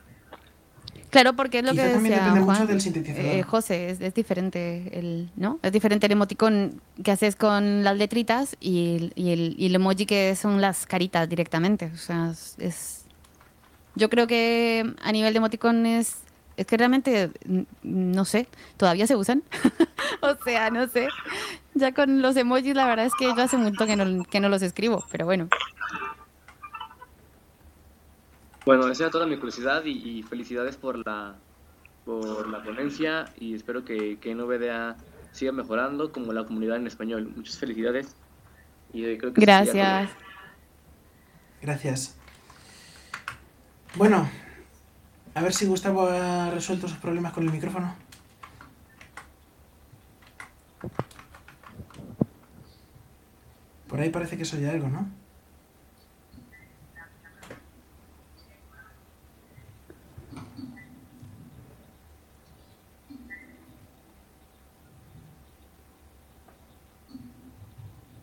Claro, 1.10 1.34
porque 1.34 1.58
es 1.58 1.64
lo 1.64 1.72
Quizá 1.72 1.82
que 1.86 1.92
también 1.92 2.14
decía 2.14 2.24
depende 2.24 2.44
Juan, 2.44 2.60
mucho 2.60 2.72
del 2.72 2.80
sintetizador. 2.80 3.34
eh, 3.34 3.42
José, 3.42 3.90
es, 3.90 4.00
es 4.00 4.14
diferente 4.14 4.96
el, 4.98 5.30
¿no? 5.36 5.58
Es 5.62 5.72
diferente 5.72 6.06
el 6.06 6.12
emoticón 6.12 6.80
que 7.02 7.10
haces 7.10 7.34
con 7.36 7.82
las 7.84 7.96
letritas 7.96 8.56
y 8.60 8.96
el, 8.96 9.12
y 9.16 9.30
el, 9.32 9.54
y 9.58 9.66
el 9.66 9.74
emoji 9.74 10.06
que 10.06 10.34
son 10.36 10.60
las 10.60 10.86
caritas 10.86 11.28
directamente. 11.28 11.90
O 11.92 11.96
sea, 11.96 12.30
es- 12.58 13.03
yo 13.94 14.10
creo 14.10 14.26
que 14.26 14.94
a 15.02 15.12
nivel 15.12 15.32
de 15.32 15.38
emoticones 15.38 16.22
es 16.56 16.66
que 16.66 16.76
realmente 16.76 17.30
mm, 17.46 17.62
no 17.82 18.24
sé, 18.24 18.48
todavía 18.76 19.06
se 19.06 19.16
usan. 19.16 19.42
o 20.20 20.34
sea, 20.44 20.70
no 20.70 20.86
sé. 20.88 21.08
Ya 21.74 21.92
con 21.92 22.22
los 22.22 22.36
emojis 22.36 22.74
la 22.74 22.86
verdad 22.86 23.06
es 23.06 23.14
que 23.14 23.26
yo 23.26 23.42
hace 23.42 23.56
mucho 23.56 23.86
que 23.86 23.96
no, 23.96 24.24
que 24.24 24.40
no 24.40 24.48
los 24.48 24.62
escribo, 24.62 25.04
pero 25.10 25.24
bueno. 25.24 25.48
Bueno, 28.64 28.88
esa 28.88 29.04
era 29.04 29.10
toda 29.10 29.26
mi 29.26 29.36
curiosidad 29.36 29.84
y, 29.84 30.18
y 30.18 30.22
felicidades 30.22 30.76
por 30.76 31.04
la, 31.04 31.34
por 32.04 32.48
la 32.48 32.62
ponencia 32.62 33.26
y 33.38 33.54
espero 33.54 33.84
que, 33.84 34.18
que 34.18 34.34
NVDA 34.34 34.96
siga 35.32 35.52
mejorando 35.52 36.12
como 36.12 36.32
la 36.32 36.44
comunidad 36.44 36.76
en 36.76 36.86
español. 36.86 37.30
Muchas 37.36 37.58
felicidades. 37.58 38.16
Y 38.92 39.04
eh, 39.04 39.18
creo 39.18 39.34
que. 39.34 39.40
Gracias. 39.40 40.10
Gracias. 41.60 42.16
Bueno, 43.96 44.28
a 45.34 45.42
ver 45.42 45.54
si 45.54 45.66
Gustavo 45.66 46.08
ha 46.08 46.50
resuelto 46.50 46.88
sus 46.88 46.98
problemas 46.98 47.32
con 47.32 47.44
el 47.44 47.52
micrófono. 47.52 47.94
Por 53.88 54.00
ahí 54.00 54.10
parece 54.10 54.36
que 54.36 54.44
se 54.44 54.56
oye 54.56 54.68
algo, 54.68 54.88
¿no? 54.88 55.06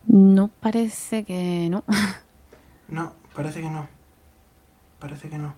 No 0.06 0.48
parece 0.48 1.24
que 1.24 1.68
no. 1.70 1.84
No, 2.88 3.14
parece 3.34 3.62
que 3.62 3.70
no. 3.70 4.01
Parece 5.02 5.28
que 5.28 5.36
no. 5.36 5.52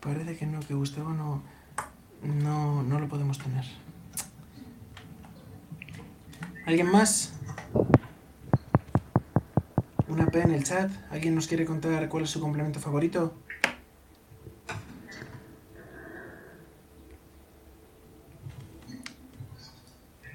Parece 0.00 0.36
que 0.36 0.46
no, 0.46 0.60
que 0.60 0.74
Gustavo 0.74 1.10
no, 1.10 1.42
no, 2.22 2.84
no 2.84 3.00
lo 3.00 3.08
podemos 3.08 3.38
tener. 3.38 3.64
¿Alguien 6.66 6.88
más? 6.88 7.32
Una 10.06 10.26
P 10.26 10.40
en 10.40 10.52
el 10.52 10.62
chat. 10.62 10.92
¿Alguien 11.10 11.34
nos 11.34 11.48
quiere 11.48 11.64
contar 11.64 12.08
cuál 12.08 12.22
es 12.22 12.30
su 12.30 12.40
complemento 12.40 12.78
favorito? 12.78 13.34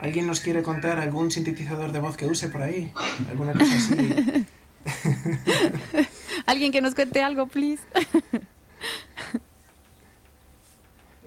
¿Alguien 0.03 0.27
nos 0.27 0.41
quiere 0.41 0.61
contar 0.63 0.99
algún 0.99 1.31
sintetizador 1.31 1.93
de 1.93 1.99
voz 2.01 2.17
que 2.17 2.25
use 2.25 2.49
por 2.49 2.61
ahí? 2.61 2.91
¿Alguna 3.29 3.53
cosa 3.53 3.73
así? 3.73 4.45
Alguien 6.45 6.73
que 6.73 6.81
nos 6.81 6.93
cuente 6.93 7.23
algo, 7.23 7.47
please. 7.47 7.81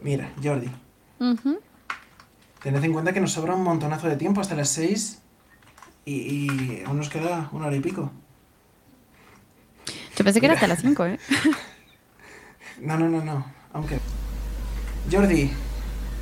Mira, 0.03 0.31
Jordi, 0.45 0.71
tened 2.63 2.85
en 2.85 2.93
cuenta 2.93 3.15
que 3.15 3.21
nos 3.23 3.33
sobra 3.33 3.55
un 3.55 3.63
montonazo 3.63 4.09
de 4.09 4.17
tiempo 4.17 4.43
hasta 4.43 4.55
las 4.55 4.69
6 4.69 5.23
y, 6.05 6.13
y 6.13 6.83
aún 6.85 6.99
nos 6.99 7.09
queda 7.09 7.49
una 7.53 7.69
hora 7.69 7.77
y 7.77 7.81
pico. 7.81 8.13
Yo 10.19 10.23
pensé 10.23 10.39
que 10.39 10.47
era 10.47 10.55
hasta 10.55 10.67
las 10.67 10.83
5, 10.83 11.07
¿eh? 11.07 11.19
No, 12.83 12.99
no, 12.99 13.09
no, 13.09 13.25
no. 13.25 13.47
Aunque. 13.73 13.99
Jordi, 15.11 15.51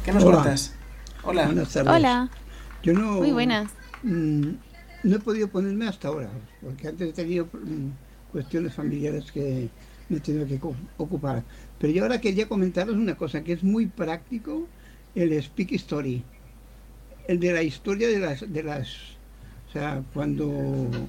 ¿qué 0.04 0.12
nos 0.12 0.22
Hola. 0.22 0.36
cuentas? 0.36 0.72
Hola. 1.24 1.46
Buenas 1.46 1.72
tardes. 1.72 1.92
Hola, 1.92 2.30
Yo 2.84 2.92
no, 2.92 3.14
muy 3.14 3.32
buenas. 3.32 3.72
mm, 4.02 4.48
no 5.04 5.16
he 5.16 5.18
podido 5.18 5.48
ponerme 5.48 5.88
hasta 5.88 6.08
ahora, 6.08 6.28
porque 6.60 6.88
antes 6.88 7.08
he 7.08 7.12
tenido 7.14 7.46
mm, 7.46 8.30
cuestiones 8.30 8.74
familiares 8.74 9.32
que 9.32 9.70
me 10.10 10.18
he 10.18 10.20
tenido 10.20 10.46
que 10.46 10.60
ocupar. 10.98 11.42
Pero 11.78 11.92
yo 11.94 12.02
ahora 12.02 12.20
quería 12.20 12.46
comentaros 12.46 12.94
una 12.94 13.14
cosa 13.14 13.42
que 13.42 13.54
es 13.54 13.62
muy 13.64 13.86
práctico, 13.86 14.66
el 15.14 15.42
Speak 15.42 15.72
Story. 15.72 16.22
El 17.26 17.40
de 17.40 17.52
la 17.54 17.62
historia 17.62 18.08
de 18.08 18.18
las... 18.18 18.52
De 18.52 18.62
las 18.62 19.14
o 19.68 19.72
sea, 19.72 20.04
cuando, 20.12 21.08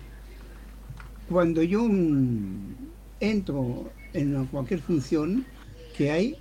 cuando 1.29 1.61
yo 1.61 1.83
mm, 1.83 2.73
entro 3.19 3.91
en 4.13 4.45
cualquier 4.45 4.79
función 4.79 5.45
que 5.97 6.09
hay, 6.09 6.37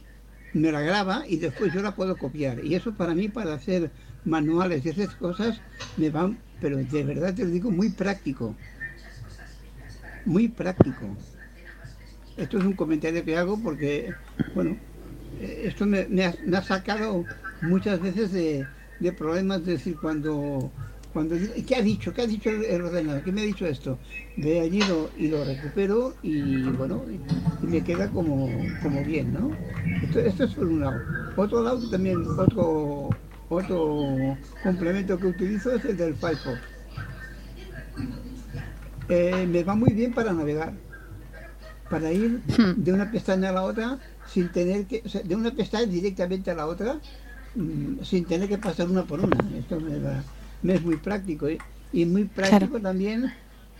me 0.55 0.71
la 0.71 0.81
graba 0.81 1.25
y 1.29 1.37
después 1.37 1.73
yo 1.75 1.83
la 1.83 1.95
puedo 1.95 2.17
copiar. 2.17 2.65
Y 2.65 2.77
eso 2.77 2.93
para 2.93 3.15
mí, 3.15 3.29
para 3.29 3.55
hacer 3.55 3.91
manuales 4.25 4.85
y 4.85 4.89
esas 4.91 5.15
cosas, 5.17 5.61
me 5.97 6.11
van, 6.11 6.39
pero 6.61 6.83
de 6.85 7.05
verdad 7.05 7.35
te 7.35 7.45
lo 7.45 7.51
digo, 7.51 7.71
muy 7.71 7.91
práctico. 7.91 8.57
Muy 10.25 10.49
práctico. 10.49 11.17
Esto 12.37 12.59
es 12.59 12.65
un 12.65 12.75
comentario 12.75 13.25
que 13.25 13.37
hago 13.37 13.61
porque, 13.63 14.15
bueno, 14.55 14.77
eh, 15.39 15.63
esto 15.65 15.87
me, 15.87 16.25
ha, 16.25 16.63
sacado 16.63 17.27
muchas 17.61 18.01
veces 18.01 18.33
de, 18.33 18.67
problemas, 19.17 19.61
es 19.61 19.67
decir, 19.67 19.99
cuando, 20.01 20.73
cuando, 21.13 21.37
¿qué 21.67 21.77
ha 21.77 21.83
dicho? 21.83 22.13
¿Qué 22.13 22.23
ha 22.23 22.27
dicho 22.27 22.51
el, 22.51 22.65
el 22.65 22.83
ordenador? 22.83 23.23
¿Qué 23.23 23.33
me 23.33 23.43
ha 23.43 23.45
dicho 23.45 23.67
esto? 23.67 23.99
Ve 24.37 24.61
allí 24.61 24.85
lo- 24.85 25.13
y 25.15 25.29
lo 25.29 25.45
recupero 25.45 26.17
y, 26.23 26.73
bueno, 26.73 27.05
y, 27.11 27.21
y 27.61 27.67
me 27.69 27.85
queda 27.85 28.11
como, 28.11 28.75
como 28.81 29.05
bien, 29.05 29.33
¿no? 29.33 29.59
Esto, 30.01 30.19
esto 30.21 30.45
es 30.45 30.55
por 30.55 30.67
un 30.69 30.81
lado. 30.81 31.05
Otro 31.37 31.63
lado 31.63 31.89
también, 31.89 32.33
otro, 32.37 33.19
otro 33.49 34.39
complemento 34.63 35.19
que 35.19 35.27
utilizo 35.27 35.75
es 35.75 35.85
el 35.85 35.97
del 35.97 36.15
Firefox. 36.15 36.59
eh, 39.09 39.47
me 39.47 39.63
va 39.65 39.75
muy 39.75 39.93
bien 39.93 40.13
para 40.15 40.33
navegar. 40.33 40.73
Para 41.89 42.13
ir 42.13 42.43
de 42.77 42.93
una 42.93 43.11
pestaña 43.11 43.51
a 43.51 43.53
la 43.53 43.63
otra 43.63 43.99
sin 44.27 44.51
tener 44.51 44.87
que, 44.87 45.03
o 45.05 45.09
sea, 45.09 45.23
de 45.23 45.37
una 45.37 45.51
pestaña 45.53 45.87
directamente 45.87 46.51
a 46.51 46.55
la 46.55 46.67
otra 46.67 47.01
mm, 47.55 48.03
sin 48.03 48.25
tener 48.27 48.49
que 48.49 48.59
pasar 48.59 48.89
una 48.89 49.05
por 49.05 49.21
una. 49.21 49.37
Esto 49.59 49.79
me 50.63 50.75
es 50.75 50.83
muy 50.83 50.97
práctico 50.97 51.47
¿eh? 51.49 51.59
y 51.93 52.07
muy 52.07 52.25
práctico 52.25 52.81
también 52.81 53.33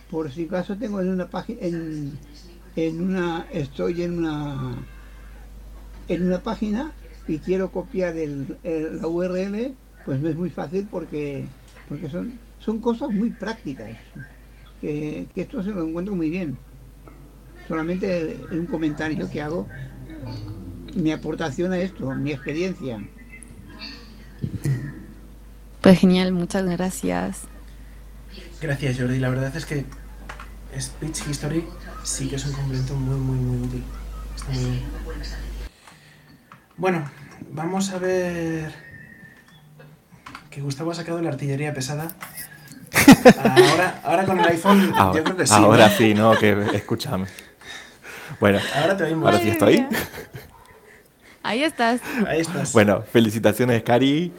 por 0.09 0.31
si 0.31 0.45
acaso 0.45 0.77
tengo 0.77 1.01
en 1.01 1.09
una 1.09 1.29
página 1.29 1.59
en, 1.61 2.19
en 2.75 3.01
una 3.01 3.47
estoy 3.51 4.03
en 4.03 4.19
una 4.19 4.75
en 6.07 6.27
una 6.27 6.39
página 6.43 6.93
y 7.27 7.39
quiero 7.39 7.71
copiar 7.71 8.15
el, 8.17 8.57
el- 8.63 9.01
la 9.01 9.07
URL, 9.07 9.73
pues 10.05 10.19
me 10.21 10.29
es 10.29 10.35
muy 10.35 10.49
fácil 10.49 10.87
porque 10.89 11.45
porque 11.89 12.09
son 12.09 12.33
son 12.59 12.79
cosas 12.79 13.09
muy 13.11 13.29
prácticas 13.29 13.89
que, 14.81 15.27
que 15.35 15.41
esto 15.41 15.61
se 15.63 15.69
lo 15.71 15.83
encuentro 15.87 16.15
muy 16.15 16.29
bien. 16.29 16.57
Solamente 17.67 18.47
un 18.51 18.65
comentario 18.67 19.29
que 19.29 19.41
hago, 19.41 19.67
mi 20.95 21.11
aportación 21.11 21.71
a 21.73 21.79
esto, 21.79 22.13
mi 22.15 22.31
experiencia. 22.31 22.99
Pues 25.81 25.99
genial, 25.99 26.31
muchas 26.31 26.65
gracias. 26.65 27.41
Gracias, 28.61 28.97
Jordi. 28.99 29.19
La 29.19 29.29
verdad 29.29 29.55
es 29.55 29.65
que 29.65 29.85
Speech 30.79 31.27
History 31.29 31.63
sí 32.03 32.27
que 32.27 32.35
es 32.37 32.45
un 32.45 32.53
complemento 32.53 32.95
muy, 32.95 33.17
muy, 33.19 33.37
muy 33.37 33.67
útil. 33.67 33.83
Está 34.35 34.51
muy 34.51 34.63
bien. 34.63 34.81
Bueno, 36.77 37.09
vamos 37.51 37.91
a 37.91 37.99
ver 37.99 38.73
que 40.49 40.61
Gustavo 40.61 40.91
ha 40.91 40.95
sacado 40.95 41.21
la 41.21 41.29
artillería 41.29 41.73
pesada. 41.73 42.09
Ahora, 43.37 43.99
ahora 44.03 44.25
con 44.25 44.39
el 44.39 44.45
iPhone, 44.47 44.93
Ahora, 44.95 45.17
yo 45.17 45.23
creo 45.23 45.37
que 45.37 45.47
sí. 45.47 45.53
ahora 45.53 45.87
¿no? 45.89 45.93
sí, 45.95 46.13
¿no? 46.13 46.37
Que 46.37 46.65
escúchame. 46.73 47.27
Bueno, 48.39 48.59
Ahora 48.75 48.97
te 48.97 49.03
oímos. 49.03 49.25
ahora 49.25 49.39
sí 49.39 49.49
estoy. 49.49 49.85
Ahí 51.43 51.63
estás. 51.63 52.01
Ahí 52.27 52.41
estás. 52.41 52.73
Bueno, 52.73 53.03
felicitaciones, 53.03 53.83
Cari. 53.83 54.33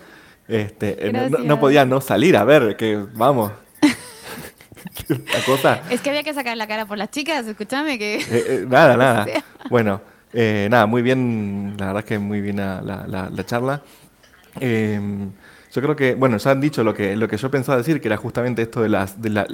Este, 0.49 1.09
eh, 1.09 1.13
no- 1.13 1.59
podía 1.61 1.85
no 1.85 2.01
salir, 2.01 2.37
a 2.37 2.45
ver, 2.45 2.77
que 2.77 2.97
vamos. 3.15 3.53
La 5.09 5.41
cosa. 5.45 5.81
Es 5.91 6.01
que 6.01 6.11
había 6.11 6.23
que 6.23 6.35
sacar 6.35 6.57
la 6.57 6.67
cara 6.67 6.87
por 6.87 6.99
las 6.99 7.11
chicas, 7.11 7.47
escúchame 7.47 7.99
que... 7.99 8.17
Eh, 8.17 8.25
eh, 8.31 8.65
nada, 8.69 8.97
nada. 8.97 9.27
Bueno, 9.71 10.01
eh, 10.37 10.69
nada, 10.71 10.87
muy 10.87 11.03
bien, 11.03 11.75
la 11.79 11.87
verdad 11.87 12.01
es 12.05 12.09
que 12.09 12.19
muy 12.19 12.41
bien 12.41 12.57
la, 12.59 12.83
la- 12.83 13.07
la- 13.07 13.31
la 13.31 13.47
charla. 13.47 13.83
Eh, 14.61 15.01
yo 15.73 15.83
creo 15.83 15.97
que, 15.97 16.15
bueno, 16.15 16.39
ya 16.39 16.53
han 16.53 16.61
dicho 16.61 16.85
lo 16.85 16.95
que, 16.95 17.17
lo 17.17 17.29
que 17.29 17.37
yo 17.37 17.51
pensaba 17.51 17.79
decir, 17.79 18.01
que 18.01 18.09
era 18.09 18.17
justamente 18.17 18.63
esto 18.63 18.83
de, 18.83 18.89
las, 18.89 19.21
de 19.21 19.31
la 19.31 19.47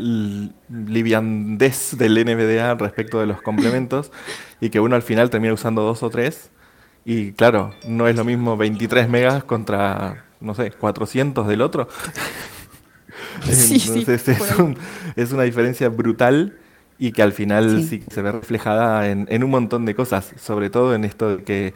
liviandez 0.68 1.96
del 1.98 2.18
NVDA 2.18 2.74
respecto 2.74 3.20
de 3.20 3.26
los 3.26 3.42
complementos 3.42 4.12
y 4.60 4.70
que 4.70 4.80
uno 4.80 4.96
al 4.96 5.02
final 5.02 5.30
termina 5.30 5.54
usando 5.54 5.82
dos 5.82 6.02
o 6.02 6.10
tres. 6.10 6.50
Y 7.04 7.32
claro, 7.32 7.74
no 7.88 8.06
es 8.08 8.16
lo 8.16 8.24
mismo 8.24 8.56
23 8.56 9.08
megas 9.08 9.44
contra, 9.44 10.24
no 10.40 10.54
sé, 10.54 10.70
400 10.72 11.48
del 11.48 11.62
otro. 11.62 11.88
Sí, 13.44 13.78
sí, 13.80 14.04
un- 14.58 14.76
es 15.16 15.32
una 15.32 15.42
diferencia 15.42 15.88
brutal 15.88 16.56
y 16.98 17.12
que 17.12 17.22
al 17.22 17.32
final 17.32 17.82
sí, 17.82 18.02
se 18.10 18.22
ve 18.22 18.32
reflejada 18.32 19.08
en, 19.08 19.26
en 19.30 19.42
un 19.44 19.50
montón 19.50 19.84
de 19.86 19.94
cosas, 19.94 20.32
sobre 20.36 20.70
todo 20.70 20.94
en 20.94 21.04
esto 21.04 21.36
de 21.36 21.44
que, 21.44 21.74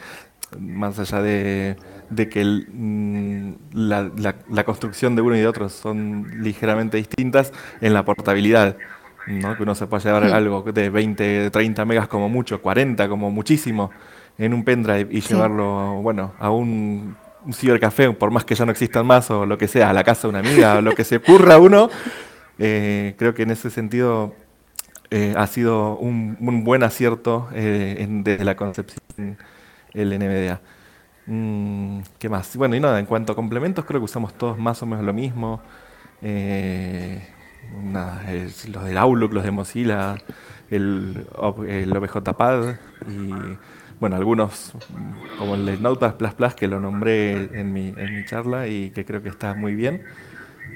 más 0.61 0.99
allá 0.99 1.21
de, 1.23 1.77
de 2.11 2.29
que 2.29 2.41
el, 2.41 2.69
mm, 2.73 3.53
la, 3.73 4.11
la- 4.17 4.37
la 4.49 4.65
construcción 4.65 5.17
de 5.17 5.23
uno 5.23 5.37
y 5.37 5.41
de 5.41 5.49
otro 5.49 5.69
son 5.69 6.27
ligeramente 6.43 6.97
distintas, 6.99 7.53
en 7.81 7.95
la 7.95 8.05
portabilidad. 8.05 8.77
¿no? 9.27 9.57
Que 9.57 9.65
uno 9.65 9.75
se 9.75 9.89
puede 9.89 10.05
llevar 10.05 10.23
algo 10.25 10.63
de 10.63 10.89
20, 10.89 11.51
30 11.51 11.85
megas 11.85 12.07
como 12.07 12.29
mucho, 12.29 12.63
40 12.63 13.09
como 13.09 13.31
muchísimo, 13.33 13.91
en 14.39 14.55
un 14.55 14.63
pendrive 14.65 15.09
y 15.11 15.21
Sí. 15.21 15.31
llevarlo, 15.35 16.01
bueno, 16.01 16.35
a 16.39 16.51
un, 16.51 17.17
un 17.45 17.53
cibercafé, 17.53 18.13
por 18.13 18.31
más 18.31 18.45
que 18.45 18.55
ya 18.55 18.65
no 18.65 18.71
existan 18.71 19.05
más, 19.05 19.29
o 19.33 19.45
lo 19.45 19.59
que 19.59 19.67
sea, 19.67 19.91
a 19.91 19.93
la 19.93 20.05
casa 20.05 20.23
de 20.23 20.29
una 20.29 20.39
amiga, 20.39 20.77
o 20.79 20.81
lo 20.81 20.95
que 20.95 21.03
se 21.03 21.17
ocurra 21.17 21.59
uno. 21.59 21.91
Eh, 22.59 23.15
creo 23.19 23.35
que 23.35 23.43
en 23.43 23.51
ese 23.51 23.69
sentido 23.71 24.35
eh, 25.11 25.35
ha 25.37 25.47
sido 25.47 25.97
un, 25.99 26.37
buen 26.65 26.83
acierto 26.83 27.49
eh, 27.53 28.07
desde 28.09 28.45
la 28.45 28.57
concepción 28.57 29.37
el 29.93 30.19
NVDA. 30.19 30.61
Mm, 31.27 32.01
¿Qué 32.19 32.29
más? 32.29 32.57
Bueno, 32.57 32.77
y 32.77 32.81
nada, 32.81 32.99
en 32.99 33.07
cuanto 33.07 33.33
a 33.33 33.37
complementos, 33.37 33.85
creo 33.85 34.01
que 34.01 34.05
usamos 34.05 34.35
todos 34.35 34.59
más 34.59 34.83
o 34.83 34.87
menos 34.87 35.05
lo 35.05 35.13
mismo. 35.13 35.61
Eh, 36.23 37.27
los 38.73 38.85
del 38.85 38.99
Outlook, 38.99 39.33
los 39.33 39.45
de 39.45 39.51
Mozilla, 39.51 40.17
el, 40.71 41.27
el 41.69 41.97
OBJPad 41.97 42.77
y 43.09 43.31
bueno, 43.99 44.17
algunos 44.17 44.73
como 45.39 45.55
el 45.55 45.67
de 45.67 45.79
Notepad++, 45.79 46.55
que 46.55 46.69
lo 46.69 46.81
nombré 46.81 47.59
en 47.59 47.73
mi, 47.73 47.95
en 47.97 48.15
mi 48.15 48.25
charla 48.25 48.69
y 48.69 48.91
que 48.91 49.05
creo 49.05 49.23
que 49.23 49.31
está 49.31 49.55
muy 49.55 49.75
bien. 49.75 50.03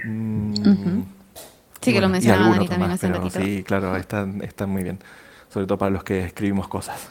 Mm. 0.05 1.03
Sí, 1.81 1.93
que 1.93 2.01
lo 2.01 2.09
bueno, 2.09 2.09
y 2.09 2.13
mencionaba 2.13 2.51
Dani 2.51 2.69
también 2.69 2.91
más, 2.91 2.99
hace 2.99 3.07
un 3.07 3.15
ratito. 3.15 3.41
Sí, 3.41 3.63
claro, 3.65 3.97
están, 3.97 4.43
están 4.43 4.71
muy 4.71 4.83
bien. 4.83 4.99
Sobre 5.49 5.67
todo 5.67 5.79
para 5.79 5.91
los 5.91 6.05
que 6.05 6.25
escribimos 6.25 6.69
cosas. 6.69 7.09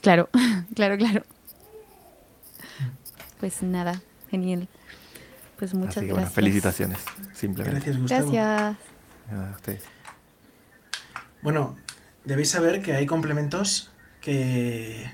Claro, 0.00 0.28
claro, 0.74 0.96
claro. 0.98 1.22
Pues 3.38 3.62
nada, 3.62 4.00
genial. 4.30 4.68
Pues 5.58 5.72
muchas 5.72 5.98
Así 5.98 6.06
que 6.06 6.12
bueno, 6.12 6.22
gracias. 6.22 6.34
felicitaciones, 6.34 6.98
simplemente. 7.32 7.80
Gracias, 7.80 7.98
Gustavo. 7.98 8.32
Gracias. 8.32 8.76
A 9.30 9.54
ustedes. 9.54 9.82
Bueno, 11.42 11.76
debéis 12.24 12.50
saber 12.50 12.82
que 12.82 12.94
hay 12.94 13.06
complementos 13.06 13.92
que, 14.20 15.10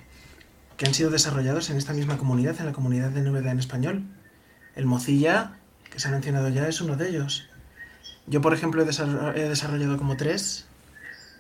que 0.77 0.87
han 0.87 0.95
sido 0.95 1.11
desarrollados 1.11 1.69
en 1.71 1.77
esta 1.77 1.93
misma 1.93 2.17
comunidad, 2.17 2.59
en 2.59 2.67
la 2.67 2.73
comunidad 2.73 3.11
de 3.11 3.21
NVDA 3.21 3.51
en 3.51 3.59
español. 3.59 4.05
El 4.75 4.87
Mozilla, 4.87 5.59
que 5.91 6.01
se 6.01 6.09
ha 6.09 6.11
mencionado 6.11 6.49
ya, 6.49 6.67
es 6.69 6.81
uno 6.81 6.97
de 6.97 7.11
ellos. 7.11 7.50
Yo, 8.27 8.41
por 8.41 8.55
ejemplo, 8.55 8.83
he, 8.83 8.87
desarro- 8.87 9.35
he 9.35 9.49
desarrollado 9.49 9.97
como 9.97 10.17
tres. 10.17 10.67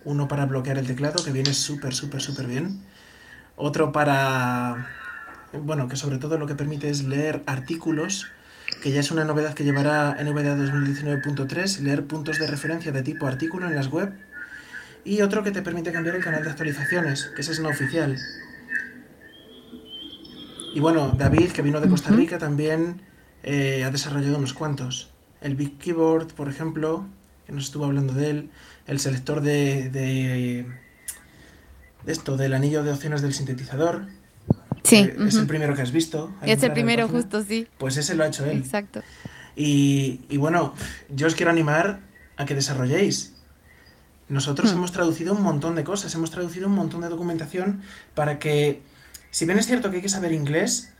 Uno 0.04 0.28
para 0.28 0.46
bloquear 0.46 0.78
el 0.78 0.86
teclado, 0.86 1.22
que 1.22 1.30
viene 1.32 1.52
súper, 1.52 1.94
súper, 1.94 2.20
súper 2.22 2.46
bien. 2.46 2.80
Otro 3.56 3.92
para... 3.92 4.88
Bueno, 5.52 5.88
que 5.88 5.96
sobre 5.96 6.18
todo 6.18 6.38
lo 6.38 6.46
que 6.46 6.54
permite 6.54 6.88
es 6.88 7.04
leer 7.04 7.42
artículos, 7.46 8.28
que 8.82 8.92
ya 8.92 9.00
es 9.00 9.10
una 9.10 9.24
novedad 9.24 9.52
que 9.52 9.64
llevará 9.64 10.16
NVDA 10.20 10.56
2019.3, 10.56 11.80
leer 11.80 12.06
puntos 12.06 12.38
de 12.38 12.46
referencia 12.46 12.92
de 12.92 13.02
tipo 13.02 13.26
artículo 13.26 13.66
en 13.66 13.74
las 13.74 13.88
web 13.88 14.12
y 15.04 15.22
otro 15.22 15.42
que 15.42 15.50
te 15.50 15.60
permite 15.62 15.92
cambiar 15.92 16.14
el 16.14 16.22
canal 16.22 16.44
de 16.44 16.50
actualizaciones, 16.50 17.32
que 17.34 17.40
ese 17.40 17.52
es 17.52 17.60
no 17.60 17.68
oficial. 17.68 18.16
Y 20.72 20.78
bueno, 20.80 21.12
David, 21.18 21.50
que 21.50 21.62
vino 21.62 21.80
de 21.80 21.88
Costa 21.88 22.10
Rica, 22.10 22.38
también 22.38 23.02
eh, 23.42 23.82
ha 23.84 23.90
desarrollado 23.90 24.38
unos 24.38 24.54
cuantos. 24.54 25.10
El 25.40 25.54
Big 25.54 25.78
Keyboard, 25.78 26.28
por 26.34 26.48
ejemplo, 26.48 27.06
que 27.46 27.52
nos 27.52 27.64
estuvo 27.64 27.84
hablando 27.84 28.12
de 28.14 28.30
él. 28.30 28.50
El 28.86 28.98
selector 29.00 29.40
de, 29.40 29.88
de, 29.90 30.66
de 32.04 32.12
esto, 32.12 32.36
del 32.36 32.54
anillo 32.54 32.82
de 32.82 32.92
opciones 32.92 33.22
del 33.22 33.32
sintetizador. 33.34 34.06
Sí, 34.82 35.10
Es 35.26 35.36
el 35.36 35.46
primero 35.46 35.74
que 35.74 35.82
has 35.82 35.92
visto. 35.92 36.32
Es 36.42 36.62
el 36.62 36.72
primero, 36.72 37.08
justo, 37.08 37.42
sí. 37.42 37.68
Pues 37.78 37.96
ese 37.96 38.14
lo 38.14 38.24
ha 38.24 38.28
hecho 38.28 38.44
él. 38.46 38.58
Exacto. 38.58 39.02
Y, 39.56 40.22
y 40.28 40.36
bueno, 40.38 40.74
yo 41.14 41.26
os 41.26 41.34
quiero 41.34 41.50
animar 41.50 42.00
a 42.36 42.44
que 42.46 42.54
desarrolléis. 42.54 43.34
Nosotros 44.28 44.72
Hmm. 44.72 44.76
hemos 44.76 44.92
traducido 44.92 45.34
un 45.34 45.42
montón 45.42 45.74
de 45.74 45.84
cosas, 45.84 46.14
hemos 46.14 46.30
traducido 46.30 46.66
un 46.68 46.74
montón 46.74 47.00
de 47.02 47.08
documentación 47.08 47.82
para 48.14 48.38
que, 48.38 48.80
si 49.30 49.44
bien 49.44 49.58
es 49.58 49.66
cierto 49.66 49.90
que 49.90 49.96
hay 49.96 50.02
que 50.02 50.08
saber 50.08 50.32
inglés, 50.32 50.92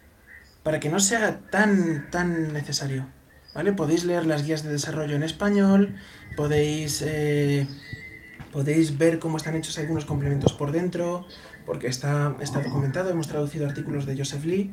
para 0.62 0.78
que 0.80 0.88
no 0.90 1.00
sea 1.00 1.38
tan, 1.50 2.10
tan 2.10 2.52
necesario. 2.52 3.06
¿Vale? 3.54 3.72
Podéis 3.72 4.04
leer 4.04 4.26
las 4.26 4.44
guías 4.44 4.62
de 4.62 4.70
desarrollo 4.70 5.16
en 5.16 5.22
español, 5.22 5.96
podéis, 6.36 7.02
eh, 7.04 7.66
podéis 8.52 8.96
ver 8.96 9.18
cómo 9.18 9.36
están 9.36 9.56
hechos 9.56 9.78
algunos 9.78 10.04
complementos 10.04 10.52
por 10.52 10.70
dentro, 10.70 11.26
porque 11.66 11.88
está, 11.88 12.36
está 12.40 12.62
documentado, 12.62 13.10
hemos 13.10 13.28
traducido 13.28 13.66
artículos 13.66 14.06
de 14.06 14.16
Joseph 14.16 14.44
Lee. 14.44 14.70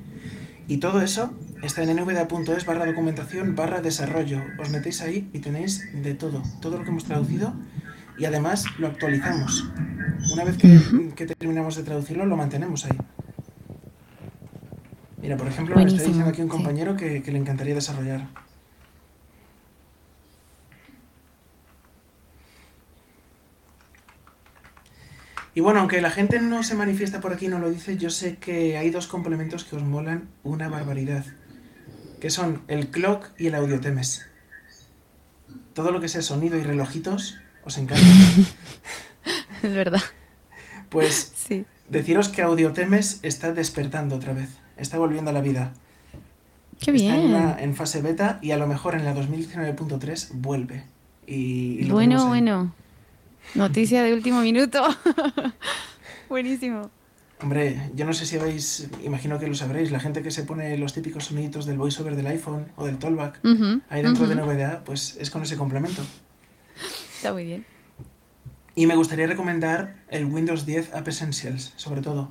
Y 0.68 0.78
todo 0.78 1.02
eso 1.02 1.34
está 1.64 1.82
en 1.84 1.96
nvda.es 1.96 2.66
barra 2.66 2.86
documentación 2.86 3.56
barra 3.56 3.82
desarrollo. 3.82 4.42
Os 4.60 4.70
metéis 4.70 5.02
ahí 5.02 5.30
y 5.34 5.40
tenéis 5.40 5.82
de 6.04 6.14
todo, 6.14 6.44
todo 6.62 6.78
lo 6.78 6.84
que 6.84 6.90
hemos 6.90 7.06
traducido 7.06 7.54
y 8.18 8.26
además 8.26 8.66
lo 8.78 8.88
actualizamos. 8.88 9.70
Una 10.34 10.44
vez 10.44 10.58
que, 10.58 11.14
que 11.16 11.26
terminamos 11.26 11.76
de 11.78 11.84
traducirlo, 11.84 12.26
lo 12.26 12.36
mantenemos 12.36 12.86
ahí. 12.86 12.98
Mira, 15.22 15.38
por 15.38 15.48
ejemplo, 15.48 15.76
me 15.76 15.84
está 15.84 16.04
diciendo 16.04 16.30
aquí 16.30 16.42
un 16.42 16.48
sí. 16.48 16.52
compañero 16.52 16.96
que, 16.96 17.24
que 17.24 17.32
le 17.32 17.40
encantaría 17.40 17.74
desarrollar. 17.74 18.28
Y 25.58 25.60
bueno, 25.60 25.80
aunque 25.80 26.02
la 26.02 26.12
gente 26.12 26.40
no 26.40 26.62
se 26.62 26.76
manifiesta 26.76 27.20
por 27.20 27.34
aquí, 27.34 27.48
no 27.48 27.58
lo 27.58 27.72
dice, 27.72 27.98
yo 27.98 28.12
sé 28.12 28.36
que 28.36 28.78
hay 28.78 28.92
dos 28.92 29.08
complementos 29.08 29.64
que 29.64 29.76
os 29.76 29.82
molan 29.82 30.30
una 30.44 30.70
barbaridad. 30.70 31.26
Que 32.22 32.30
son 32.30 32.62
el 32.68 32.90
clock 32.90 33.32
y 33.40 33.48
el 33.48 33.56
audio 33.56 33.80
temes. 33.80 34.24
Todo 35.74 35.90
lo 35.90 36.00
que 36.00 36.10
sea 36.10 36.22
sonido 36.22 36.60
y 36.60 36.62
relojitos 36.62 37.38
os 37.64 37.76
encanta. 37.80 38.06
Es 39.64 39.74
verdad. 39.74 40.02
Pues 40.90 41.34
Sí. 41.36 41.66
deciros 41.90 42.30
que 42.30 42.44
Audiotemes 42.44 43.20
está 43.24 43.52
despertando 43.52 44.16
otra 44.18 44.34
vez, 44.34 44.50
está 44.78 45.00
volviendo 45.00 45.32
a 45.32 45.34
la 45.34 45.42
vida. 45.42 45.74
Qué 46.80 46.92
Está 46.92 47.16
en, 47.16 47.22
bien. 47.22 47.34
una- 47.34 47.60
en 47.60 47.76
fase 47.76 48.04
beta 48.04 48.38
y 48.44 48.52
a 48.52 48.58
lo 48.58 48.68
mejor 48.68 48.94
en 48.94 49.06
la 49.06 49.16
2019.3 49.16 50.30
vuelve. 50.34 50.84
Y, 51.26 51.90
Bueno, 51.90 52.28
bueno. 52.28 52.76
Noticia 53.56 54.04
de 54.04 54.14
último 54.14 54.42
minuto. 54.42 54.84
Buenísimo. 56.30 56.90
Hombre, 57.42 57.92
yo 57.94 58.06
no 58.06 58.14
sé 58.14 58.26
si 58.26 58.38
habéis, 58.38 58.90
imagino 59.04 59.38
que 59.40 59.48
lo 59.48 59.54
sabréis, 59.54 59.92
la 59.92 60.00
gente 60.00 60.24
que 60.24 60.32
se 60.32 60.44
pone 60.44 60.76
los 60.78 60.94
típicos 60.94 61.26
soniditos 61.26 61.66
del 61.68 61.78
voiceover 61.78 62.16
del 62.16 62.28
iPhone 62.28 62.66
o 62.76 62.86
del 62.86 62.98
Tollback 62.98 63.40
ahí 63.90 64.02
dentro 64.02 64.28
de. 64.28 64.36
NVDA, 64.36 64.84
pues 64.84 65.18
es 65.20 65.30
con 65.30 65.44
ese 65.44 65.56
complemento. 65.56 66.02
Está 67.16 67.34
muy 67.34 67.46
bien. 67.46 67.66
Y 68.74 68.88
me 68.88 68.96
gustaría 68.96 69.28
recomendar 69.28 70.04
el 70.10 70.26
Windows 70.26 70.66
10 70.66 70.94
App 70.94 71.08
Essentials, 71.08 71.74
sobre 71.76 72.02
todo. 72.02 72.30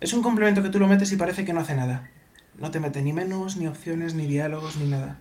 Es 0.00 0.12
un 0.12 0.22
complemento 0.22 0.62
que 0.62 0.70
tú 0.70 0.78
lo 0.78 0.86
metes 0.86 1.12
y 1.12 1.16
parece 1.16 1.44
que 1.44 1.52
no 1.52 1.60
hace 1.60 1.74
nada. 1.74 2.10
No 2.58 2.70
te 2.70 2.80
mete 2.80 3.02
ni 3.02 3.12
menús, 3.12 3.56
ni 3.56 3.66
opciones, 3.66 4.14
ni 4.14 4.26
diálogos, 4.26 4.76
ni 4.76 4.88
nada. 4.88 5.18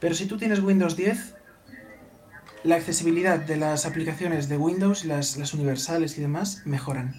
Pero 0.00 0.14
si 0.14 0.26
tú 0.26 0.36
tienes 0.36 0.60
Windows 0.60 0.96
10, 0.96 1.34
la 2.64 2.76
accesibilidad 2.76 3.38
de 3.38 3.56
las 3.56 3.86
aplicaciones 3.86 4.48
de 4.48 4.56
Windows, 4.56 5.04
las, 5.04 5.36
las 5.36 5.54
universales 5.54 6.16
y 6.18 6.20
demás, 6.20 6.62
mejoran. 6.64 7.14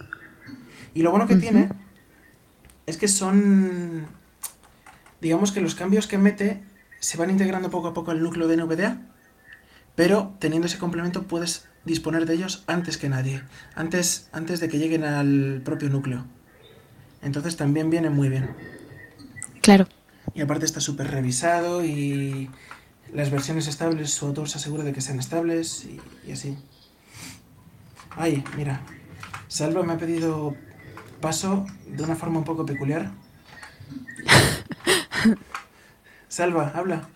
Y 0.93 1.01
lo 1.01 1.11
bueno 1.11 1.27
que 1.27 1.35
tiene 1.35 1.69
es 2.85 2.97
que 2.97 3.07
son, 3.07 4.05
digamos 5.21 5.51
que 5.51 5.61
los 5.61 5.75
cambios 5.75 6.07
que 6.07 6.17
mete 6.17 6.61
se 6.99 7.17
van 7.17 7.29
integrando 7.29 7.69
poco 7.69 7.89
a 7.89 7.93
poco 7.93 8.11
al 8.11 8.21
núcleo 8.21 8.47
de 8.47 8.57
NVDA, 8.57 9.01
pero 9.95 10.35
teniendo 10.39 10.67
ese 10.67 10.77
complemento 10.77 11.23
puedes 11.23 11.67
disponer 11.85 12.25
de 12.25 12.35
ellos 12.35 12.63
antes 12.67 12.97
que 12.97 13.09
nadie, 13.09 13.43
antes, 13.75 14.29
antes 14.31 14.59
de 14.59 14.69
que 14.69 14.79
lleguen 14.79 15.03
al 15.03 15.61
propio 15.63 15.89
núcleo. 15.89 16.25
Entonces 17.21 17.57
también 17.57 17.89
viene 17.89 18.09
muy 18.09 18.29
bien. 18.29 18.49
Claro. 19.61 19.87
Y 20.33 20.41
aparte 20.41 20.65
está 20.65 20.79
súper 20.79 21.11
revisado 21.11 21.83
y 21.83 22.49
las 23.11 23.31
versiones 23.31 23.67
estables, 23.67 24.13
su 24.13 24.25
autor 24.25 24.49
se 24.49 24.57
asegura 24.57 24.83
de 24.83 24.93
que 24.93 25.01
sean 25.01 25.19
estables 25.19 25.85
y, 25.85 25.99
y 26.25 26.31
así. 26.31 26.57
Ay, 28.15 28.43
mira, 28.55 28.81
Salva 29.47 29.83
me 29.83 29.93
ha 29.93 29.97
pedido 29.97 30.55
paso 31.21 31.65
de 31.85 32.03
una 32.03 32.15
forma 32.15 32.39
un 32.39 32.43
poco 32.43 32.65
peculiar. 32.65 33.11
Salva, 36.27 36.71
habla. 36.73 37.07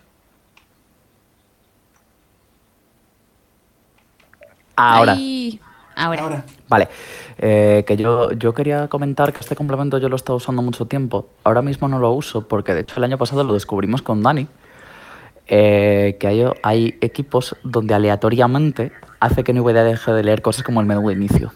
Ahora. 4.76 5.14
Ay, 5.14 5.60
ahora. 5.96 6.22
Ahora. 6.22 6.44
Vale, 6.68 6.88
eh, 7.38 7.84
que 7.86 7.96
yo, 7.96 8.30
yo 8.32 8.54
quería 8.54 8.86
comentar 8.88 9.32
que 9.32 9.40
este 9.40 9.56
complemento 9.56 9.98
yo 9.98 10.08
lo 10.08 10.14
he 10.14 10.16
estado 10.16 10.36
usando 10.36 10.62
mucho 10.62 10.86
tiempo. 10.86 11.28
Ahora 11.42 11.62
mismo 11.62 11.88
no 11.88 11.98
lo 11.98 12.12
uso 12.12 12.46
porque 12.46 12.74
de 12.74 12.82
hecho 12.82 12.94
el 12.98 13.04
año 13.04 13.18
pasado 13.18 13.42
lo 13.42 13.54
descubrimos 13.54 14.02
con 14.02 14.22
Dani. 14.22 14.46
Eh, 15.48 16.16
que 16.20 16.26
hay, 16.26 16.44
hay 16.62 16.98
equipos 17.00 17.56
donde 17.62 17.94
aleatoriamente 17.94 18.92
hace 19.18 19.42
que 19.42 19.52
NVDA 19.52 19.84
deje 19.84 20.12
de 20.12 20.22
leer 20.22 20.42
cosas 20.42 20.62
como 20.62 20.80
el 20.80 20.86
menú 20.86 21.08
de 21.08 21.14
inicio. 21.14 21.52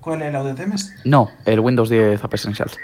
¿Cuál 0.00 0.22
es 0.22 0.28
el 0.28 0.36
audio 0.36 0.54
temes? 0.54 0.94
No, 1.04 1.30
el 1.44 1.60
Windows 1.60 1.88
10 1.88 2.22
App 2.24 2.34
Essentials. 2.34 2.78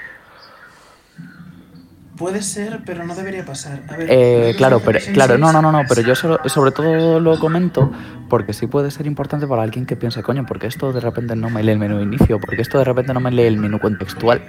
Puede 2.16 2.43
ser, 2.43 2.81
pero 2.85 3.05
no 3.07 3.14
debería 3.14 3.45
pasar. 3.47 3.83
A 3.89 3.97
ver, 3.97 4.07
Eh, 4.11 4.55
claro, 4.57 4.81
10 4.81 4.87
pero 4.87 5.14
claro, 5.14 5.39
no, 5.39 5.53
no, 5.53 5.62
no, 5.62 5.72
no, 5.72 5.83
pero 5.89 6.03
yo 6.03 6.14
sobre 6.14 6.70
todo 6.70 7.18
lo 7.18 7.39
comento 7.39 7.91
porque 8.28 8.53
sí 8.53 8.66
puede 8.66 8.91
ser 8.91 9.07
importante 9.07 9.47
para 9.47 9.62
alguien 9.62 9.87
que 9.87 9.97
piense, 9.97 10.22
coño, 10.22 10.45
porque 10.47 10.66
esto 10.66 10.93
de 10.93 11.01
repente 11.01 11.35
no 11.37 11.49
me 11.49 11.62
lee 11.62 11.72
el 11.72 11.78
menú 11.78 11.97
de 11.97 12.03
inicio, 12.03 12.39
porque 12.39 12.61
esto 12.61 12.78
de 12.78 12.85
repente 12.85 13.14
no 13.14 13.20
me 13.20 13.31
lee 13.31 13.45
el 13.45 13.57
menú 13.57 13.78
contextual. 13.78 14.43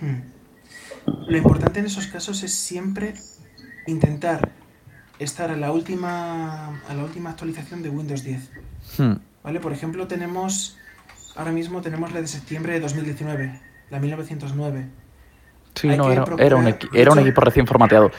Hmm. 0.00 0.20
Lo 1.28 1.36
importante 1.36 1.80
en 1.80 1.86
esos 1.86 2.06
casos 2.06 2.42
es 2.42 2.54
siempre 2.54 3.14
intentar 3.86 4.50
estar 5.18 5.50
a 5.50 5.56
la 5.56 5.72
última 5.72 6.80
a 6.88 6.94
la 6.94 7.04
última 7.04 7.30
actualización 7.30 7.82
de 7.82 7.88
Windows 7.90 8.24
10. 8.24 8.50
Hmm. 8.98 9.12
¿Vale? 9.44 9.60
Por 9.60 9.72
ejemplo, 9.72 10.06
tenemos 10.06 10.76
ahora 11.36 11.52
mismo 11.52 11.80
tenemos 11.80 12.12
la 12.12 12.20
de 12.20 12.26
septiembre 12.28 12.74
de 12.74 12.80
2019, 12.80 13.60
la 13.90 13.98
1909. 14.00 14.86
Sí, 15.74 15.88
Hay 15.88 15.96
no, 15.96 16.10
era, 16.12 16.24
procurar- 16.24 16.46
era 16.46 16.56
un, 16.56 16.74
era 16.92 17.12
un 17.12 17.18
equipo 17.20 17.40
recién 17.40 17.66
formateado. 17.66 18.10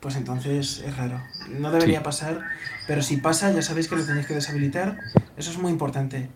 Pues 0.00 0.16
entonces 0.16 0.82
es 0.84 0.96
raro. 0.96 1.20
No 1.48 1.70
debería 1.70 1.98
Sí. 1.98 2.04
pasar, 2.04 2.40
pero 2.88 3.02
si 3.02 3.18
pasa 3.18 3.52
ya 3.52 3.62
sabéis 3.62 3.86
que 3.86 3.94
lo 3.94 4.04
tenéis 4.04 4.26
que 4.26 4.34
deshabilitar. 4.34 4.98
Eso 5.36 5.52
es 5.52 5.58
muy 5.58 5.70
importante. 5.70 6.28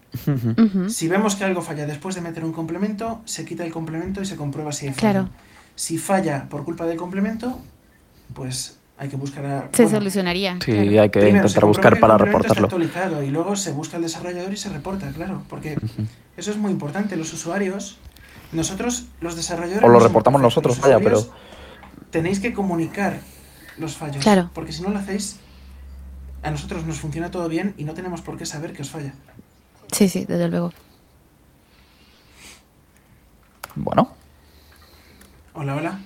Si 0.89 1.09
vemos 1.09 1.35
que 1.35 1.43
algo 1.45 1.63
falla 1.63 1.85
después 1.85 2.15
de 2.15 2.21
meter 2.21 2.45
un 2.45 2.53
complemento, 2.53 3.23
se 3.25 3.45
quita 3.45 3.65
el 3.65 3.73
complemento 3.73 4.21
y 4.23 4.27
se 4.27 4.37
comprueba 4.37 4.71
si 4.71 4.87
hay 4.87 4.95
fallo. 4.95 5.29
Si 5.77 5.99
falla 5.99 6.49
por 6.49 6.65
culpa 6.65 6.85
del 6.87 6.97
complemento, 6.97 7.61
pues 8.35 8.79
hay 8.99 9.09
que 9.09 9.17
buscar 9.17 9.47
a... 9.47 9.69
Se 9.73 9.85
bueno, 9.85 9.99
solucionaría. 9.99 10.55
Sí, 10.65 10.73
claro. 10.73 11.03
hay 11.03 11.11
que 11.11 11.21
primero 11.21 11.37
intentar 11.37 11.65
buscar 11.67 11.95
el 11.95 12.01
para 12.01 12.19
reportarlo. 12.19 12.65
actualizado 12.65 13.23
y 13.23 13.31
luego 13.31 13.55
se 13.55 13.73
busca 13.73 13.97
al 13.97 14.03
desarrollador 14.03 14.53
y 14.53 14.57
se 14.57 14.71
reporta, 14.71 15.11
claro, 15.13 15.43
porque 15.49 15.77
eso 16.37 16.51
es 16.51 16.57
muy 16.57 16.73
importante. 16.73 17.17
Los 17.17 17.33
usuarios, 17.33 17.99
nosotros, 18.53 19.07
los 19.21 19.37
desarrolladores... 19.37 19.89
O 19.89 19.93
lo 19.93 20.01
reportamos 20.01 20.41
nosotros, 20.41 20.81
vaya, 20.81 20.97
usuarios 20.97 21.31
Tenéis 22.11 22.41
que 22.41 22.55
comunicar 22.55 23.21
los 23.77 23.97
fallos. 23.97 24.23
Claro. 24.23 24.51
Porque 24.55 24.73
si 24.73 24.83
no 24.83 24.89
lo 24.89 24.99
hacéis, 24.99 25.39
a 26.43 26.51
nosotros 26.51 26.87
nos 26.87 26.99
funciona 26.99 27.31
todo 27.31 27.49
bien 27.49 27.75
y 27.77 27.85
no 27.85 27.93
tenemos 27.93 28.23
por 28.23 28.39
qué 28.39 28.47
saber 28.47 28.73
que 28.73 28.83
os 28.83 28.91
falla. 28.91 29.13
Sí, 29.93 30.09
sí, 30.09 30.25
desde 30.25 30.49
luego. 30.49 30.73
Bueno, 33.75 34.11
Hola, 35.57 35.75
hola. 35.77 35.99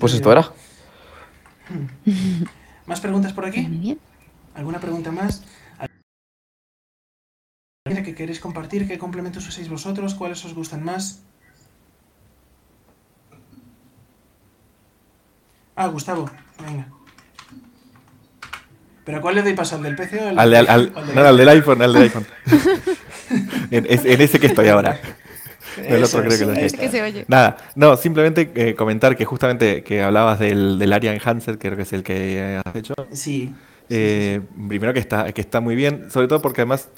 Pues 0.00 0.14
esto 0.14 0.32
era. 0.32 0.50
¿Más 2.86 3.00
preguntas 3.00 3.32
por 3.32 3.44
aquí? 3.44 3.60
Muy 3.62 3.76
bien. 3.78 3.98
¿Alguna 4.54 4.80
pregunta 4.80 5.10
más? 5.12 5.44
¿Alguien 7.86 8.04
que 8.04 8.14
queréis 8.14 8.40
compartir? 8.40 8.88
¿Qué 8.88 8.98
complementos 8.98 9.46
usáis 9.46 9.68
vosotros? 9.68 10.14
¿Cuáles 10.14 10.44
os 10.44 10.54
gustan 10.54 10.82
más? 10.84 11.20
Ah, 15.76 15.88
Gustavo, 15.88 16.30
venga. 16.64 16.88
¿Pero 19.04 19.18
a 19.18 19.20
cuál 19.20 19.34
le 19.36 19.42
doy 19.42 19.52
paso? 19.54 19.76
¿Al 19.76 19.82
del 19.82 19.94
PC 19.94 20.20
o 20.24 20.28
al, 20.30 20.38
Al, 20.38 20.50
de- 20.50 20.56
al- 20.56 20.68
al- 20.68 20.92
o 20.94 20.98
al 20.98 21.06
del 21.06 21.14
no, 21.14 21.22
al 21.26 21.36
del 21.36 21.48
iPhone, 21.50 21.82
al 21.82 21.92
del 21.92 22.02
iPhone. 22.04 22.26
en, 23.70 23.86
es- 23.88 24.04
en 24.06 24.20
ese 24.20 24.40
que 24.40 24.46
estoy 24.46 24.68
ahora. 24.68 24.98
El 25.76 26.02
Eso 26.02 26.18
otro 26.18 26.28
creo 26.30 26.32
es, 26.52 26.72
que 26.72 26.76
lo. 26.76 26.82
Que 26.82 26.88
se 26.88 27.02
oye. 27.02 27.24
Nada, 27.28 27.56
no, 27.74 27.96
simplemente 27.96 28.50
eh, 28.54 28.74
comentar 28.74 29.16
que 29.16 29.24
justamente 29.24 29.82
que 29.82 30.02
hablabas 30.02 30.38
del, 30.38 30.78
del 30.78 30.92
área 30.92 31.12
enhancer, 31.14 31.58
creo 31.58 31.76
que 31.76 31.82
es 31.82 31.92
el 31.92 32.02
que 32.02 32.60
has 32.64 32.76
hecho. 32.76 32.94
Sí. 33.12 33.54
Eh, 33.88 34.40
primero 34.68 34.92
que 34.92 34.98
está, 35.00 35.32
que 35.32 35.40
está 35.40 35.60
muy 35.60 35.76
bien, 35.76 36.10
sobre 36.10 36.26
todo 36.26 36.42
porque 36.42 36.62
además, 36.62 36.88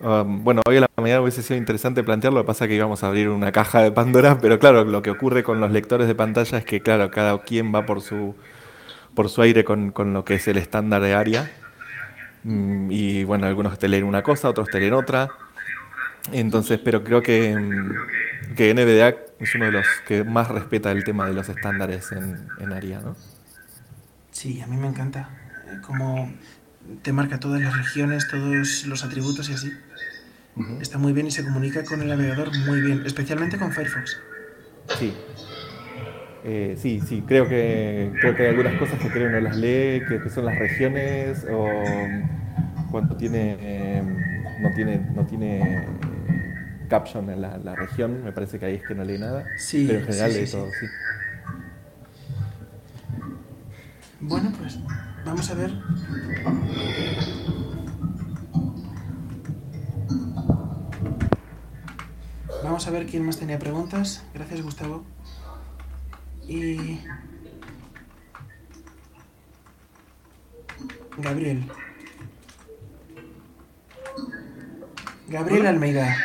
um, 0.00 0.42
bueno, 0.42 0.62
hoy 0.66 0.76
a 0.78 0.80
la 0.80 0.88
mañana 0.96 1.20
hubiese 1.20 1.42
sido 1.42 1.56
interesante 1.56 2.02
plantearlo, 2.02 2.40
lo 2.40 2.44
que 2.44 2.48
pasa 2.48 2.64
es 2.64 2.68
que 2.68 2.74
íbamos 2.74 3.04
a 3.04 3.08
abrir 3.08 3.28
una 3.28 3.52
caja 3.52 3.80
de 3.82 3.92
Pandora, 3.92 4.38
pero 4.42 4.58
claro, 4.58 4.84
lo 4.84 5.02
que 5.02 5.10
ocurre 5.10 5.42
con 5.44 5.60
los 5.60 5.70
lectores 5.70 6.08
de 6.08 6.14
pantalla 6.14 6.58
es 6.58 6.64
que, 6.64 6.80
claro, 6.80 7.10
cada 7.10 7.40
quien 7.42 7.72
va 7.72 7.86
por 7.86 8.00
su, 8.00 8.34
por 9.14 9.28
su 9.28 9.42
aire 9.42 9.62
con, 9.64 9.92
con 9.92 10.12
lo 10.12 10.24
que 10.24 10.34
es 10.34 10.48
el 10.48 10.56
estándar 10.56 11.02
de 11.02 11.14
área. 11.14 11.50
Mm, 12.44 12.90
Y 12.90 13.24
bueno, 13.24 13.46
algunos 13.46 13.78
te 13.78 13.86
leen 13.88 14.04
una 14.04 14.22
cosa, 14.22 14.48
otros 14.48 14.68
te 14.68 14.80
leen 14.80 14.94
otra. 14.94 15.28
Entonces, 16.32 16.80
pero 16.82 17.02
creo 17.04 17.22
que, 17.22 17.54
mm, 17.56 17.92
que 18.54 18.70
NVDA 18.74 19.16
es 19.38 19.54
uno 19.54 19.66
de 19.66 19.72
los 19.72 20.00
que 20.02 20.24
más 20.24 20.48
respeta 20.48 20.90
el 20.92 21.04
tema 21.04 21.26
de 21.26 21.34
los 21.34 21.48
estándares 21.48 22.12
en, 22.12 22.52
en 22.58 22.72
área, 22.72 23.00
¿no? 23.00 23.16
Sí, 24.30 24.60
a 24.60 24.66
mí 24.66 24.76
me 24.76 24.88
encanta. 24.88 25.30
eh, 25.66 25.80
Como 25.80 26.40
te 27.02 27.12
marca 27.12 27.38
todas 27.40 27.60
las 27.62 27.76
regiones, 27.76 28.26
todos 28.28 28.84
los 28.86 29.04
atributos 29.04 29.48
y 29.50 29.54
así. 29.54 29.86
Está 30.78 30.98
muy 30.98 31.12
bien 31.12 31.26
y 31.28 31.30
se 31.30 31.44
comunica 31.44 31.84
con 31.86 32.02
el 32.02 32.08
navegador 32.08 32.52
muy 32.52 32.80
bien, 32.82 33.04
especialmente 33.06 33.58
con 33.58 33.72
Firefox. 33.72 34.26
Sí. 34.86 35.24
Eh, 36.44 36.74
sí, 36.76 37.00
sí, 37.00 37.24
creo 37.26 37.46
que, 37.48 38.16
creo 38.20 38.34
que 38.34 38.42
hay 38.42 38.48
algunas 38.48 38.74
cosas 38.76 38.98
que 38.98 39.10
creo 39.12 39.30
no 39.30 39.40
las 39.40 39.56
lee, 39.56 40.04
que, 40.06 40.20
que 40.20 40.28
son 40.30 40.44
las 40.46 40.58
regiones, 40.58 41.46
o 41.48 42.08
mm, 42.08 42.30
cuando 42.90 43.16
tiene, 43.16 43.56
eh, 43.60 44.02
no 44.56 44.72
tiene, 44.72 44.98
no 44.98 45.24
tiene 45.26 46.00
caption 46.92 47.30
en 47.30 47.40
la, 47.40 47.56
la, 47.56 47.74
región, 47.74 48.22
me 48.22 48.32
parece 48.32 48.58
que 48.58 48.66
ahí 48.66 48.74
es 48.74 48.86
que 48.86 48.94
no 48.94 49.02
leí 49.02 49.18
nada, 49.18 49.46
sí, 49.56 49.86
pero 49.86 50.00
en 50.00 50.04
general 50.04 50.30
sí, 50.30 50.38
leí 50.38 50.50
todo, 50.50 50.68
sí. 50.78 50.86
Bueno, 54.20 54.52
pues 54.58 54.78
vamos 55.24 55.50
a 55.50 55.54
ver. 55.54 55.72
Vamos 62.62 62.86
a 62.86 62.90
ver 62.90 63.06
quién 63.06 63.24
más 63.24 63.38
tenía 63.38 63.58
preguntas. 63.58 64.22
Gracias, 64.34 64.60
Gustavo. 64.60 65.02
Y... 66.46 67.00
Gabriel. 71.16 71.64
Gabriel 75.28 75.66
Almeida. 75.66 76.16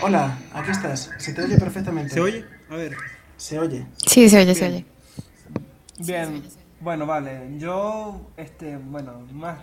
Hola, 0.00 0.38
aquí 0.52 0.70
estás. 0.70 1.10
Se 1.18 1.32
te 1.32 1.42
oye 1.42 1.58
perfectamente. 1.58 2.14
¿Se 2.14 2.20
oye? 2.20 2.44
A 2.70 2.76
ver. 2.76 2.96
Se 3.36 3.58
oye. 3.58 3.86
Sí, 4.06 4.28
se 4.28 4.38
oye, 4.40 4.54
se 4.54 4.68
Bien. 4.68 4.74
oye. 4.74 6.06
Bien, 6.06 6.42
bueno, 6.80 7.06
vale. 7.06 7.58
Yo, 7.58 8.30
este, 8.36 8.76
bueno, 8.76 9.20
más, 9.32 9.58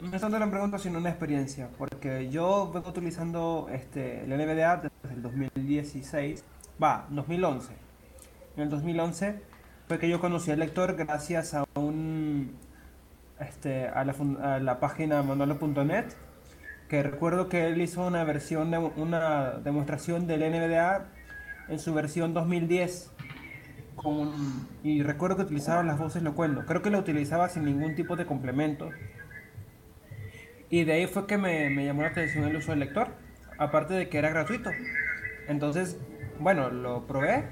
no 0.00 0.14
es 0.14 0.20
tanto 0.20 0.36
una 0.36 0.50
pregunta, 0.50 0.78
sino 0.78 0.98
una 0.98 1.08
experiencia, 1.10 1.68
porque 1.78 2.28
yo 2.30 2.70
vengo 2.72 2.88
utilizando 2.90 3.68
este, 3.72 4.22
el 4.24 4.30
NVDA 4.30 4.76
desde 5.02 5.14
el 5.16 5.22
2016, 5.22 6.44
va, 6.82 7.06
2011. 7.10 7.72
En 8.56 8.62
el 8.62 8.70
2011 8.70 9.40
fue 9.88 9.98
que 9.98 10.08
yo 10.08 10.20
conocí 10.20 10.50
al 10.52 10.60
lector 10.60 10.94
gracias 10.96 11.54
a 11.54 11.64
un, 11.74 12.52
este, 13.40 13.88
a 13.88 14.04
la, 14.04 14.12
fun- 14.14 14.38
a 14.40 14.58
la 14.60 14.78
página 14.78 15.22
manualo.net, 15.22 16.06
que 16.88 17.02
recuerdo 17.02 17.48
que 17.48 17.66
él 17.66 17.80
hizo 17.80 18.06
una 18.06 18.24
versión, 18.24 18.70
de, 18.70 18.78
una 18.78 19.50
demostración 19.62 20.26
del 20.26 20.40
NVDA 20.40 21.06
en 21.68 21.78
su 21.78 21.92
versión 21.92 22.32
2010 22.32 23.10
con- 23.94 24.68
y 24.82 25.02
recuerdo 25.02 25.36
que 25.36 25.42
utilizaba 25.42 25.82
las 25.82 25.98
voces 25.98 26.22
locuendo. 26.22 26.64
Creo 26.64 26.82
que 26.82 26.90
lo 26.90 26.98
utilizaba 26.98 27.48
sin 27.48 27.64
ningún 27.64 27.94
tipo 27.94 28.16
de 28.16 28.24
complemento. 28.26 28.90
Y 30.70 30.84
de 30.84 30.92
ahí 30.92 31.06
fue 31.06 31.26
que 31.26 31.38
me, 31.38 31.70
me 31.70 31.84
llamó 31.84 32.02
la 32.02 32.08
atención 32.08 32.44
el 32.44 32.56
uso 32.56 32.72
del 32.72 32.80
lector. 32.80 33.08
Aparte 33.58 33.94
de 33.94 34.08
que 34.08 34.18
era 34.18 34.30
gratuito. 34.30 34.70
Entonces, 35.48 35.98
bueno, 36.38 36.70
lo 36.70 37.06
probé. 37.06 37.44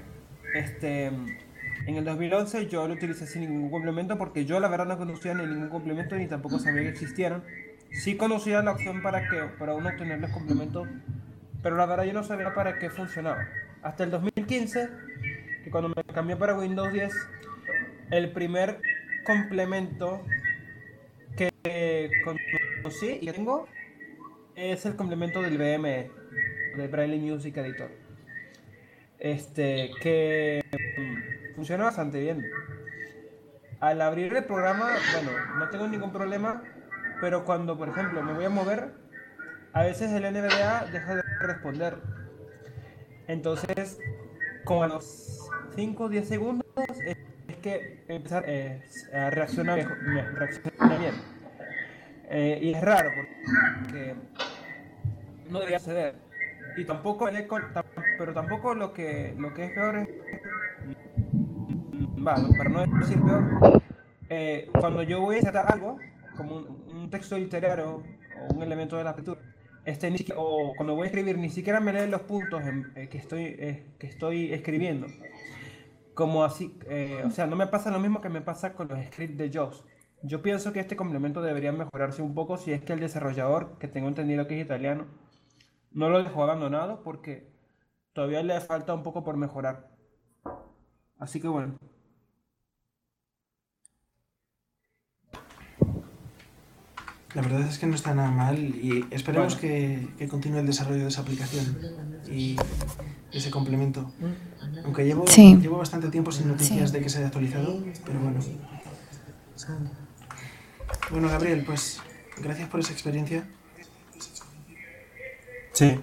Este, 0.53 1.07
en 1.07 1.95
el 1.95 2.05
2011 2.05 2.67
yo 2.67 2.87
lo 2.87 2.93
utilicé 2.93 3.27
sin 3.27 3.41
ningún 3.41 3.69
complemento 3.69 4.17
porque 4.17 4.45
yo 4.45 4.59
la 4.59 4.67
verdad 4.69 4.85
no 4.85 4.97
conocía 4.97 5.33
ni 5.33 5.45
ningún 5.45 5.69
complemento 5.69 6.15
ni 6.15 6.27
tampoco 6.27 6.59
sabía 6.59 6.83
que 6.83 6.89
existieran. 6.89 7.43
Sí 7.91 8.17
conocía 8.17 8.61
la 8.61 8.71
opción 8.71 9.01
para 9.01 9.27
que 9.27 9.41
para 9.59 9.73
uno 9.73 9.89
obtener 9.89 10.19
los 10.19 10.31
complementos, 10.31 10.87
pero 11.63 11.75
la 11.75 11.85
verdad 11.85 12.05
yo 12.05 12.13
no 12.13 12.23
sabía 12.23 12.53
para 12.53 12.79
qué 12.79 12.89
funcionaba. 12.89 13.47
Hasta 13.81 14.03
el 14.03 14.11
2015 14.11 14.89
que 15.63 15.71
cuando 15.71 15.89
me 15.89 16.03
cambié 16.03 16.35
para 16.35 16.57
Windows 16.57 16.93
10, 16.93 17.13
el 18.11 18.31
primer 18.31 18.79
complemento 19.25 20.23
que 21.35 22.09
conocí 22.23 23.19
y 23.21 23.31
tengo 23.31 23.67
es 24.55 24.85
el 24.85 24.95
complemento 24.95 25.41
del 25.41 25.57
BME, 25.57 26.09
de 26.77 26.87
Braille 26.87 27.17
Music 27.17 27.57
Editor. 27.57 27.91
Este, 29.19 29.91
que 30.01 30.63
mm, 30.97 31.55
funciona 31.55 31.85
bastante 31.85 32.19
bien. 32.19 32.43
Al 33.79 34.01
abrir 34.01 34.35
el 34.35 34.45
programa, 34.45 34.89
bueno, 35.13 35.31
no 35.59 35.69
tengo 35.69 35.87
ningún 35.87 36.11
problema, 36.11 36.63
pero 37.21 37.45
cuando, 37.45 37.77
por 37.77 37.89
ejemplo, 37.89 38.21
me 38.21 38.33
voy 38.33 38.45
a 38.45 38.49
mover, 38.49 38.91
a 39.73 39.83
veces 39.83 40.11
el 40.11 40.23
NVDA 40.23 40.85
deja 40.91 41.15
de 41.15 41.23
responder. 41.41 41.97
Entonces, 43.27 43.99
como 44.63 44.83
a 44.83 44.87
los 44.87 45.49
5 45.75 46.03
o 46.03 46.09
10 46.09 46.27
segundos 46.27 46.65
es, 47.05 47.17
que 47.61 48.03
empezar 48.07 48.43
eh, 48.45 48.83
a 49.13 49.29
reaccionar, 49.31 49.79
reacciona 50.35 50.97
bien. 50.97 51.15
Eh, 52.29 52.59
y 52.61 52.73
es 52.73 52.81
raro 52.81 53.09
porque 53.81 54.15
no 55.49 55.59
debería 55.59 55.79
suceder. 55.79 56.15
Y 56.75 56.85
tampoco 56.85 57.27
el 57.27 57.37
eco, 57.37 57.59
pero 58.19 58.33
tampoco 58.33 58.75
lo 58.75 58.93
que 58.93 59.33
lo 59.37 59.53
que 59.53 59.65
es 59.65 59.71
peor 59.71 59.97
es 59.97 60.07
para 62.23 62.69
no 62.69 62.85
decir 62.99 63.21
peor, 63.21 63.81
eh, 64.29 64.69
cuando 64.79 65.03
yo 65.03 65.21
voy 65.21 65.35
a 65.35 65.39
insertar 65.39 65.71
algo, 65.71 65.97
como 66.37 66.55
un, 66.57 66.67
un 66.95 67.09
texto 67.09 67.37
literario 67.37 68.03
o 68.49 68.53
un 68.53 68.63
elemento 68.63 68.95
de 68.97 69.03
la 69.03 69.11
escritura, 69.11 69.41
este, 69.85 70.11
ni 70.11 70.17
o 70.35 70.73
cuando 70.75 70.95
voy 70.95 71.03
a 71.05 71.07
escribir, 71.07 71.37
ni 71.37 71.49
siquiera 71.49 71.79
me 71.79 71.93
lee 71.93 72.09
los 72.09 72.21
puntos 72.21 72.61
en- 72.63 72.91
eh, 72.95 73.07
que, 73.09 73.17
estoy, 73.17 73.43
eh, 73.45 73.85
que 73.99 74.07
estoy 74.07 74.53
escribiendo. 74.53 75.07
Como 76.13 76.43
así, 76.43 76.77
eh, 76.89 77.23
o 77.25 77.29
sea, 77.31 77.45
no 77.47 77.55
me 77.55 77.67
pasa 77.67 77.91
lo 77.91 77.99
mismo 77.99 78.21
que 78.21 78.29
me 78.29 78.41
pasa 78.41 78.73
con 78.73 78.87
los 78.87 78.99
scripts 79.05 79.37
de 79.37 79.51
JAWS. 79.51 79.83
Yo 80.23 80.41
pienso 80.41 80.73
que 80.73 80.79
este 80.79 80.95
complemento 80.95 81.41
debería 81.41 81.71
mejorarse 81.71 82.21
un 82.23 82.33
poco 82.33 82.57
si 82.57 82.71
es 82.73 82.81
que 82.81 82.93
el 82.93 82.99
desarrollador, 82.99 83.77
que 83.77 83.87
tengo 83.87 84.07
entendido 84.07 84.47
que 84.47 84.59
es 84.59 84.65
italiano, 84.65 85.05
no 85.91 86.09
lo 86.09 86.23
dejó 86.23 86.43
abandonado 86.43 87.03
porque 87.03 87.51
todavía 88.13 88.41
le 88.43 88.59
falta 88.61 88.93
un 88.95 89.03
poco 89.03 89.23
por 89.23 89.37
mejorar. 89.37 89.89
Así 91.19 91.39
que 91.39 91.47
bueno. 91.47 91.77
La 97.37 97.43
verdad 97.43 97.61
es 97.67 97.77
que 97.77 97.85
no 97.85 97.93
está 97.93 98.15
nada 98.15 98.31
mal 98.31 98.57
y 98.57 99.05
esperemos 99.11 99.53
Bueno. 99.53 99.61
que, 99.61 100.09
que 100.17 100.27
continúe 100.27 100.57
el 100.57 100.65
desarrollo 100.65 101.03
de 101.03 101.07
esa 101.09 101.21
aplicación 101.21 101.77
y 102.31 102.55
ese 103.31 103.51
complemento. 103.51 104.11
Aunque 104.83 105.05
llevo, 105.05 105.27
Sí. 105.27 105.55
llevo 105.61 105.77
bastante 105.77 106.09
tiempo 106.09 106.31
sin 106.31 106.47
noticias 106.47 106.89
Sí. 106.89 106.97
de 106.97 107.03
que 107.03 107.09
se 107.09 107.19
haya 107.19 107.27
actualizado, 107.27 107.83
pero 108.03 108.19
bueno. 108.21 108.39
Bueno, 111.11 111.29
Gabriel, 111.29 111.63
pues 111.63 112.01
gracias 112.41 112.69
por 112.69 112.79
esa 112.79 112.93
experiencia. 112.93 113.47
Sí. 115.73 115.99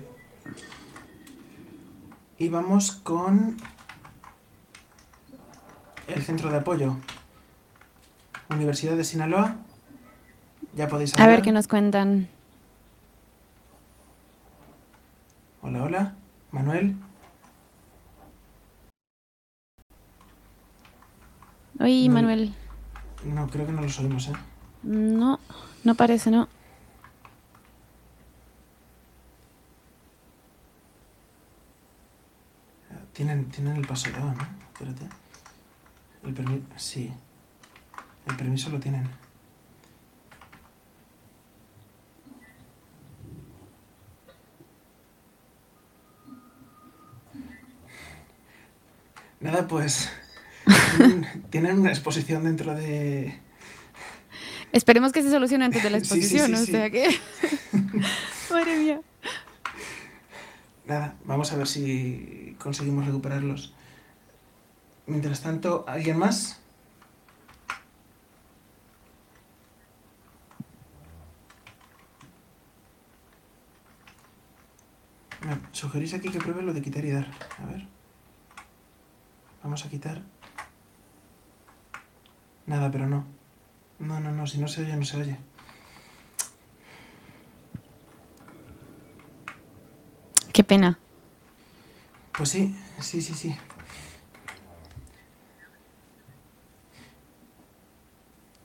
Y 2.38 2.48
vamos 2.48 2.92
con 2.92 3.56
el 6.06 6.22
centro 6.22 6.48
de 6.52 6.58
apoyo. 6.58 6.96
Universidad 8.50 8.96
de 8.96 9.02
Sinaloa. 9.02 9.56
Ya 10.72 10.88
podéis 10.88 11.12
A 11.18 11.22
hablar. 11.22 11.36
ver 11.36 11.44
qué 11.44 11.52
nos 11.52 11.68
cuentan. 11.68 12.28
Hola, 15.62 15.82
hola. 15.82 16.14
Manuel. 16.50 16.96
Oye, 21.80 22.08
No. 22.08 22.14
Manuel. 22.14 22.54
No, 23.24 23.48
creo 23.48 23.66
que 23.66 23.72
no 23.72 23.82
los 23.82 23.98
oímos, 23.98 24.28
¿eh? 24.28 24.32
No, 24.82 25.40
no 25.82 25.94
parece, 25.94 26.30
no. 26.30 26.48
Tienen, 33.12 33.48
tienen 33.50 33.76
el 33.76 33.86
paso 33.86 34.10
dado, 34.10 34.32
¿no? 34.34 34.42
Espérate. 34.72 35.08
El 36.24 36.34
permiso. 36.34 36.62
Sí. 36.76 37.12
El 38.26 38.36
permiso 38.36 38.70
lo 38.70 38.80
tienen. 38.80 39.08
Nada, 49.44 49.68
pues. 49.68 50.10
Tienen, 51.50 51.78
una 51.78 51.90
exposición 51.90 52.44
dentro 52.44 52.74
de. 52.74 53.38
Esperemos 54.72 55.12
que 55.12 55.22
se 55.22 55.30
solucione 55.30 55.66
antes 55.66 55.82
de 55.82 55.90
la 55.90 55.98
Sí, 56.00 56.06
sí, 56.06 56.14
exposición, 56.14 56.46
sí, 56.46 56.52
¿no? 56.52 56.60
O 56.62 56.64
sea 56.64 56.90
que. 56.90 57.14
Madre 58.50 58.78
mía. 58.78 59.00
Nada, 60.86 61.16
vamos 61.26 61.52
a 61.52 61.56
ver 61.56 61.66
si 61.66 62.56
conseguimos 62.58 63.04
recuperarlos. 63.04 63.74
Mientras 65.06 65.42
tanto, 65.42 65.84
¿alguien 65.86 66.16
más? 66.16 66.58
Me 75.42 75.58
sugerís 75.72 76.14
aquí 76.14 76.30
que 76.30 76.38
pruebe 76.38 76.62
lo 76.62 76.72
de 76.72 76.80
quitar 76.80 77.04
y 77.04 77.10
dar. 77.10 77.28
A 77.62 77.66
ver. 77.66 77.86
Vamos 79.64 79.86
a 79.86 79.88
quitar. 79.88 80.20
Nada, 82.66 82.90
pero 82.90 83.06
no. 83.06 83.24
No, 83.98 84.20
no, 84.20 84.30
no, 84.30 84.46
si 84.46 84.58
no 84.58 84.68
se 84.68 84.82
oye, 84.82 84.94
no 84.94 85.04
se 85.06 85.16
oye. 85.16 85.38
Qué 90.52 90.62
pena. 90.62 90.98
Pues 92.36 92.50
sí, 92.50 92.76
sí, 93.00 93.22
sí, 93.22 93.32
sí. 93.32 93.56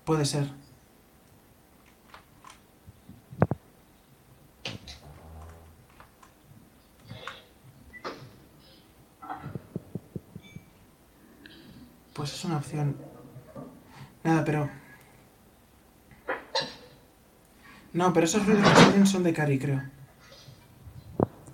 Puede 0.03 0.25
ser. 0.25 0.51
Pues 12.19 12.33
es 12.33 12.43
una 12.43 12.57
opción. 12.57 12.97
Nada, 14.25 14.43
pero... 14.43 14.69
No, 17.93 18.11
pero 18.11 18.25
esos 18.25 18.45
ruidos 18.45 18.67
que 18.67 18.75
salen 18.75 19.07
son 19.07 19.23
de 19.23 19.31
Cari, 19.31 19.57
creo. 19.57 19.83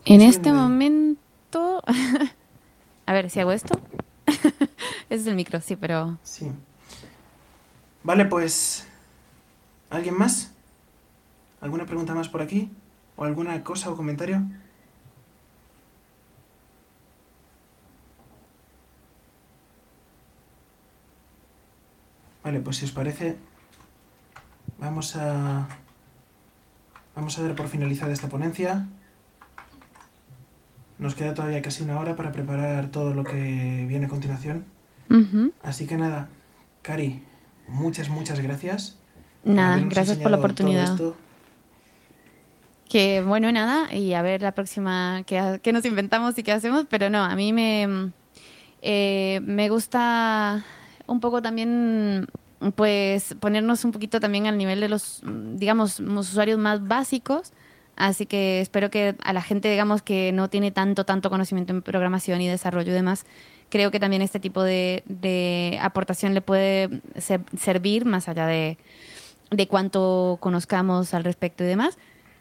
En 0.05 0.21
Sí, 0.21 0.25
este 0.25 0.51
momento. 0.51 1.83
A 3.05 3.13
ver, 3.13 3.29
si 3.29 3.39
hago 3.39 3.51
esto. 3.51 3.79
Ese 4.25 4.55
es 5.11 5.27
el 5.27 5.35
micro, 5.35 5.61
sí, 5.61 5.75
pero. 5.75 6.17
Sí. 6.23 6.51
Vale, 8.01 8.25
pues... 8.25 8.87
¿Alguien 9.91 10.17
más? 10.17 10.51
¿Alguna 11.61 11.85
pregunta 11.85 12.15
más 12.15 12.27
por 12.27 12.41
aquí? 12.41 12.71
¿O 13.17 13.23
alguna 13.23 13.63
cosa 13.63 13.91
o 13.91 13.95
comentario? 13.95 14.41
Vale, 22.55 22.63
pues 22.63 22.77
si 22.77 22.85
os 22.85 22.91
parece, 22.93 23.35
vamos 24.79 25.17
a 25.17 25.67
vamos 27.13 27.37
a 27.37 27.43
dar 27.43 27.53
por 27.53 27.67
finalizada 27.67 28.13
esta 28.13 28.29
ponencia. 28.29 28.85
Nos 30.97 31.15
queda 31.15 31.33
todavía 31.33 31.61
casi 31.61 31.83
una 31.83 31.99
hora 31.99 32.15
para 32.15 32.31
preparar 32.31 32.87
todo 32.91 33.13
lo 33.13 33.25
que 33.25 33.85
viene 33.89 34.05
a 34.05 34.09
continuación. 34.09 34.63
Así 35.63 35.85
que 35.85 35.97
nada, 35.97 36.29
Cari, 36.81 37.21
muchas, 37.67 38.07
muchas 38.07 38.39
gracias. 38.39 38.97
Nada, 39.43 39.75
gracias 39.89 40.17
por 40.17 40.31
la 40.31 40.37
oportunidad. 40.37 40.95
Que 42.87 43.21
bueno, 43.21 43.51
nada, 43.51 43.93
y 43.93 44.13
a 44.13 44.21
ver 44.21 44.41
la 44.41 44.53
próxima 44.53 45.23
qué, 45.27 45.39
ha- 45.39 45.59
qué 45.59 45.73
nos 45.73 45.83
inventamos 45.83 46.37
y 46.37 46.43
qué 46.43 46.53
hacemos, 46.53 46.85
pero 46.89 47.09
no, 47.09 47.21
a 47.21 47.35
mí 47.35 47.51
me, 47.51 48.11
eh, 48.81 49.41
me 49.43 49.67
gusta 49.67 50.63
un 51.07 51.19
poco 51.19 51.39
también, 51.41 52.25
pues, 52.75 53.35
ponernos 53.39 53.85
un 53.85 53.91
poquito 53.91 54.19
también 54.19 54.47
al 54.47 54.57
nivel 54.57 54.79
de 54.79 54.89
los, 54.89 55.21
digamos, 55.23 55.99
usuarios 55.99 56.57
más 56.57 56.87
básicos, 56.87 57.53
así 57.95 58.25
que 58.25 58.61
espero 58.61 58.89
que 58.89 59.15
a 59.23 59.33
la 59.33 59.41
gente, 59.41 59.69
digamos, 59.69 60.01
que 60.01 60.31
no 60.31 60.49
tiene 60.49 60.71
tanto, 60.71 61.05
tanto 61.05 61.29
conocimiento 61.29 61.73
en 61.73 61.81
programación 61.81 62.41
y 62.41 62.47
desarrollo 62.47 62.91
y 62.91 62.95
demás, 62.95 63.25
creo 63.69 63.91
que 63.91 63.99
también 63.99 64.21
este 64.21 64.39
tipo 64.39 64.63
de, 64.63 65.03
de 65.07 65.79
aportación 65.81 66.33
le 66.33 66.41
puede 66.41 67.01
ser- 67.17 67.41
servir 67.57 68.05
más 68.05 68.29
allá 68.29 68.45
de, 68.47 68.77
de 69.51 69.67
cuánto 69.67 70.37
conozcamos 70.39 71.13
al 71.13 71.23
respecto 71.23 71.63
y 71.63 71.67
demás. 71.67 71.97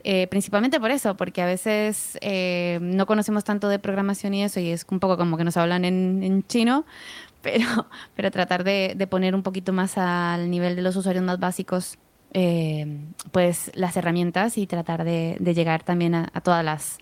Eh, 0.07 0.27
principalmente 0.27 0.79
por 0.81 0.91
eso, 0.91 1.17
porque 1.17 1.41
a 1.41 1.47
veces 1.47 2.19
eh, 2.21 2.79
no 2.83 3.07
conocemos 3.07 3.43
tanto 3.43 3.71
de 3.71 3.79
programación 3.79 4.35
y 4.35 4.45
eso, 4.45 4.61
y 4.61 4.69
es 4.69 4.85
un 4.91 5.01
poco 5.01 5.17
como 5.17 5.39
que 5.39 5.45
nos 5.45 5.57
hablan 5.57 5.87
en 5.87 6.47
chino, 6.47 6.85
pero, 7.45 7.87
pero 8.17 8.33
tratar 8.33 8.65
de, 8.65 8.95
de 8.97 9.07
poner 9.07 9.37
un 9.37 9.45
poquito 9.45 9.73
más 9.73 9.97
al 9.99 10.51
nivel 10.51 10.75
de 10.75 10.83
los 10.83 10.97
usuarios 10.97 11.25
más 11.25 11.39
básicos, 11.39 11.97
eh, 12.33 12.99
pues 13.31 13.71
las 13.75 13.97
herramientas 13.97 14.59
y 14.59 14.67
tratar 14.67 15.05
de, 15.05 15.37
de 15.39 15.55
llegar 15.55 15.85
también 15.85 16.17
a, 16.17 16.29
a 16.33 16.41
todas 16.41 16.65
las, 16.65 16.99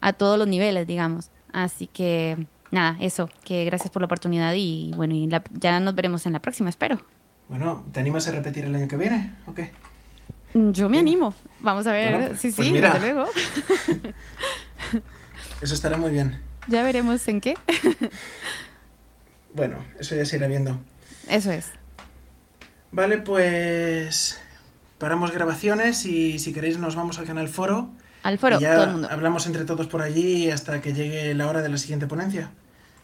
a 0.00 0.14
todos 0.14 0.38
los 0.38 0.48
niveles, 0.48 0.86
digamos. 0.86 1.30
Así 1.52 1.86
que 1.88 2.46
nada, 2.70 2.96
eso, 3.00 3.28
que 3.44 3.66
gracias 3.66 3.90
por 3.90 4.00
la 4.00 4.06
oportunidad 4.06 4.54
y 4.56 4.92
bueno, 4.96 5.14
y 5.14 5.26
la- 5.26 5.42
ya 5.52 5.78
nos 5.80 5.94
veremos 5.94 6.24
en 6.24 6.32
la 6.32 6.40
próxima, 6.40 6.70
espero. 6.70 6.98
Bueno, 7.50 7.84
¿te 7.92 8.00
animas 8.00 8.26
a 8.28 8.30
repetir 8.30 8.64
el 8.64 8.74
año 8.74 8.88
que 8.88 8.96
viene? 8.96 9.34
¿O 9.46 9.52
qué? 9.52 9.72
Yo 10.54 10.88
me 10.88 10.98
animo. 10.98 11.34
Vamos 11.60 11.86
a 11.86 11.92
ver. 11.92 12.14
Bueno, 12.18 12.34
sí, 12.38 12.50
pues 12.52 12.66
sí, 12.68 12.72
mira. 12.72 12.94
desde 12.94 13.12
luego. 13.12 13.28
Eso 15.60 15.74
estará 15.74 15.96
muy 15.96 16.10
bien. 16.10 16.40
Ya 16.68 16.84
veremos 16.84 17.26
en 17.26 17.40
qué. 17.40 17.54
Bueno, 19.54 19.84
eso 19.98 20.14
ya 20.14 20.24
se 20.24 20.36
irá 20.36 20.46
viendo. 20.46 20.78
Eso 21.28 21.52
es. 21.52 21.66
Vale, 22.90 23.18
pues 23.18 24.38
paramos 24.98 25.32
grabaciones 25.32 26.04
y 26.04 26.38
si 26.38 26.52
queréis 26.52 26.78
nos 26.78 26.94
vamos 26.94 27.18
al 27.18 27.26
canal 27.26 27.48
Foro. 27.48 27.90
Al 28.22 28.38
foro, 28.38 28.58
y 28.58 28.60
ya 28.60 28.74
todo 28.74 28.84
el 28.84 28.90
mundo. 28.92 29.08
hablamos 29.10 29.46
entre 29.46 29.64
todos 29.64 29.88
por 29.88 30.00
allí 30.00 30.48
hasta 30.50 30.80
que 30.80 30.92
llegue 30.92 31.34
la 31.34 31.48
hora 31.48 31.60
de 31.60 31.68
la 31.68 31.76
siguiente 31.76 32.06
ponencia. 32.06 32.50